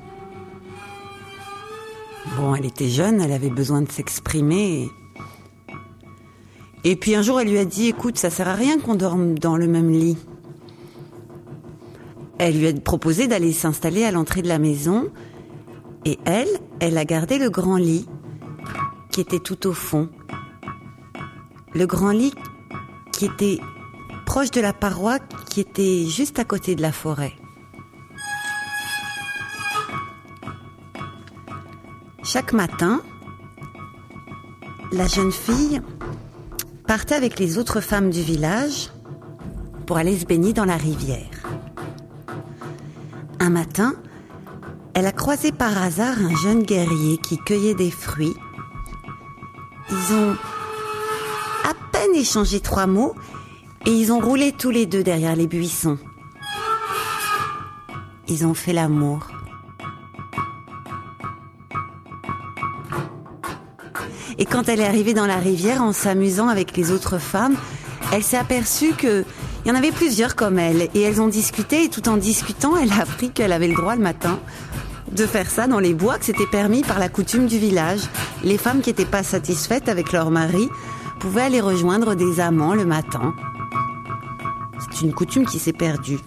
Bon, 2.37 2.55
elle 2.55 2.67
était 2.67 2.91
jeune, 2.91 3.19
elle 3.19 3.33
avait 3.33 3.49
besoin 3.49 3.81
de 3.81 3.91
s'exprimer. 3.91 4.87
Et 6.85 6.95
puis 6.95 7.15
un 7.15 7.23
jour, 7.23 7.41
elle 7.41 7.49
lui 7.49 7.59
a 7.59 7.65
dit, 7.65 7.87
écoute, 7.87 8.19
ça 8.19 8.29
sert 8.29 8.49
à 8.49 8.55
rien 8.55 8.79
qu'on 8.79 8.97
dorme 8.97 9.39
dans 9.39 9.57
le 9.57 9.67
même 9.67 9.91
lit. 9.91 10.19
Elle 12.37 12.59
lui 12.59 12.67
a 12.69 12.73
proposé 12.75 13.29
d'aller 13.29 13.55
s'installer 13.55 14.05
à 14.05 14.11
l'entrée 14.11 14.43
de 14.43 14.49
la 14.49 14.59
maison 14.59 15.11
et 16.05 16.19
elle, 16.25 16.49
elle 16.81 16.99
a 16.99 17.05
gardé 17.05 17.39
le 17.39 17.51
grand 17.51 17.77
lit 17.77 18.07
qui 19.11 19.21
était 19.21 19.39
tout 19.39 19.67
au 19.67 19.73
fond. 19.73 20.09
Le 21.75 21.87
grand 21.87 22.11
lit 22.11 22.35
qui 23.13 23.27
était 23.27 23.59
proche 24.27 24.51
de 24.51 24.61
la 24.61 24.73
paroi 24.73 25.19
qui 25.19 25.61
était 25.61 26.07
juste 26.07 26.39
à 26.39 26.45
côté 26.45 26.75
de 26.75 26.83
la 26.83 26.93
forêt. 26.93 27.35
Chaque 32.23 32.53
matin, 32.53 33.03
la 34.93 35.07
jeune 35.07 35.33
fille 35.33 35.81
partait 36.87 37.15
avec 37.15 37.39
les 37.39 37.59
autres 37.59 37.81
femmes 37.81 38.11
du 38.11 38.23
village 38.23 38.91
pour 39.87 39.97
aller 39.97 40.19
se 40.19 40.27
baigner 40.27 40.53
dans 40.53 40.65
la 40.65 40.77
rivière. 40.77 41.29
Un 43.41 43.51
matin, 43.51 43.95
elle 45.01 45.07
a 45.07 45.13
croisé 45.13 45.51
par 45.51 45.83
hasard 45.83 46.17
un 46.19 46.37
jeune 46.37 46.63
guerrier 46.63 47.17
qui 47.17 47.39
cueillait 47.39 47.75
des 47.75 47.91
fruits. 47.91 48.37
Ils 49.89 50.15
ont 50.15 50.37
à 51.65 51.73
peine 51.91 52.15
échangé 52.15 52.61
trois 52.61 52.87
mots 52.87 53.15
et 53.87 53.93
ils 53.93 54.13
ont 54.13 54.21
roulé 54.21 54.53
tous 54.53 54.69
les 54.69 54.85
deux 54.85 55.03
derrière 55.03 55.35
les 55.37 55.47
buissons. 55.47 55.97
Ils 58.29 58.45
ont 58.45 58.53
fait 58.53 58.75
l'amour. 58.75 59.29
Et 64.37 64.45
quand 64.45 64.69
elle 64.69 64.81
est 64.81 64.87
arrivée 64.87 65.15
dans 65.15 65.25
la 65.25 65.39
rivière 65.39 65.83
en 65.83 65.95
s'amusant 65.95 66.49
avec 66.49 66.77
les 66.77 66.93
autres 66.93 67.17
femmes, 67.17 67.57
elle 68.13 68.23
s'est 68.23 68.37
aperçue 68.37 68.93
que 68.93 69.25
il 69.65 69.69
y 69.69 69.73
en 69.73 69.77
avait 69.77 69.93
plusieurs 69.93 70.37
comme 70.37 70.59
elle 70.59 70.89
et 70.95 71.01
elles 71.01 71.23
ont 71.23 71.29
discuté 71.29 71.85
et 71.85 71.89
tout 71.89 72.07
en 72.09 72.19
discutant, 72.19 72.77
elle 72.77 72.93
a 72.93 73.01
appris 73.01 73.31
qu'elle 73.31 73.53
avait 73.53 73.69
le 73.69 73.75
droit 73.75 73.95
le 73.95 74.03
matin 74.03 74.39
de 75.13 75.27
faire 75.27 75.51
ça 75.51 75.67
dans 75.67 75.81
les 75.81 75.95
bois, 75.95 76.19
que 76.19 76.25
c'était 76.25 76.47
permis 76.47 76.83
par 76.83 76.99
la 76.99 77.09
coutume 77.09 77.47
du 77.47 77.59
village. 77.59 78.01
Les 78.45 78.59
femmes 78.59 78.81
qui 78.81 78.91
n'étaient 78.91 79.05
pas 79.05 79.23
satisfaites 79.23 79.89
avec 79.89 80.13
leur 80.13 80.31
mari 80.31 80.69
pouvaient 81.19 81.43
aller 81.43 81.61
rejoindre 81.61 82.15
des 82.15 82.41
amants 82.41 82.75
le 82.75 82.85
matin. 82.85 83.35
C'est 84.79 85.03
une 85.03 85.13
coutume 85.13 85.47
qui 85.47 85.59
s'est 85.59 85.73
perdue. 85.73 86.19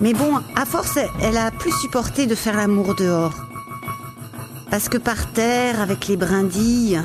Mais 0.00 0.14
bon, 0.14 0.40
à 0.56 0.66
force, 0.66 0.98
elle 1.20 1.36
a 1.36 1.52
plus 1.52 1.70
supporté 1.70 2.26
de 2.26 2.34
faire 2.34 2.56
l'amour 2.56 2.96
dehors. 2.96 3.34
Parce 4.68 4.88
que 4.88 4.98
par 4.98 5.32
terre, 5.32 5.80
avec 5.80 6.08
les 6.08 6.16
brindilles 6.16 7.00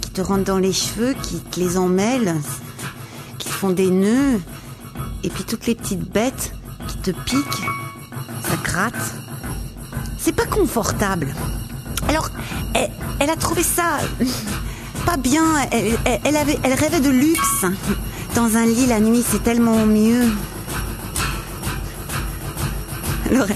qui 0.00 0.10
te 0.10 0.20
rentrent 0.20 0.44
dans 0.44 0.58
les 0.58 0.72
cheveux, 0.72 1.14
qui 1.14 1.40
te 1.40 1.58
les 1.58 1.76
emmêlent, 1.76 2.36
font 3.60 3.68
des 3.68 3.90
nœuds, 3.90 4.40
et 5.22 5.28
puis 5.28 5.44
toutes 5.44 5.66
les 5.66 5.74
petites 5.74 6.10
bêtes 6.10 6.54
qui 6.88 6.96
te 6.96 7.10
piquent, 7.10 7.62
ça 8.42 8.56
gratte. 8.64 9.14
C'est 10.16 10.32
pas 10.32 10.46
confortable. 10.46 11.34
Alors, 12.08 12.30
elle, 12.72 13.28
a 13.28 13.36
trouvé 13.36 13.62
ça 13.62 13.98
pas 15.04 15.18
bien. 15.18 15.44
Elle, 15.72 16.36
avait, 16.36 16.58
elle 16.62 16.72
rêvait 16.72 17.00
de 17.00 17.10
luxe. 17.10 17.66
Dans 18.34 18.56
un 18.56 18.64
lit 18.64 18.86
la 18.86 18.98
nuit, 18.98 19.22
c'est 19.28 19.42
tellement 19.42 19.84
mieux. 19.84 20.24
Alors, 23.30 23.46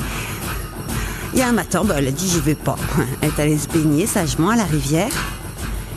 il 1.33 1.39
y 1.39 1.43
a 1.43 1.49
un 1.49 1.53
matin, 1.53 1.83
bah, 1.83 1.95
elle 1.97 2.09
a 2.09 2.13
dit 2.13 2.29
j'y 2.29 2.41
vais 2.41 2.55
pas. 2.55 2.77
Elle 3.23 3.31
est 3.31 3.41
allée 3.41 3.59
se 3.59 3.69
baigner 3.69 4.07
sagement 4.07 4.51
à 4.51 4.57
la 4.57 4.65
rivière. 4.65 5.13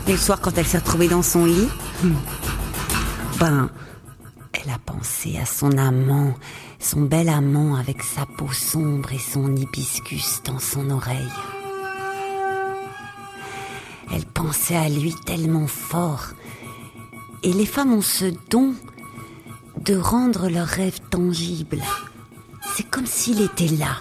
Et 0.06 0.12
le 0.12 0.18
soir, 0.18 0.40
quand 0.40 0.56
elle 0.56 0.66
s'est 0.66 0.78
retrouvée 0.78 1.08
dans 1.08 1.22
son 1.22 1.44
lit, 1.44 1.68
ben, 3.38 3.68
Pensé 4.98 5.38
à 5.38 5.46
son 5.46 5.78
amant, 5.78 6.34
son 6.80 7.02
bel 7.02 7.28
amant 7.28 7.76
avec 7.76 8.02
sa 8.02 8.26
peau 8.26 8.50
sombre 8.50 9.12
et 9.12 9.18
son 9.20 9.54
hibiscus 9.54 10.42
dans 10.44 10.58
son 10.58 10.90
oreille. 10.90 11.30
Elle 14.12 14.26
pensait 14.26 14.74
à 14.74 14.88
lui 14.88 15.14
tellement 15.14 15.68
fort. 15.68 16.30
Et 17.44 17.52
les 17.52 17.64
femmes 17.64 17.92
ont 17.92 18.02
ce 18.02 18.24
don 18.50 18.74
de 19.84 19.96
rendre 19.96 20.48
leurs 20.48 20.66
rêves 20.66 20.98
tangibles. 21.10 21.84
C'est 22.74 22.90
comme 22.90 23.06
s'il 23.06 23.40
était 23.40 23.68
là. 23.68 23.98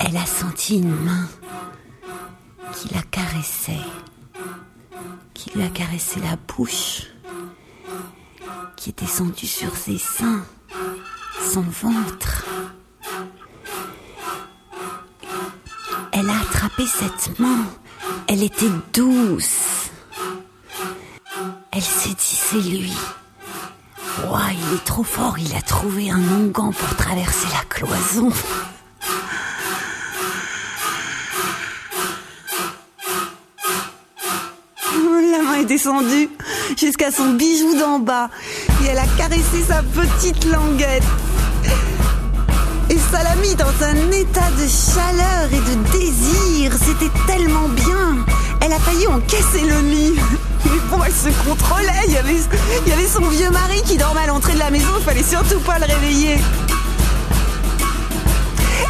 Elle 0.00 0.16
a 0.16 0.26
senti 0.26 0.78
une 0.78 0.96
main 1.04 1.28
qui 2.74 2.92
la 2.92 3.02
caressait, 3.02 3.86
qui 5.34 5.50
lui 5.50 5.62
a 5.62 5.68
caressé 5.68 6.20
la 6.20 6.36
bouche, 6.36 7.06
qui 8.76 8.90
est 8.90 8.98
descendue 8.98 9.46
sur 9.46 9.76
ses 9.76 9.98
seins, 9.98 10.44
son 11.52 11.62
ventre. 11.62 12.44
Elle 16.12 16.28
a 16.28 16.40
attrapé 16.40 16.84
cette 16.86 17.38
main. 17.38 17.64
Elle 18.26 18.42
était 18.42 18.70
douce. 18.92 19.90
Elle 21.72 21.82
s'est 21.82 22.10
dit, 22.10 22.16
c'est 22.18 22.60
lui. 22.60 22.92
Ouah, 24.24 24.52
il 24.52 24.76
est 24.76 24.84
trop 24.84 25.02
fort, 25.02 25.38
il 25.38 25.54
a 25.56 25.62
trouvé 25.62 26.10
un 26.10 26.20
onguent 26.20 26.74
pour 26.74 26.96
traverser 26.96 27.48
la 27.52 27.64
cloison. 27.68 28.30
Est 35.60 35.64
descendue 35.64 36.30
jusqu'à 36.76 37.10
son 37.10 37.30
bijou 37.34 37.78
d'en 37.78 37.98
bas 37.98 38.30
et 38.82 38.86
elle 38.86 38.98
a 38.98 39.06
caressé 39.18 39.62
sa 39.68 39.82
petite 39.82 40.44
languette. 40.46 41.04
Et 42.88 42.96
ça 43.12 43.22
l'a 43.22 43.36
mis 43.36 43.54
dans 43.54 43.66
un 43.66 44.10
état 44.10 44.50
de 44.58 44.66
chaleur 44.66 45.48
et 45.52 45.60
de 45.70 45.98
désir. 45.98 46.72
C'était 46.72 47.10
tellement 47.26 47.68
bien. 47.68 48.24
Elle 48.62 48.72
a 48.72 48.78
failli 48.78 49.06
encaisser 49.06 49.60
le 49.60 49.80
lit. 49.88 50.14
Mais 50.64 50.78
bon, 50.90 51.02
elle 51.04 51.12
se 51.12 51.28
contrôlait. 51.48 52.06
Il 52.08 52.14
y, 52.14 52.16
avait, 52.16 53.06
son 53.06 53.26
vieux 53.28 53.50
mari 53.50 53.82
qui 53.86 53.96
dormait 53.96 54.22
à 54.22 54.26
l'entrée 54.26 54.54
de 54.54 54.58
la 54.58 54.70
maison. 54.70 54.88
Il 54.98 55.04
fallait 55.04 55.22
surtout 55.22 55.60
pas 55.60 55.78
le 55.78 55.84
réveiller. 55.84 56.38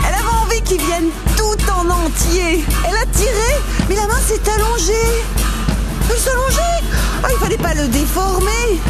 Elle 0.06 0.14
avait 0.14 0.36
envie 0.44 0.62
qu'il 0.62 0.80
vienne 0.80 1.10
tout 1.36 1.70
en 1.72 1.90
entier. 1.90 2.64
Elle 2.88 2.96
a 2.96 3.06
tiré, 3.12 3.60
mais 3.88 3.96
la 3.96 4.06
main 4.06 4.20
s'est 4.26 4.40
allongée. 4.50 5.49
Oh, 6.12 7.26
il 7.30 7.38
fallait 7.38 7.58
pas 7.58 7.74
le 7.74 7.88
déformer. 7.88 8.80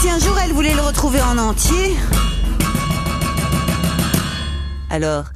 Si 0.00 0.10
un 0.10 0.18
jour 0.18 0.38
elle 0.38 0.52
voulait 0.52 0.74
le 0.74 0.82
retrouver 0.82 1.20
en 1.22 1.38
entier, 1.38 1.96
alors, 4.92 5.30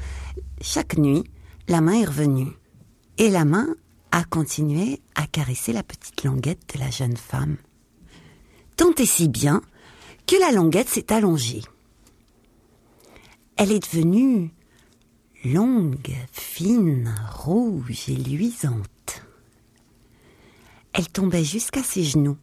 chaque 0.60 0.98
nuit, 0.98 1.24
la 1.66 1.80
main 1.80 1.94
est 1.94 2.04
revenue. 2.04 2.48
Et 3.16 3.30
la 3.30 3.46
main 3.46 3.68
a 4.12 4.22
continué 4.22 5.00
à 5.14 5.26
caresser 5.26 5.72
la 5.72 5.82
petite 5.82 6.24
languette 6.24 6.74
de 6.74 6.78
la 6.78 6.90
jeune 6.90 7.16
femme. 7.16 7.56
Tant 8.76 8.92
et 8.98 9.06
si 9.06 9.28
bien 9.28 9.62
que 10.26 10.38
la 10.38 10.52
languette 10.52 10.90
s'est 10.90 11.10
allongée. 11.10 11.62
Elle 13.56 13.72
est 13.72 13.90
devenue 13.90 14.52
longue, 15.42 16.14
fine, 16.32 17.14
rouge 17.32 18.10
et 18.10 18.16
luisante. 18.16 18.84
Elle 20.97 21.09
tombait 21.09 21.44
jusqu'à 21.44 21.82
ses 21.82 22.05
genoux. 22.05 22.38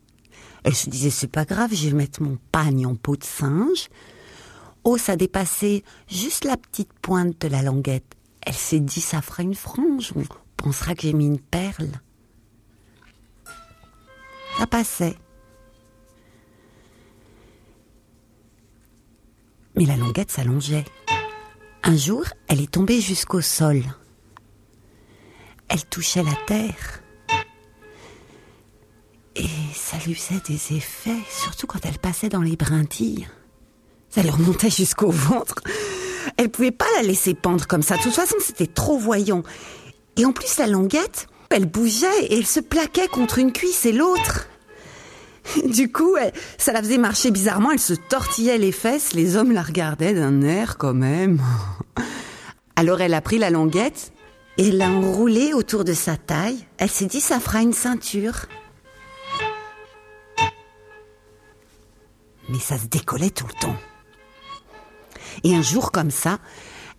Elle 0.64 0.76
se 0.76 0.89
disait 0.89 1.10
c'est 1.10 1.28
pas 1.28 1.43
grave, 1.43 1.74
je 1.74 1.88
vais 1.88 1.95
mettre 1.95 2.22
mon 2.22 2.38
pagne 2.51 2.86
en 2.86 2.95
peau 2.95 3.16
de 3.18 3.24
singe. 3.24 3.89
Oh, 4.84 4.97
ça 4.97 5.16
dépassait 5.16 5.84
juste 6.08 6.45
la 6.45 6.56
petite 6.56 6.93
pointe 7.01 7.41
de 7.41 7.47
la 7.47 7.64
languette. 7.64 8.16
Elle 8.41 8.54
s'est 8.54 8.80
dit, 8.80 9.01
ça 9.01 9.22
fera 9.22 9.41
une 9.41 9.56
frange. 9.56 10.14
On 10.16 10.24
pensera 10.56 10.93
que 10.93 11.01
j'ai 11.01 11.14
mis 11.14 11.26
une 11.26 11.39
perle. 11.39 11.89
Ça 14.60 14.68
passait. 14.68 15.16
Mais 19.76 19.86
la 19.86 19.97
languette 19.97 20.30
s'allongeait. 20.30 20.86
Un 21.82 21.97
jour, 21.97 22.24
elle 22.47 22.62
est 22.62 22.72
tombée 22.72 23.01
jusqu'au 23.01 23.41
sol. 23.41 23.82
Elle 25.70 25.86
touchait 25.86 26.24
la 26.24 26.36
terre. 26.45 27.03
Et 29.36 29.47
ça 29.73 29.97
lui 30.05 30.13
faisait 30.13 30.41
des 30.47 30.77
effets, 30.77 31.17
surtout 31.29 31.67
quand 31.67 31.86
elle 31.86 31.97
passait 31.97 32.29
dans 32.29 32.41
les 32.41 32.55
brindilles. 32.55 33.27
Ça 34.09 34.21
lui 34.21 34.29
remontait 34.29 34.69
jusqu'au 34.69 35.09
ventre. 35.09 35.55
Elle 36.38 36.49
pouvait 36.49 36.71
pas 36.71 36.86
la 36.97 37.03
laisser 37.03 37.34
pendre 37.34 37.65
comme 37.65 37.81
ça. 37.81 37.97
De 37.97 38.03
toute 38.03 38.13
façon, 38.13 38.36
c'était 38.39 38.67
trop 38.67 38.97
voyant. 38.97 39.43
Et 40.17 40.25
en 40.25 40.31
plus, 40.31 40.57
la 40.57 40.67
languette, 40.67 41.27
elle 41.49 41.65
bougeait 41.65 42.25
et 42.25 42.38
elle 42.38 42.45
se 42.45 42.59
plaquait 42.59 43.07
contre 43.07 43.39
une 43.39 43.51
cuisse 43.51 43.86
et 43.86 43.91
l'autre. 43.91 44.47
Du 45.65 45.91
coup, 45.91 46.15
ça 46.57 46.71
la 46.71 46.81
faisait 46.81 46.97
marcher 46.97 47.29
bizarrement. 47.29 47.71
Elle 47.71 47.79
se 47.79 47.93
tortillait 47.93 48.57
les 48.57 48.71
fesses. 48.71 49.13
Les 49.13 49.36
hommes 49.36 49.51
la 49.51 49.61
regardaient 49.61 50.13
d'un 50.13 50.41
air 50.41 50.77
quand 50.77 50.93
même. 50.93 51.41
Alors 52.77 53.01
elle 53.01 53.13
a 53.13 53.21
pris 53.21 53.39
la 53.39 53.49
languette 53.49 54.13
et 54.57 54.71
l'a 54.71 54.89
enroulée 54.89 55.53
autour 55.53 55.84
de 55.84 55.93
sa 55.93 56.15
taille. 56.15 56.65
Elle 56.77 56.89
s'est 56.89 57.07
dit, 57.07 57.19
ça 57.19 57.39
fera 57.39 57.61
une 57.61 57.73
ceinture. 57.73 58.45
Mais 62.50 62.60
ça 62.60 62.78
se 62.78 62.88
décollait 62.88 63.30
tout 63.30 63.48
le 63.48 63.60
temps. 63.60 63.76
Et 65.44 65.56
un 65.56 65.62
jour 65.62 65.91
comme 65.91 66.12
ça, 66.12 66.39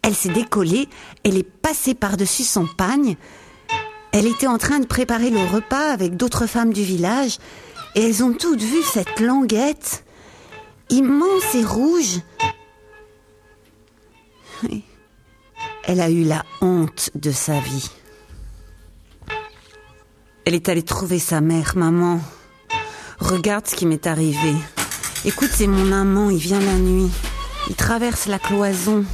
elle 0.03 0.15
s'est 0.15 0.29
décollée, 0.29 0.89
elle 1.23 1.39
est 1.39 1.43
passée 1.43 1.95
par-dessus 1.95 2.45
son 2.45 2.67
pagne. 2.67 3.17
Elle 4.13 4.27
était 4.27 4.47
en 4.47 4.59
train 4.59 4.79
de 4.79 4.87
préparer 4.87 5.31
le 5.31 5.45
repas 5.45 5.93
avec 5.93 6.17
d'autres 6.17 6.47
femmes 6.47 6.73
du 6.73 6.83
village, 6.83 7.39
et 7.95 8.03
elles 8.07 8.23
ont 8.23 8.33
toutes 8.33 8.61
vu 8.61 8.83
cette 8.83 9.21
languette, 9.21 10.05
immense 10.91 11.55
et 11.55 11.65
rouge. 11.65 12.21
Elle 15.85 16.01
a 16.01 16.11
eu 16.11 16.25
la 16.25 16.45
honte 16.61 17.11
de 17.15 17.31
sa 17.31 17.61
vie. 17.61 17.91
Elle 20.45 20.55
est 20.55 20.69
allée 20.69 20.83
trouver 20.83 21.19
sa 21.19 21.41
mère, 21.41 21.77
maman. 21.77 22.21
Regarde 23.19 23.67
ce 23.67 23.75
qui 23.75 23.87
m'est 23.87 24.07
arrivé. 24.07 24.55
Écoute, 25.27 25.51
c'est 25.55 25.67
mon 25.67 25.91
amant, 25.91 26.29
il 26.29 26.37
vient 26.37 26.61
la 26.61 26.75
nuit. 26.75 27.11
Il 27.71 27.75
traverse 27.75 28.27
la 28.27 28.39
cloison. 28.39 29.05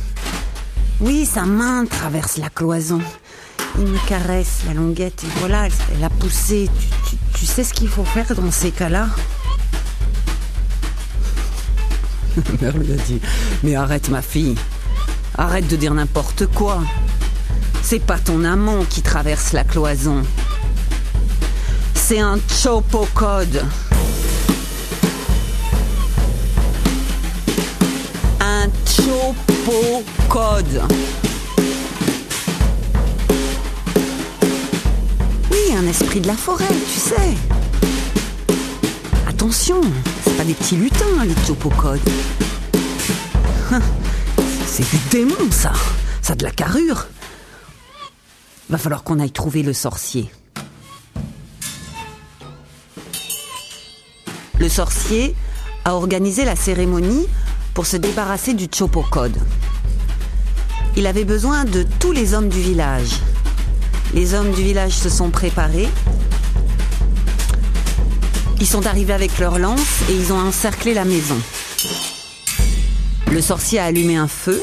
Oui, 0.99 1.25
sa 1.25 1.43
main 1.43 1.87
traverse 1.87 2.37
la 2.37 2.51
cloison. 2.51 3.01
Il 3.79 3.87
me 3.87 4.09
caresse 4.09 4.63
la 4.67 4.75
languette 4.75 5.23
et 5.23 5.39
voilà, 5.39 5.69
elle, 5.95 6.03
a 6.03 6.11
poussé. 6.11 6.69
Tu, 7.09 7.17
tu 7.39 7.47
sais 7.47 7.63
ce 7.63 7.73
qu'il 7.73 7.87
faut 7.87 8.05
faire 8.05 8.35
dans 8.35 8.51
ces 8.51 8.73
cas-là? 8.73 9.07
Mère 12.61 12.77
lui 12.77 12.93
a 12.93 12.97
dit 12.97 13.21
Mais 13.63 13.77
arrête, 13.77 14.09
ma 14.09 14.21
fille. 14.21 14.57
Arrête 15.39 15.69
de 15.69 15.77
dire 15.77 15.95
n'importe 15.95 16.47
quoi. 16.49 16.83
C'est 17.83 18.05
pas 18.05 18.19
ton 18.19 18.45
amant 18.45 18.85
qui 18.85 19.03
traverse 19.03 19.53
la 19.53 19.63
cloison. 19.63 20.25
C'est 21.95 22.19
un 22.19 22.41
chopocode. 22.49 23.65
Chopocode. 29.05 30.83
Oui, 35.51 35.77
un 35.77 35.87
esprit 35.87 36.21
de 36.21 36.27
la 36.27 36.35
forêt, 36.35 36.65
tu 36.93 37.01
sais. 37.01 37.35
Attention, 39.29 39.81
c'est 40.25 40.37
pas 40.37 40.45
des 40.45 40.55
petits 40.55 40.77
lutins, 40.77 41.25
les 41.25 41.35
chopocodes. 41.47 42.01
Hein, 43.73 43.81
C'est 44.67 44.89
du 44.91 44.99
démon, 45.11 45.51
ça. 45.51 45.73
Ça 46.23 46.33
a 46.35 46.37
de 46.37 46.45
la 46.45 46.51
carrure. 46.51 47.07
Va 48.69 48.79
falloir 48.79 49.03
qu'on 49.03 49.19
aille 49.19 49.33
trouver 49.33 49.63
le 49.63 49.73
sorcier. 49.73 50.31
Le 54.59 54.69
sorcier 54.69 55.35
a 55.85 55.95
organisé 55.95 56.45
la 56.45 56.55
cérémonie 56.55 57.27
pour 57.75 57.87
se 57.87 57.97
débarrasser 57.97 58.55
du 58.55 58.69
chopocode. 58.73 59.37
Il 60.97 61.07
avait 61.07 61.25
besoin 61.25 61.65
de 61.65 61.85
tous 61.99 62.13
les 62.13 62.35
hommes 62.35 62.49
du 62.49 62.61
village. 62.61 63.11
Les 64.13 64.35
hommes 64.35 64.51
du 64.51 64.63
village 64.63 64.93
se 64.93 65.09
sont 65.09 65.31
préparés. 65.31 65.89
Ils 68.61 68.67
sont 68.67 68.87
arrivés 68.87 69.13
avec 69.13 69.39
leurs 69.39 69.59
lances 69.59 70.03
et 70.11 70.15
ils 70.15 70.33
ont 70.33 70.39
encerclé 70.39 70.95
la 70.95 71.05
maison. 71.05 71.39
Le 73.31 73.41
sorcier 73.41 73.79
a 73.79 73.85
allumé 73.85 74.17
un 74.17 74.29
feu 74.29 74.63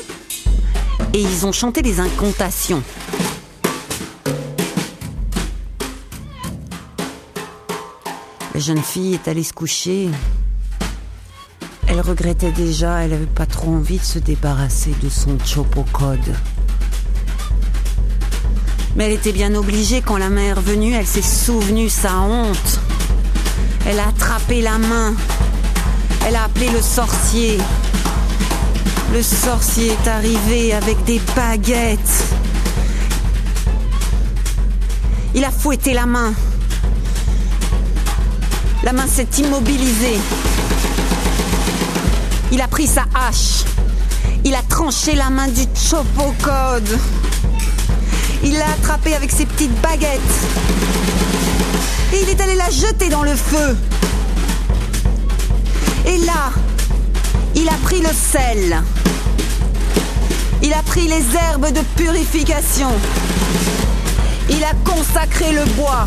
et 1.14 1.22
ils 1.22 1.46
ont 1.46 1.52
chanté 1.52 1.82
des 1.82 2.00
incantations. 2.00 2.84
La 8.54 8.60
jeune 8.60 8.84
fille 8.84 9.14
est 9.14 9.28
allée 9.28 9.44
se 9.44 9.54
coucher. 9.54 10.10
Elle 11.98 12.04
regrettait 12.04 12.52
déjà, 12.52 13.00
elle 13.00 13.10
n'avait 13.10 13.26
pas 13.26 13.48
trop 13.48 13.72
envie 13.72 13.98
de 13.98 14.04
se 14.04 14.20
débarrasser 14.20 14.94
de 15.02 15.10
son 15.10 15.36
chopocode. 15.44 16.20
Mais 18.96 19.06
elle 19.06 19.14
était 19.14 19.32
bien 19.32 19.56
obligée 19.56 20.04
quand 20.06 20.18
la 20.18 20.30
mère 20.30 20.62
venue, 20.62 20.94
elle 20.94 21.08
s'est 21.08 21.24
souvenue 21.24 21.90
sa 21.90 22.20
honte. 22.20 22.80
Elle 23.88 24.00
a 24.00 24.10
attrapé 24.10 24.62
la 24.62 24.78
main. 24.78 25.16
Elle 26.28 26.36
a 26.36 26.44
appelé 26.44 26.70
le 26.70 26.84
sorcier. 26.84 27.58
Le 29.12 29.24
sorcier 29.24 29.88
est 29.88 30.08
arrivé 30.08 30.74
avec 30.74 31.04
des 31.06 31.20
baguettes. 31.36 32.26
Il 35.34 35.44
a 35.44 35.50
fouetté 35.50 35.96
la 35.96 36.06
main. 36.06 36.32
La 38.84 38.94
main 38.94 39.08
s'est 39.08 39.30
immobilisée. 39.40 40.20
Il 42.52 42.62
a 42.62 42.68
pris 42.68 42.88
sa 42.88 43.04
hache. 43.14 43.66
Il 44.46 44.56
a 44.56 44.62
tranché 44.62 45.16
la 45.16 45.30
main 45.30 45.48
du 45.48 45.66
Chopocode. 45.76 46.98
Il 48.44 48.54
l'a 48.54 48.70
attrapé 48.70 49.16
avec 49.16 49.32
ses 49.32 49.46
petites 49.46 49.82
baguettes. 49.82 50.22
Et 52.14 52.22
il 52.22 52.30
est 52.30 52.40
allé 52.40 52.56
la 52.56 52.70
jeter 52.70 53.10
dans 53.10 53.24
le 53.24 53.36
feu. 53.36 53.76
Et 56.06 56.18
là, 56.20 56.52
il 57.56 57.68
a 57.68 57.78
pris 57.84 58.00
le 58.00 58.10
sel. 58.14 58.82
Il 60.64 60.74
a 60.74 60.82
pris 60.84 61.08
les 61.08 61.24
herbes 61.36 61.72
de 61.74 61.82
purification. 61.96 62.92
Il 64.50 64.64
a 64.64 64.74
consacré 64.90 65.52
le 65.52 65.66
bois. 65.74 66.06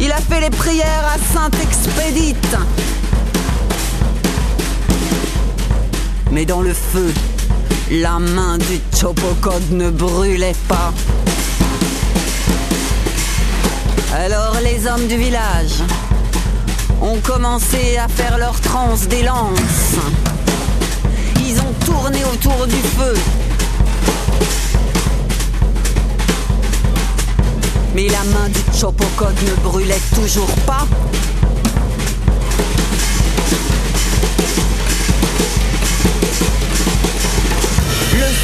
Il 0.00 0.12
a 0.12 0.18
fait 0.18 0.40
les 0.40 0.50
prières 0.50 1.06
à 1.14 1.32
Sainte 1.32 1.56
Expédite. 1.62 2.56
Mais 6.32 6.46
dans 6.46 6.62
le 6.62 6.72
feu, 6.72 7.12
la 7.90 8.18
main 8.18 8.56
du 8.56 8.80
Chopocode 8.98 9.70
ne 9.70 9.90
brûlait 9.90 10.56
pas. 10.66 10.90
Alors 14.14 14.56
les 14.64 14.86
hommes 14.86 15.06
du 15.08 15.18
village 15.18 15.82
ont 17.02 17.18
commencé 17.18 17.98
à 17.98 18.08
faire 18.08 18.38
leur 18.38 18.58
transe 18.62 19.08
des 19.08 19.22
lances. 19.22 19.96
Ils 21.36 21.60
ont 21.60 21.74
tourné 21.84 22.20
autour 22.32 22.66
du 22.66 22.76
feu. 22.96 23.14
Mais 27.94 28.08
la 28.08 28.24
main 28.32 28.48
du 28.48 28.78
Chopocode 28.78 29.36
ne 29.42 29.68
brûlait 29.68 30.00
toujours 30.14 30.54
pas. 30.66 30.86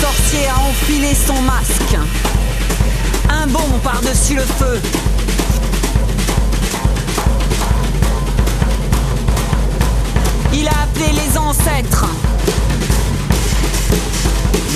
Sorcier 0.00 0.46
a 0.48 0.58
enfilé 0.68 1.14
son 1.14 1.40
masque. 1.42 1.96
Un 3.30 3.46
bond 3.46 3.78
par-dessus 3.82 4.34
le 4.34 4.42
feu. 4.42 4.80
Il 10.52 10.66
a 10.68 10.82
appelé 10.82 11.06
les 11.12 11.38
ancêtres. 11.38 12.06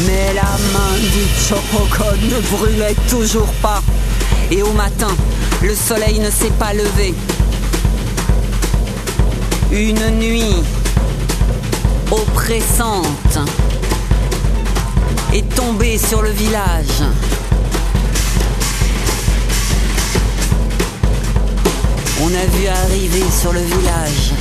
Mais 0.07 0.35
la 0.35 0.43
main 0.43 0.97
du 0.99 1.25
Chopocode 1.49 2.23
ne 2.23 2.57
brûlait 2.57 2.97
toujours 3.09 3.53
pas. 3.63 3.83
Et 4.51 4.63
au 4.63 4.73
matin, 4.73 5.15
le 5.63 5.75
soleil 5.75 6.19
ne 6.19 6.31
s'est 6.31 6.53
pas 6.59 6.73
levé. 6.75 7.15
Une 9.71 10.19
nuit 10.19 10.63
oppressante 12.11 13.39
est 15.33 15.49
tombée 15.55 15.99
sur 15.99 16.23
le 16.23 16.31
village. 16.31 17.03
On 22.21 22.27
a 22.27 22.47
vu 22.57 22.67
arriver 22.67 23.25
sur 23.41 23.53
le 23.53 23.61
village 23.61 24.33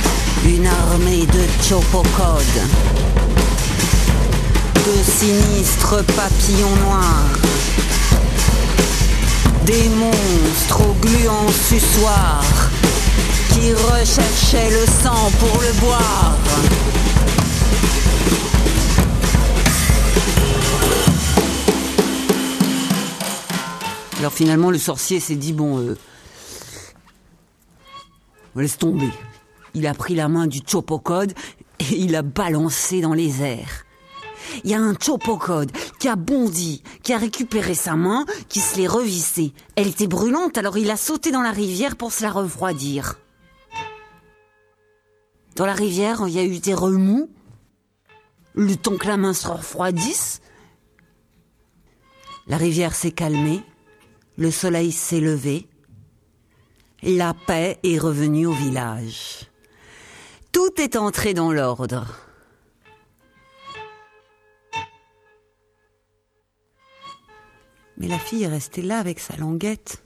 une 0.44 0.66
armée 0.66 1.26
de 1.26 1.64
Chopocode. 1.66 2.58
De 4.74 5.02
sinistres 5.02 6.04
papillons 6.14 6.76
noirs. 6.86 7.38
Des 9.64 9.88
monstres 9.88 10.94
gluants 11.00 11.52
suçoirs 11.68 12.70
qui 13.52 13.72
recherchaient 13.72 14.70
le 14.70 14.84
sang 15.02 15.30
pour 15.38 15.60
le 15.60 15.72
boire. 15.80 16.31
Alors 24.22 24.32
finalement, 24.32 24.70
le 24.70 24.78
sorcier 24.78 25.18
s'est 25.18 25.34
dit 25.34 25.52
bon, 25.52 25.80
euh, 25.80 25.98
laisse 28.54 28.78
tomber. 28.78 29.10
Il 29.74 29.84
a 29.84 29.94
pris 29.94 30.14
la 30.14 30.28
main 30.28 30.46
du 30.46 30.60
Chopocode 30.64 31.34
et 31.80 31.96
il 31.96 32.12
l'a 32.12 32.22
balancé 32.22 33.00
dans 33.00 33.14
les 33.14 33.42
airs. 33.42 33.84
Il 34.62 34.70
y 34.70 34.74
a 34.74 34.80
un 34.80 34.94
Chopocode 34.94 35.72
qui 35.98 36.06
a 36.06 36.14
bondi, 36.14 36.84
qui 37.02 37.12
a 37.12 37.18
récupéré 37.18 37.74
sa 37.74 37.96
main, 37.96 38.24
qui 38.48 38.60
se 38.60 38.76
l'est 38.76 38.86
revissée. 38.86 39.54
Elle 39.74 39.88
était 39.88 40.06
brûlante, 40.06 40.56
alors 40.56 40.78
il 40.78 40.92
a 40.92 40.96
sauté 40.96 41.32
dans 41.32 41.42
la 41.42 41.50
rivière 41.50 41.96
pour 41.96 42.12
se 42.12 42.22
la 42.22 42.30
refroidir. 42.30 43.18
Dans 45.56 45.66
la 45.66 45.74
rivière, 45.74 46.22
il 46.28 46.34
y 46.34 46.38
a 46.38 46.44
eu 46.44 46.60
des 46.60 46.74
remous, 46.74 47.28
le 48.54 48.76
temps 48.76 48.96
que 48.96 49.08
la 49.08 49.16
main 49.16 49.34
se 49.34 49.48
refroidisse. 49.48 50.42
La 52.46 52.56
rivière 52.56 52.94
s'est 52.94 53.10
calmée, 53.10 53.64
le 54.42 54.50
soleil 54.50 54.90
s'est 54.90 55.20
levé, 55.20 55.68
la 57.04 57.32
paix 57.32 57.78
est 57.84 57.96
revenue 57.96 58.46
au 58.46 58.52
village. 58.52 59.48
Tout 60.50 60.80
est 60.80 60.96
entré 60.96 61.32
dans 61.32 61.52
l'ordre. 61.52 62.08
Mais 67.98 68.08
la 68.08 68.18
fille 68.18 68.42
est 68.42 68.48
restée 68.48 68.82
là 68.82 68.98
avec 68.98 69.20
sa 69.20 69.36
languette. 69.36 70.02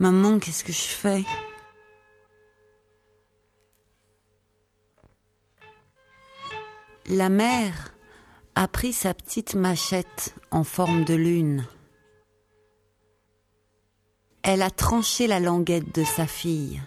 Maman, 0.00 0.40
qu'est-ce 0.40 0.64
que 0.64 0.72
je 0.72 0.78
fais? 0.80 1.24
La 7.06 7.28
mère 7.28 7.94
a 8.56 8.66
pris 8.66 8.92
sa 8.92 9.14
petite 9.14 9.54
machette 9.54 10.34
en 10.50 10.64
forme 10.64 11.04
de 11.04 11.14
lune. 11.14 11.68
Elle 14.44 14.62
a 14.62 14.70
tranché 14.70 15.28
la 15.28 15.38
languette 15.38 15.94
de 15.94 16.02
sa 16.02 16.26
fille 16.26 16.82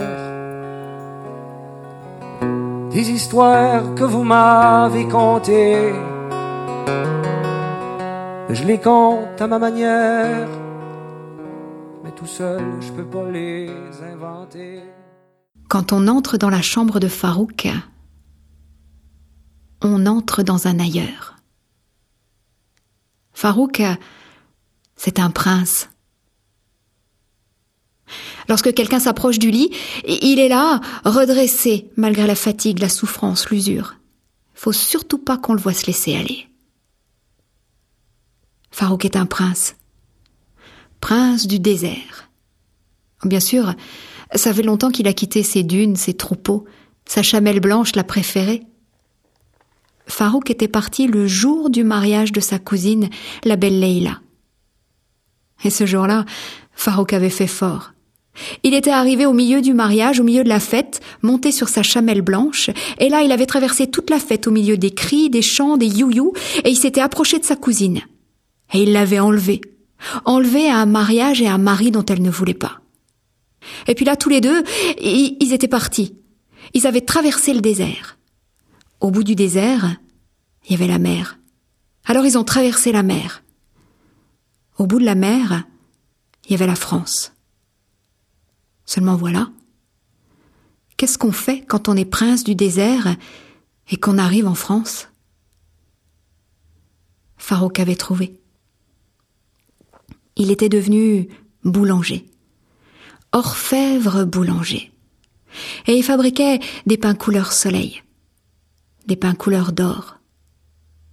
des 2.91 3.11
histoires 3.11 3.95
que 3.95 4.05
vous 4.05 4.25
m'avez 4.25 5.07
contées. 5.07 5.93
Je 8.51 8.65
les 8.65 8.81
compte 8.81 9.41
à 9.41 9.47
ma 9.47 9.59
manière, 9.59 10.49
mais 12.03 12.11
tout 12.13 12.27
seul 12.27 12.63
je 12.81 12.91
peux 12.91 13.05
pas 13.05 13.31
les 13.31 13.71
inventer. 14.13 14.83
Quand 15.69 15.93
on 15.93 16.09
entre 16.09 16.37
dans 16.37 16.51
la 16.51 16.63
chambre 16.63 16.99
de 16.99 17.07
Farouk, 17.07 17.69
on 19.83 20.07
entre 20.07 20.43
dans 20.43 20.67
un 20.67 20.81
ailleurs. 20.81 21.37
Farouk, 23.33 23.83
c'est 24.97 25.21
un 25.21 25.31
prince. 25.31 25.89
Lorsque 28.51 28.75
quelqu'un 28.75 28.99
s'approche 28.99 29.39
du 29.39 29.53
lit, 29.53 29.71
il 30.05 30.41
est 30.41 30.49
là, 30.49 30.81
redressé, 31.05 31.89
malgré 31.97 32.27
la 32.27 32.35
fatigue, 32.35 32.81
la 32.81 32.89
souffrance, 32.89 33.49
l'usure. 33.49 33.95
Faut 34.55 34.73
surtout 34.73 35.19
pas 35.19 35.39
qu'on 35.39 35.55
le 35.55 35.61
voit 35.61 35.73
se 35.73 35.87
laisser 35.87 36.17
aller. 36.17 36.49
Farouk 38.73 39.05
est 39.05 39.15
un 39.15 39.25
prince. 39.25 39.77
Prince 41.01 41.47
du 41.47 41.61
désert. 41.61 42.29
Bien 43.23 43.39
sûr, 43.39 43.73
ça 44.35 44.53
fait 44.53 44.65
longtemps 44.65 44.91
qu'il 44.91 45.07
a 45.07 45.13
quitté 45.13 45.45
ses 45.45 45.63
dunes, 45.63 45.95
ses 45.95 46.15
troupeaux, 46.15 46.65
sa 47.05 47.23
chamelle 47.23 47.61
blanche 47.61 47.95
la 47.95 48.03
préférée. 48.03 48.65
Farouk 50.09 50.51
était 50.51 50.67
parti 50.67 51.07
le 51.07 51.29
jour 51.29 51.71
du 51.71 51.85
mariage 51.85 52.33
de 52.33 52.41
sa 52.41 52.59
cousine, 52.59 53.11
la 53.45 53.55
belle 53.55 53.79
Leila. 53.79 54.21
Et 55.63 55.71
ce 55.71 55.87
jour-là, 55.87 56.25
Farouk 56.73 57.13
avait 57.13 57.31
fait 57.31 57.47
fort. 57.47 57.93
Il 58.63 58.75
était 58.75 58.91
arrivé 58.91 59.27
au 59.27 59.33
milieu 59.33 59.61
du 59.61 59.75
mariage, 59.75 60.21
au 60.21 60.25
milieu 60.25 60.45
de 60.45 60.49
la 60.49 60.61
fête, 60.61 61.01
monté 61.23 61.53
sur 61.53 61.69
sa 61.69 61.83
chamelle 61.83 62.23
blanche, 62.23 62.71
et 62.99 63.09
là 63.09 63.23
il 63.23 63.33
avait 63.33 63.47
traversé 63.47 63.87
toute 63.89 64.11
la 64.11 64.19
fête 64.19 64.47
au 64.47 64.51
milieu 64.51 64.77
des 64.77 64.93
cris, 64.93 65.31
des 65.31 65.43
chants, 65.43 65.77
des 65.77 65.89
you-you, 65.89 66.33
et 66.65 66.71
il 66.71 66.77
s'était 66.77 67.01
approché 67.01 67.39
de 67.39 67.45
sa 67.45 67.57
cousine. 67.57 68.01
Et 68.73 68.83
il 68.83 68.93
l'avait 68.93 69.19
enlevée. 69.19 69.61
Enlevée 70.25 70.69
à 70.69 70.77
un 70.77 70.87
mariage 70.87 71.43
et 71.43 71.49
à 71.49 71.55
un 71.55 71.59
mari 71.59 71.91
dont 71.91 72.05
elle 72.05 72.23
ne 72.23 72.31
voulait 72.31 72.55
pas. 72.55 72.81
Et 73.87 73.95
puis 73.95 74.07
là, 74.07 74.17
tous 74.17 74.31
les 74.31 74.41
deux, 74.41 74.63
ils 75.03 75.53
étaient 75.53 75.69
partis. 75.69 76.15
Ils 76.73 76.87
avaient 76.87 77.01
traversé 77.01 77.53
le 77.53 77.61
désert. 77.61 78.19
Au 79.01 79.11
bout 79.11 79.25
du 79.25 79.35
désert, 79.35 79.97
il 80.65 80.73
y 80.73 80.75
avait 80.75 80.87
la 80.87 80.99
mer. 80.99 81.39
Alors 82.05 82.25
ils 82.25 82.39
ont 82.39 82.45
traversé 82.45 82.93
la 82.93 83.03
mer. 83.03 83.43
Au 84.79 84.87
bout 84.87 84.99
de 84.99 85.05
la 85.05 85.15
mer, 85.15 85.65
il 86.47 86.53
y 86.53 86.55
avait 86.55 86.67
la 86.67 86.77
France. 86.77 87.33
Seulement 88.91 89.15
voilà. 89.15 89.49
Qu'est-ce 90.97 91.17
qu'on 91.17 91.31
fait 91.31 91.65
quand 91.65 91.89
on 91.89 91.97
est 91.97 92.05
prince 92.05 92.43
du 92.43 92.57
désert 92.57 93.15
et 93.89 93.97
qu'on 93.97 94.19
arrive 94.19 94.49
en 94.49 94.57
France? 94.57 95.09
Farouk 97.37 97.79
avait 97.79 97.95
trouvé. 97.95 98.41
Il 100.35 100.51
était 100.51 100.69
devenu 100.69 101.29
boulanger. 101.63 102.27
Orfèvre 103.31 104.25
boulanger. 104.25 104.91
Et 105.87 105.95
il 105.97 106.03
fabriquait 106.03 106.59
des 106.85 106.97
pains 106.97 107.15
couleur 107.15 107.53
soleil, 107.53 108.03
des 109.07 109.15
pains 109.15 109.37
couleur 109.37 109.71
d'or, 109.71 110.19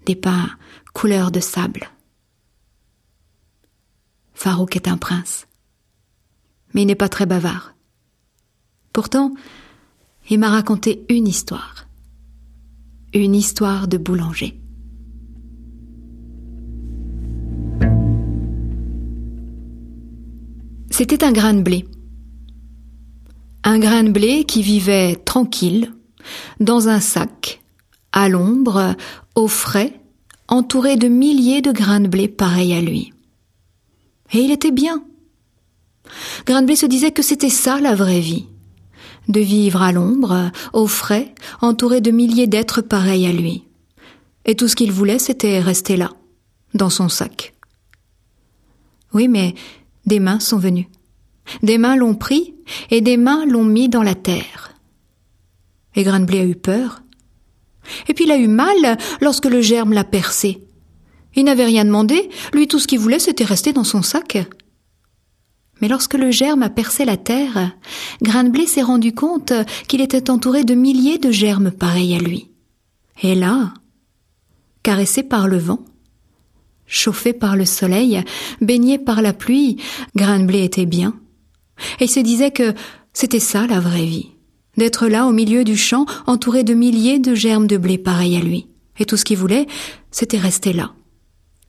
des 0.07 0.15
pains 0.15 0.49
couleur 0.95 1.29
de 1.29 1.39
sable. 1.39 1.91
Farouk 4.33 4.75
est 4.75 4.87
un 4.87 4.97
prince, 4.97 5.46
mais 6.77 6.83
il 6.83 6.85
n'est 6.85 6.93
pas 6.93 7.09
très 7.09 7.25
bavard. 7.25 7.73
Pourtant, 8.93 9.33
il 10.29 10.37
m'a 10.37 10.51
raconté 10.51 11.07
une 11.09 11.27
histoire, 11.27 11.87
une 13.15 13.33
histoire 13.33 13.87
de 13.87 13.97
boulanger. 13.97 14.61
C'était 20.91 21.23
un 21.23 21.31
grain 21.31 21.55
de 21.55 21.63
blé. 21.63 21.87
Un 23.63 23.79
grain 23.79 24.03
de 24.03 24.11
blé 24.11 24.43
qui 24.43 24.61
vivait 24.61 25.15
tranquille, 25.15 25.91
dans 26.59 26.89
un 26.89 26.99
sac, 26.99 27.59
à 28.11 28.29
l'ombre, 28.29 28.95
au 29.33 29.47
frais, 29.47 29.99
entouré 30.47 30.95
de 30.95 31.07
milliers 31.07 31.63
de 31.63 31.71
grains 31.71 32.01
de 32.01 32.07
blé 32.07 32.27
pareils 32.27 32.75
à 32.75 32.81
lui. 32.81 33.13
Et 34.31 34.41
il 34.41 34.51
était 34.51 34.69
bien. 34.69 35.06
Blé 36.45 36.75
se 36.75 36.85
disait 36.85 37.11
que 37.11 37.21
c'était 37.21 37.49
ça 37.49 37.79
la 37.79 37.95
vraie 37.95 38.19
vie. 38.19 38.45
De 39.27 39.39
vivre 39.39 39.81
à 39.81 39.91
l'ombre, 39.91 40.51
au 40.73 40.87
frais, 40.87 41.33
entouré 41.61 42.01
de 42.01 42.11
milliers 42.11 42.47
d'êtres 42.47 42.81
pareils 42.81 43.27
à 43.27 43.31
lui. 43.31 43.63
Et 44.45 44.55
tout 44.55 44.67
ce 44.67 44.75
qu'il 44.75 44.91
voulait, 44.91 45.19
c'était 45.19 45.59
rester 45.59 45.97
là, 45.97 46.11
dans 46.73 46.89
son 46.89 47.09
sac. 47.09 47.53
Oui, 49.13 49.27
mais 49.27 49.55
des 50.05 50.19
mains 50.19 50.39
sont 50.39 50.57
venues. 50.57 50.87
Des 51.63 51.77
mains 51.77 51.95
l'ont 51.95 52.15
pris 52.15 52.53
et 52.89 53.01
des 53.01 53.17
mains 53.17 53.45
l'ont 53.45 53.63
mis 53.63 53.89
dans 53.89 54.03
la 54.03 54.15
terre. 54.15 54.73
Et 55.95 56.03
blé 56.03 56.39
a 56.39 56.45
eu 56.45 56.55
peur. 56.55 57.01
Et 58.07 58.13
puis 58.13 58.25
il 58.25 58.31
a 58.31 58.37
eu 58.37 58.47
mal 58.47 58.97
lorsque 59.21 59.45
le 59.45 59.61
germe 59.61 59.93
l'a 59.93 60.03
percé. 60.03 60.61
Il 61.35 61.45
n'avait 61.45 61.65
rien 61.65 61.85
demandé, 61.85 62.29
lui 62.53 62.67
tout 62.67 62.79
ce 62.79 62.87
qu'il 62.87 62.99
voulait 62.99 63.19
c'était 63.19 63.43
rester 63.43 63.73
dans 63.73 63.83
son 63.83 64.01
sac. 64.01 64.37
Mais 65.81 65.87
lorsque 65.87 66.15
le 66.15 66.31
germe 66.31 66.63
a 66.63 66.69
percé 66.69 67.05
la 67.05 67.17
terre, 67.17 67.71
Grain 68.21 68.43
de 68.43 68.49
blé 68.49 68.65
s'est 68.65 68.81
rendu 68.81 69.13
compte 69.13 69.53
qu'il 69.87 70.01
était 70.01 70.29
entouré 70.29 70.63
de 70.63 70.73
milliers 70.73 71.17
de 71.17 71.31
germes 71.31 71.71
pareils 71.71 72.15
à 72.15 72.19
lui. 72.19 72.49
Et 73.21 73.35
là, 73.35 73.73
caressé 74.83 75.23
par 75.23 75.47
le 75.47 75.57
vent, 75.57 75.79
chauffé 76.85 77.33
par 77.33 77.55
le 77.55 77.65
soleil, 77.65 78.23
baigné 78.61 78.97
par 78.97 79.21
la 79.21 79.33
pluie, 79.33 79.77
Grain 80.15 80.39
de 80.39 80.45
blé 80.45 80.63
était 80.63 80.85
bien. 80.85 81.13
Et 81.99 82.05
il 82.05 82.09
se 82.09 82.19
disait 82.19 82.51
que 82.51 82.73
c'était 83.13 83.39
ça 83.39 83.67
la 83.67 83.79
vraie 83.79 84.05
vie. 84.05 84.31
D'être 84.77 85.07
là 85.07 85.25
au 85.25 85.31
milieu 85.31 85.63
du 85.63 85.75
champ, 85.75 86.05
entouré 86.27 86.63
de 86.63 86.73
milliers 86.73 87.19
de 87.19 87.33
germes 87.33 87.67
de 87.67 87.77
blé 87.77 87.97
pareils 87.97 88.37
à 88.37 88.39
lui. 88.39 88.67
Et 88.99 89.05
tout 89.05 89.17
ce 89.17 89.25
qu'il 89.25 89.37
voulait, 89.37 89.67
c'était 90.11 90.37
rester 90.37 90.73
là. 90.73 90.93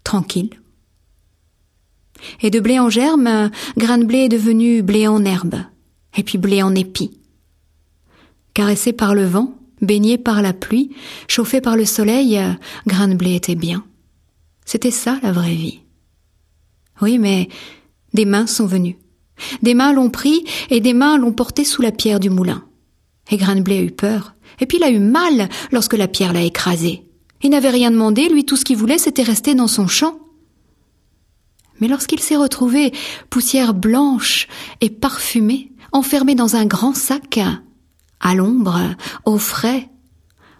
Tranquille. 0.04 0.50
Et 2.40 2.50
de 2.50 2.60
blé 2.60 2.78
en 2.78 2.90
germe, 2.90 3.50
grain 3.76 3.98
de 3.98 4.04
blé 4.04 4.18
est 4.20 4.28
devenu 4.28 4.82
blé 4.82 5.06
en 5.06 5.24
herbe. 5.24 5.56
Et 6.16 6.22
puis 6.22 6.38
blé 6.38 6.62
en 6.62 6.74
épi. 6.74 7.18
Caressé 8.54 8.92
par 8.92 9.14
le 9.14 9.24
vent, 9.24 9.54
baigné 9.80 10.18
par 10.18 10.42
la 10.42 10.52
pluie, 10.52 10.90
chauffé 11.28 11.60
par 11.60 11.76
le 11.76 11.84
soleil, 11.84 12.40
grain 12.86 13.08
de 13.08 13.14
blé 13.14 13.34
était 13.34 13.54
bien. 13.54 13.84
C'était 14.64 14.90
ça 14.90 15.18
la 15.22 15.32
vraie 15.32 15.54
vie. 15.54 15.80
Oui, 17.00 17.18
mais 17.18 17.48
des 18.14 18.24
mains 18.24 18.46
sont 18.46 18.66
venues. 18.66 18.98
Des 19.62 19.74
mains 19.74 19.92
l'ont 19.92 20.10
pris 20.10 20.44
et 20.70 20.80
des 20.80 20.94
mains 20.94 21.16
l'ont 21.16 21.32
porté 21.32 21.64
sous 21.64 21.82
la 21.82 21.92
pierre 21.92 22.20
du 22.20 22.30
moulin. 22.30 22.64
Et 23.30 23.36
Grain 23.36 23.56
de 23.56 23.60
blé 23.60 23.78
a 23.78 23.82
eu 23.82 23.90
peur. 23.90 24.34
Et 24.60 24.66
puis 24.66 24.78
il 24.78 24.84
a 24.84 24.90
eu 24.90 24.98
mal 24.98 25.48
lorsque 25.70 25.94
la 25.94 26.08
pierre 26.08 26.32
l'a 26.32 26.42
écrasé. 26.42 27.04
Il 27.42 27.50
n'avait 27.50 27.70
rien 27.70 27.90
demandé, 27.90 28.28
lui 28.28 28.44
tout 28.44 28.56
ce 28.56 28.64
qu'il 28.64 28.76
voulait 28.76 28.98
c'était 28.98 29.22
rester 29.22 29.54
dans 29.54 29.68
son 29.68 29.86
champ. 29.86 30.18
Mais 31.80 31.88
lorsqu'il 31.88 32.20
s'est 32.20 32.36
retrouvé 32.36 32.92
poussière 33.30 33.74
blanche 33.74 34.48
et 34.80 34.90
parfumée, 34.90 35.72
enfermé 35.92 36.34
dans 36.34 36.56
un 36.56 36.66
grand 36.66 36.94
sac, 36.94 37.40
à 38.20 38.34
l'ombre, 38.34 38.94
au 39.24 39.38
frais, 39.38 39.88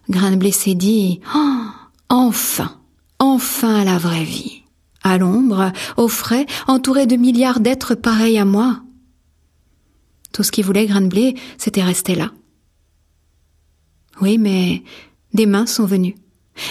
Grain 0.09 0.31
de 0.31 0.36
blé 0.36 0.53
s'est 0.53 0.74
dit 0.74 1.20
oh, 1.35 1.65
Enfin, 2.09 2.81
enfin 3.19 3.85
la 3.85 3.99
vraie 3.99 4.24
vie. 4.24 4.62
À 5.03 5.19
l'ombre, 5.19 5.73
au 5.97 6.09
frais, 6.09 6.47
entouré 6.66 7.07
de 7.07 7.16
milliards 7.16 7.61
d'êtres 7.61 7.95
pareils 7.95 8.39
à 8.39 8.45
moi. 8.45 8.81
Tout 10.32 10.43
ce 10.43 10.51
qu'il 10.51 10.65
voulait, 10.65 10.86
Grain 10.86 11.03
de 11.03 11.09
blé, 11.09 11.35
c'était 11.59 11.82
rester 11.82 12.15
là. 12.15 12.31
Oui, 14.20 14.39
mais 14.39 14.82
des 15.35 15.47
mains 15.47 15.66
sont 15.66 15.85
venues. 15.85 16.16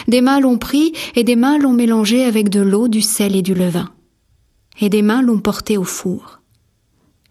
Des 0.07 0.21
mains 0.21 0.39
l'ont 0.39 0.57
pris 0.57 0.93
et 1.15 1.23
des 1.23 1.35
mains 1.35 1.57
l'ont 1.57 1.73
mélangé 1.73 2.25
avec 2.25 2.49
de 2.49 2.59
l'eau, 2.59 2.87
du 2.87 3.01
sel 3.01 3.35
et 3.35 3.41
du 3.41 3.53
levain. 3.53 3.89
Et 4.79 4.89
des 4.89 5.01
mains 5.01 5.21
l'ont 5.21 5.39
porté 5.39 5.77
au 5.77 5.83
four. 5.83 6.41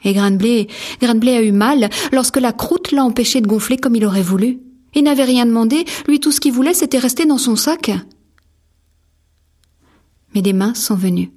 Et 0.04 0.12
Grain 0.12 0.30
de 0.30 0.36
blé, 0.36 0.68
a 1.00 1.42
eu 1.42 1.52
mal 1.52 1.90
lorsque 2.12 2.36
la 2.36 2.52
croûte 2.52 2.92
l'a 2.92 3.04
empêché 3.04 3.40
de 3.40 3.46
gonfler 3.46 3.76
comme 3.76 3.96
il 3.96 4.04
aurait 4.04 4.22
voulu. 4.22 4.60
Il 4.94 5.04
n'avait 5.04 5.24
rien 5.24 5.46
demandé, 5.46 5.84
lui 6.06 6.20
tout 6.20 6.32
ce 6.32 6.40
qu'il 6.40 6.52
voulait 6.52 6.74
c'était 6.74 6.98
rester 6.98 7.26
dans 7.26 7.38
son 7.38 7.56
sac. 7.56 7.90
Mais 10.34 10.42
des 10.42 10.52
mains 10.52 10.74
sont 10.74 10.94
venues. 10.94 11.32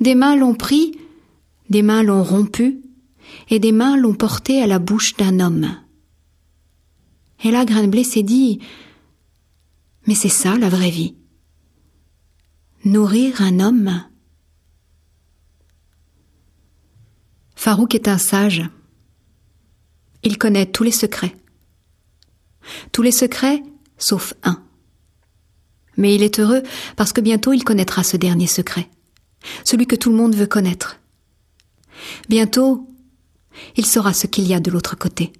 Des 0.00 0.14
mains 0.14 0.36
l'ont 0.36 0.54
pris, 0.54 0.92
des 1.70 1.82
mains 1.82 2.02
l'ont 2.02 2.22
rompu, 2.22 2.80
et 3.50 3.58
des 3.58 3.72
mains 3.72 3.96
l'ont 3.96 4.14
porté 4.14 4.62
à 4.62 4.66
la 4.66 4.78
bouche 4.78 5.16
d'un 5.16 5.40
homme. 5.40 5.76
Et 7.42 7.50
là, 7.50 7.64
Grain 7.64 7.82
de 7.82 7.88
blé 7.88 8.04
s'est 8.04 8.22
dit, 8.22 8.60
mais 10.06 10.14
c'est 10.14 10.28
ça 10.28 10.56
la 10.56 10.68
vraie 10.68 10.90
vie. 10.90 11.14
Nourrir 12.84 13.42
un 13.42 13.60
homme 13.60 14.04
Farouk 17.64 17.94
est 17.94 18.08
un 18.08 18.18
sage. 18.18 18.62
Il 20.22 20.36
connaît 20.36 20.66
tous 20.66 20.82
les 20.82 20.90
secrets. 20.90 21.34
Tous 22.92 23.00
les 23.00 23.10
secrets, 23.10 23.62
sauf 23.96 24.34
un. 24.42 24.62
Mais 25.96 26.14
il 26.14 26.22
est 26.22 26.40
heureux 26.40 26.62
parce 26.96 27.14
que 27.14 27.22
bientôt 27.22 27.54
il 27.54 27.64
connaîtra 27.64 28.04
ce 28.04 28.18
dernier 28.18 28.48
secret, 28.48 28.90
celui 29.64 29.86
que 29.86 29.96
tout 29.96 30.10
le 30.10 30.16
monde 30.16 30.36
veut 30.36 30.46
connaître. 30.46 31.00
Bientôt, 32.28 32.86
il 33.76 33.86
saura 33.86 34.12
ce 34.12 34.26
qu'il 34.26 34.46
y 34.46 34.52
a 34.52 34.60
de 34.60 34.70
l'autre 34.70 34.98
côté. 34.98 35.32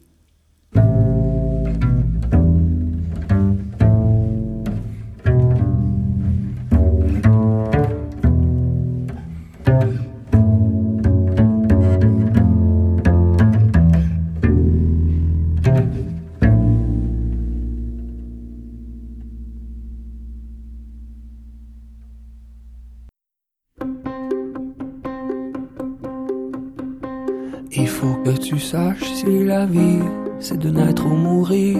La 29.54 29.66
vie 29.66 30.02
c'est 30.40 30.58
de 30.58 30.68
naître 30.68 31.06
ou 31.06 31.16
mourir. 31.26 31.78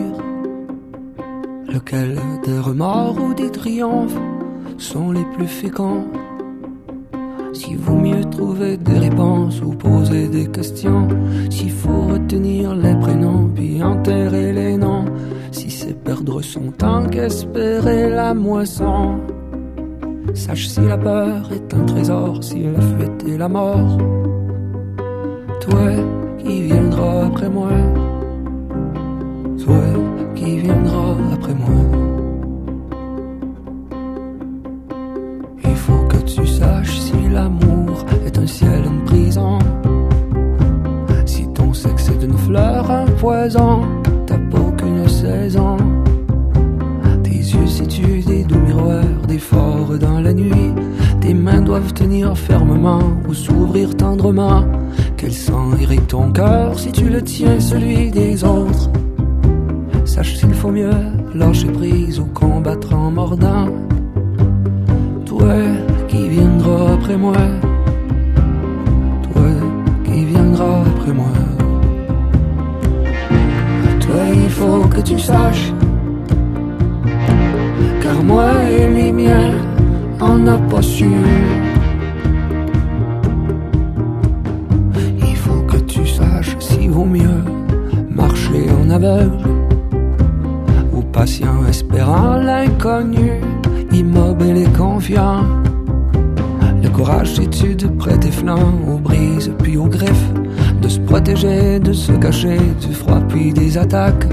Lequel 1.74 2.10
des 2.46 2.58
remords 2.68 3.16
ou 3.24 3.34
des 3.34 3.50
triomphes 3.50 4.20
sont 4.78 5.10
les 5.10 5.26
plus 5.34 5.48
féconds 5.60 6.04
S'il 7.52 7.78
vaut 7.78 8.00
mieux 8.08 8.24
trouver 8.36 8.76
des 8.76 8.98
réponses 9.08 9.60
ou 9.60 9.70
poser 9.70 10.28
des 10.28 10.46
questions, 10.58 11.08
s'il 11.50 11.72
faut 11.72 12.02
retenir 12.14 12.76
les 12.76 12.96
prénoms 13.04 13.50
puis 13.56 13.82
enterrer 13.82 14.52
les 14.52 14.76
noms, 14.76 15.06
si 15.50 15.68
c'est 15.68 15.98
perdre 16.08 16.42
son 16.42 16.66
temps 16.82 17.06
qu'espérer 17.12 18.08
la 18.08 18.34
moisson. 18.34 19.18
Sache 20.32 20.68
si 20.68 20.82
la 20.92 20.98
peur 21.08 21.50
est 21.52 21.74
un 21.74 21.84
trésor, 21.92 22.32
si 22.48 22.58
la 22.62 22.80
fuite 22.80 23.20
est 23.28 23.38
la 23.44 23.48
mort 23.48 23.98
toi 25.64 25.90
après 27.24 27.48
moi, 27.48 27.70
toi 29.64 29.84
qui 30.34 30.58
viendras 30.58 31.16
après 31.32 31.54
moi. 31.54 31.84
Il 35.64 35.76
faut 35.76 36.04
que 36.08 36.18
tu 36.18 36.46
saches 36.46 36.98
si 36.98 37.14
l'amour 37.32 38.04
est 38.26 38.38
un 38.38 38.46
ciel, 38.46 38.82
une 38.86 39.04
prison. 39.04 39.58
Si 41.24 41.46
ton 41.54 41.72
sexe 41.72 42.10
est 42.10 42.22
une 42.22 42.36
fleur, 42.36 42.90
un 42.90 43.06
poison, 43.06 43.82
t'as 44.26 44.38
pas 44.38 44.70
qu'une 44.76 45.08
saison. 45.08 45.76
Tes 47.22 47.30
yeux 47.30 47.66
situent 47.66 48.22
des 48.22 48.44
doux 48.44 48.60
miroirs, 48.60 49.26
des 49.26 49.38
forts 49.38 49.98
dans 49.98 50.20
la 50.20 50.32
nuit. 50.32 50.72
Tes 51.20 51.34
mains 51.34 51.62
doivent 51.62 51.94
tenir 51.94 52.36
fermement 52.36 53.02
ou 53.28 53.34
s'ouvrir 53.34 53.96
tendrement. 53.96 54.64
Quel 55.24 55.32
sang 55.32 55.70
irrite 55.80 56.08
ton 56.08 56.30
cœur 56.32 56.78
si 56.78 56.92
tu 56.92 57.08
le 57.08 57.22
tiens 57.22 57.58
celui 57.58 58.10
des 58.10 58.44
autres? 58.44 58.90
Sache 60.04 60.34
s'il 60.36 60.52
faut 60.52 60.70
mieux 60.70 60.90
lâcher 61.34 61.68
prise 61.68 62.20
ou 62.20 62.26
combattre 62.26 62.94
en 62.94 63.10
mordant. 63.10 63.68
Toi 65.24 65.54
qui 66.08 66.28
viendras 66.28 66.92
après 66.92 67.16
moi, 67.16 67.38
toi 69.32 69.50
qui 70.04 70.26
viendras 70.26 70.82
après 70.94 71.12
moi. 71.14 71.32
Toi 74.00 74.20
il 74.34 74.50
faut 74.50 74.86
que 74.88 75.00
tu 75.00 75.18
saches, 75.18 75.72
car 78.02 78.22
moi 78.22 78.50
et 78.70 78.92
les 78.92 79.10
miens, 79.10 79.52
on 80.20 80.36
n'a 80.36 80.58
pas 80.58 80.82
su. 80.82 81.08
Aveugle 89.04 89.48
ou 90.92 91.02
patient 91.02 91.66
espérant 91.68 92.36
l'inconnu, 92.36 93.40
immobile 93.92 94.56
et 94.56 94.72
confiant. 94.76 95.42
Le 96.82 96.88
courage 96.88 97.34
c'est 97.34 97.76
de 97.76 97.86
prêter 97.86 98.30
flanc 98.30 98.72
aux 98.88 98.98
brises 98.98 99.50
puis 99.62 99.76
aux 99.76 99.86
griffes, 99.86 100.32
de 100.80 100.88
se 100.88 101.00
protéger, 101.00 101.78
de 101.80 101.92
se 101.92 102.12
cacher 102.12 102.58
du 102.80 102.94
froid 102.94 103.20
puis 103.28 103.52
des 103.52 103.76
attaques. 103.78 104.26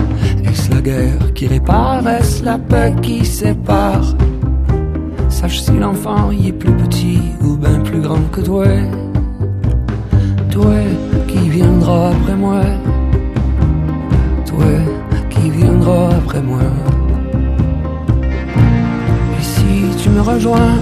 Est-ce 0.43 0.71
la 0.71 0.81
guerre 0.81 1.33
qui 1.33 1.47
répare, 1.47 2.07
est-ce 2.07 2.43
la 2.43 2.57
paix 2.57 2.93
qui 3.01 3.25
sépare? 3.25 4.15
Sache 5.29 5.61
si 5.61 5.71
l'enfant 5.71 6.31
y 6.31 6.49
est 6.49 6.53
plus 6.53 6.73
petit 6.73 7.21
ou 7.41 7.55
bien 7.55 7.79
plus 7.79 8.01
grand 8.01 8.23
que 8.31 8.41
toi. 8.41 8.67
Toi 10.49 10.75
qui 11.27 11.49
viendra 11.49 12.09
après 12.09 12.35
moi. 12.35 12.61
Après 15.83 16.41
moi. 16.41 16.59
Et 19.39 19.43
si 19.43 20.03
tu 20.03 20.09
me 20.09 20.21
rejoins 20.21 20.77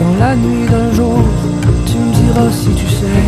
dans 0.00 0.24
la 0.24 0.36
nuit 0.36 0.66
d'un 0.70 0.92
jour, 0.92 1.24
tu 1.86 1.98
me 1.98 2.12
diras 2.14 2.50
si 2.50 2.70
tu 2.70 2.86
sais. 2.86 3.24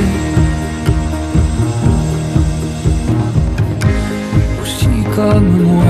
Aussi 4.63 4.89
comme 5.15 5.63
moi, 5.63 5.85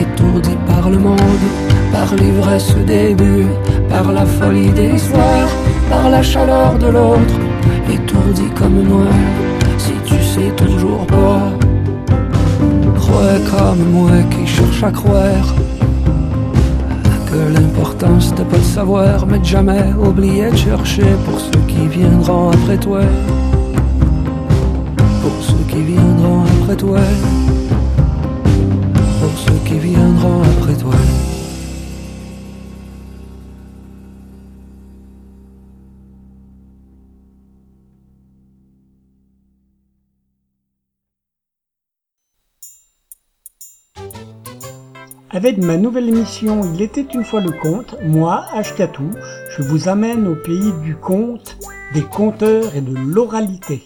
étourdi 0.00 0.56
par 0.66 0.88
le 0.88 0.98
monde, 0.98 1.46
par 1.92 2.14
l'ivresse 2.14 2.74
des 2.86 3.14
buts, 3.14 3.46
par 3.88 4.12
la 4.12 4.24
folie 4.24 4.70
des 4.70 4.96
soirs, 4.98 5.50
par 5.90 6.08
la 6.08 6.22
chaleur 6.22 6.78
de 6.78 6.86
l'autre 6.86 7.34
étourdi 7.92 8.48
comme 8.58 8.82
moi, 8.82 9.06
si 9.78 9.92
tu 10.06 10.22
sais 10.22 10.50
toujours 10.56 11.06
pas. 11.06 11.55
Comme 13.50 13.90
moi 13.92 14.10
qui 14.30 14.46
cherche 14.46 14.82
à 14.82 14.90
croire 14.90 15.54
que 17.26 17.52
l'important 17.54 18.20
c'était 18.20 18.44
pas 18.44 18.58
de 18.58 18.62
savoir, 18.62 19.26
mais 19.26 19.38
de 19.38 19.44
jamais 19.44 19.92
oublier 19.94 20.50
de 20.50 20.56
chercher 20.56 21.06
pour 21.24 21.40
ceux 21.40 21.60
qui 21.66 21.88
viendront 21.88 22.50
après 22.50 22.76
toi. 22.76 23.00
Pour 25.22 25.42
ceux 25.42 25.64
qui 25.70 25.82
viendront 25.82 26.42
après 26.44 26.76
toi. 26.76 27.00
Pour 29.20 29.38
ceux 29.38 29.60
qui 29.64 29.78
viendront 29.78 30.42
après 30.42 30.74
toi. 30.74 30.94
Avec 45.36 45.58
ma 45.58 45.76
nouvelle 45.76 46.08
émission 46.08 46.62
Il 46.72 46.80
était 46.80 47.06
une 47.12 47.22
fois 47.22 47.42
le 47.42 47.50
conte, 47.50 47.94
moi, 48.02 48.46
Ashkatou, 48.54 49.10
je 49.50 49.62
vous 49.62 49.90
amène 49.90 50.26
au 50.26 50.34
pays 50.34 50.72
du 50.82 50.96
conte, 50.96 51.58
des 51.92 52.00
conteurs 52.00 52.74
et 52.74 52.80
de 52.80 52.96
l'oralité. 52.96 53.82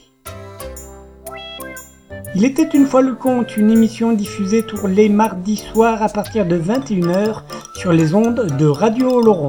Il 2.36 2.44
était 2.44 2.68
une 2.72 2.86
fois 2.86 3.02
le 3.02 3.16
conte, 3.16 3.56
une 3.56 3.72
émission 3.72 4.12
diffusée 4.12 4.62
tous 4.62 4.86
les 4.86 5.08
mardis 5.08 5.56
soirs 5.56 6.04
à 6.04 6.08
partir 6.08 6.46
de 6.46 6.56
21h 6.56 7.42
sur 7.74 7.92
les 7.92 8.14
ondes 8.14 8.46
de 8.56 8.66
Radio 8.66 9.10
Oloron. 9.10 9.48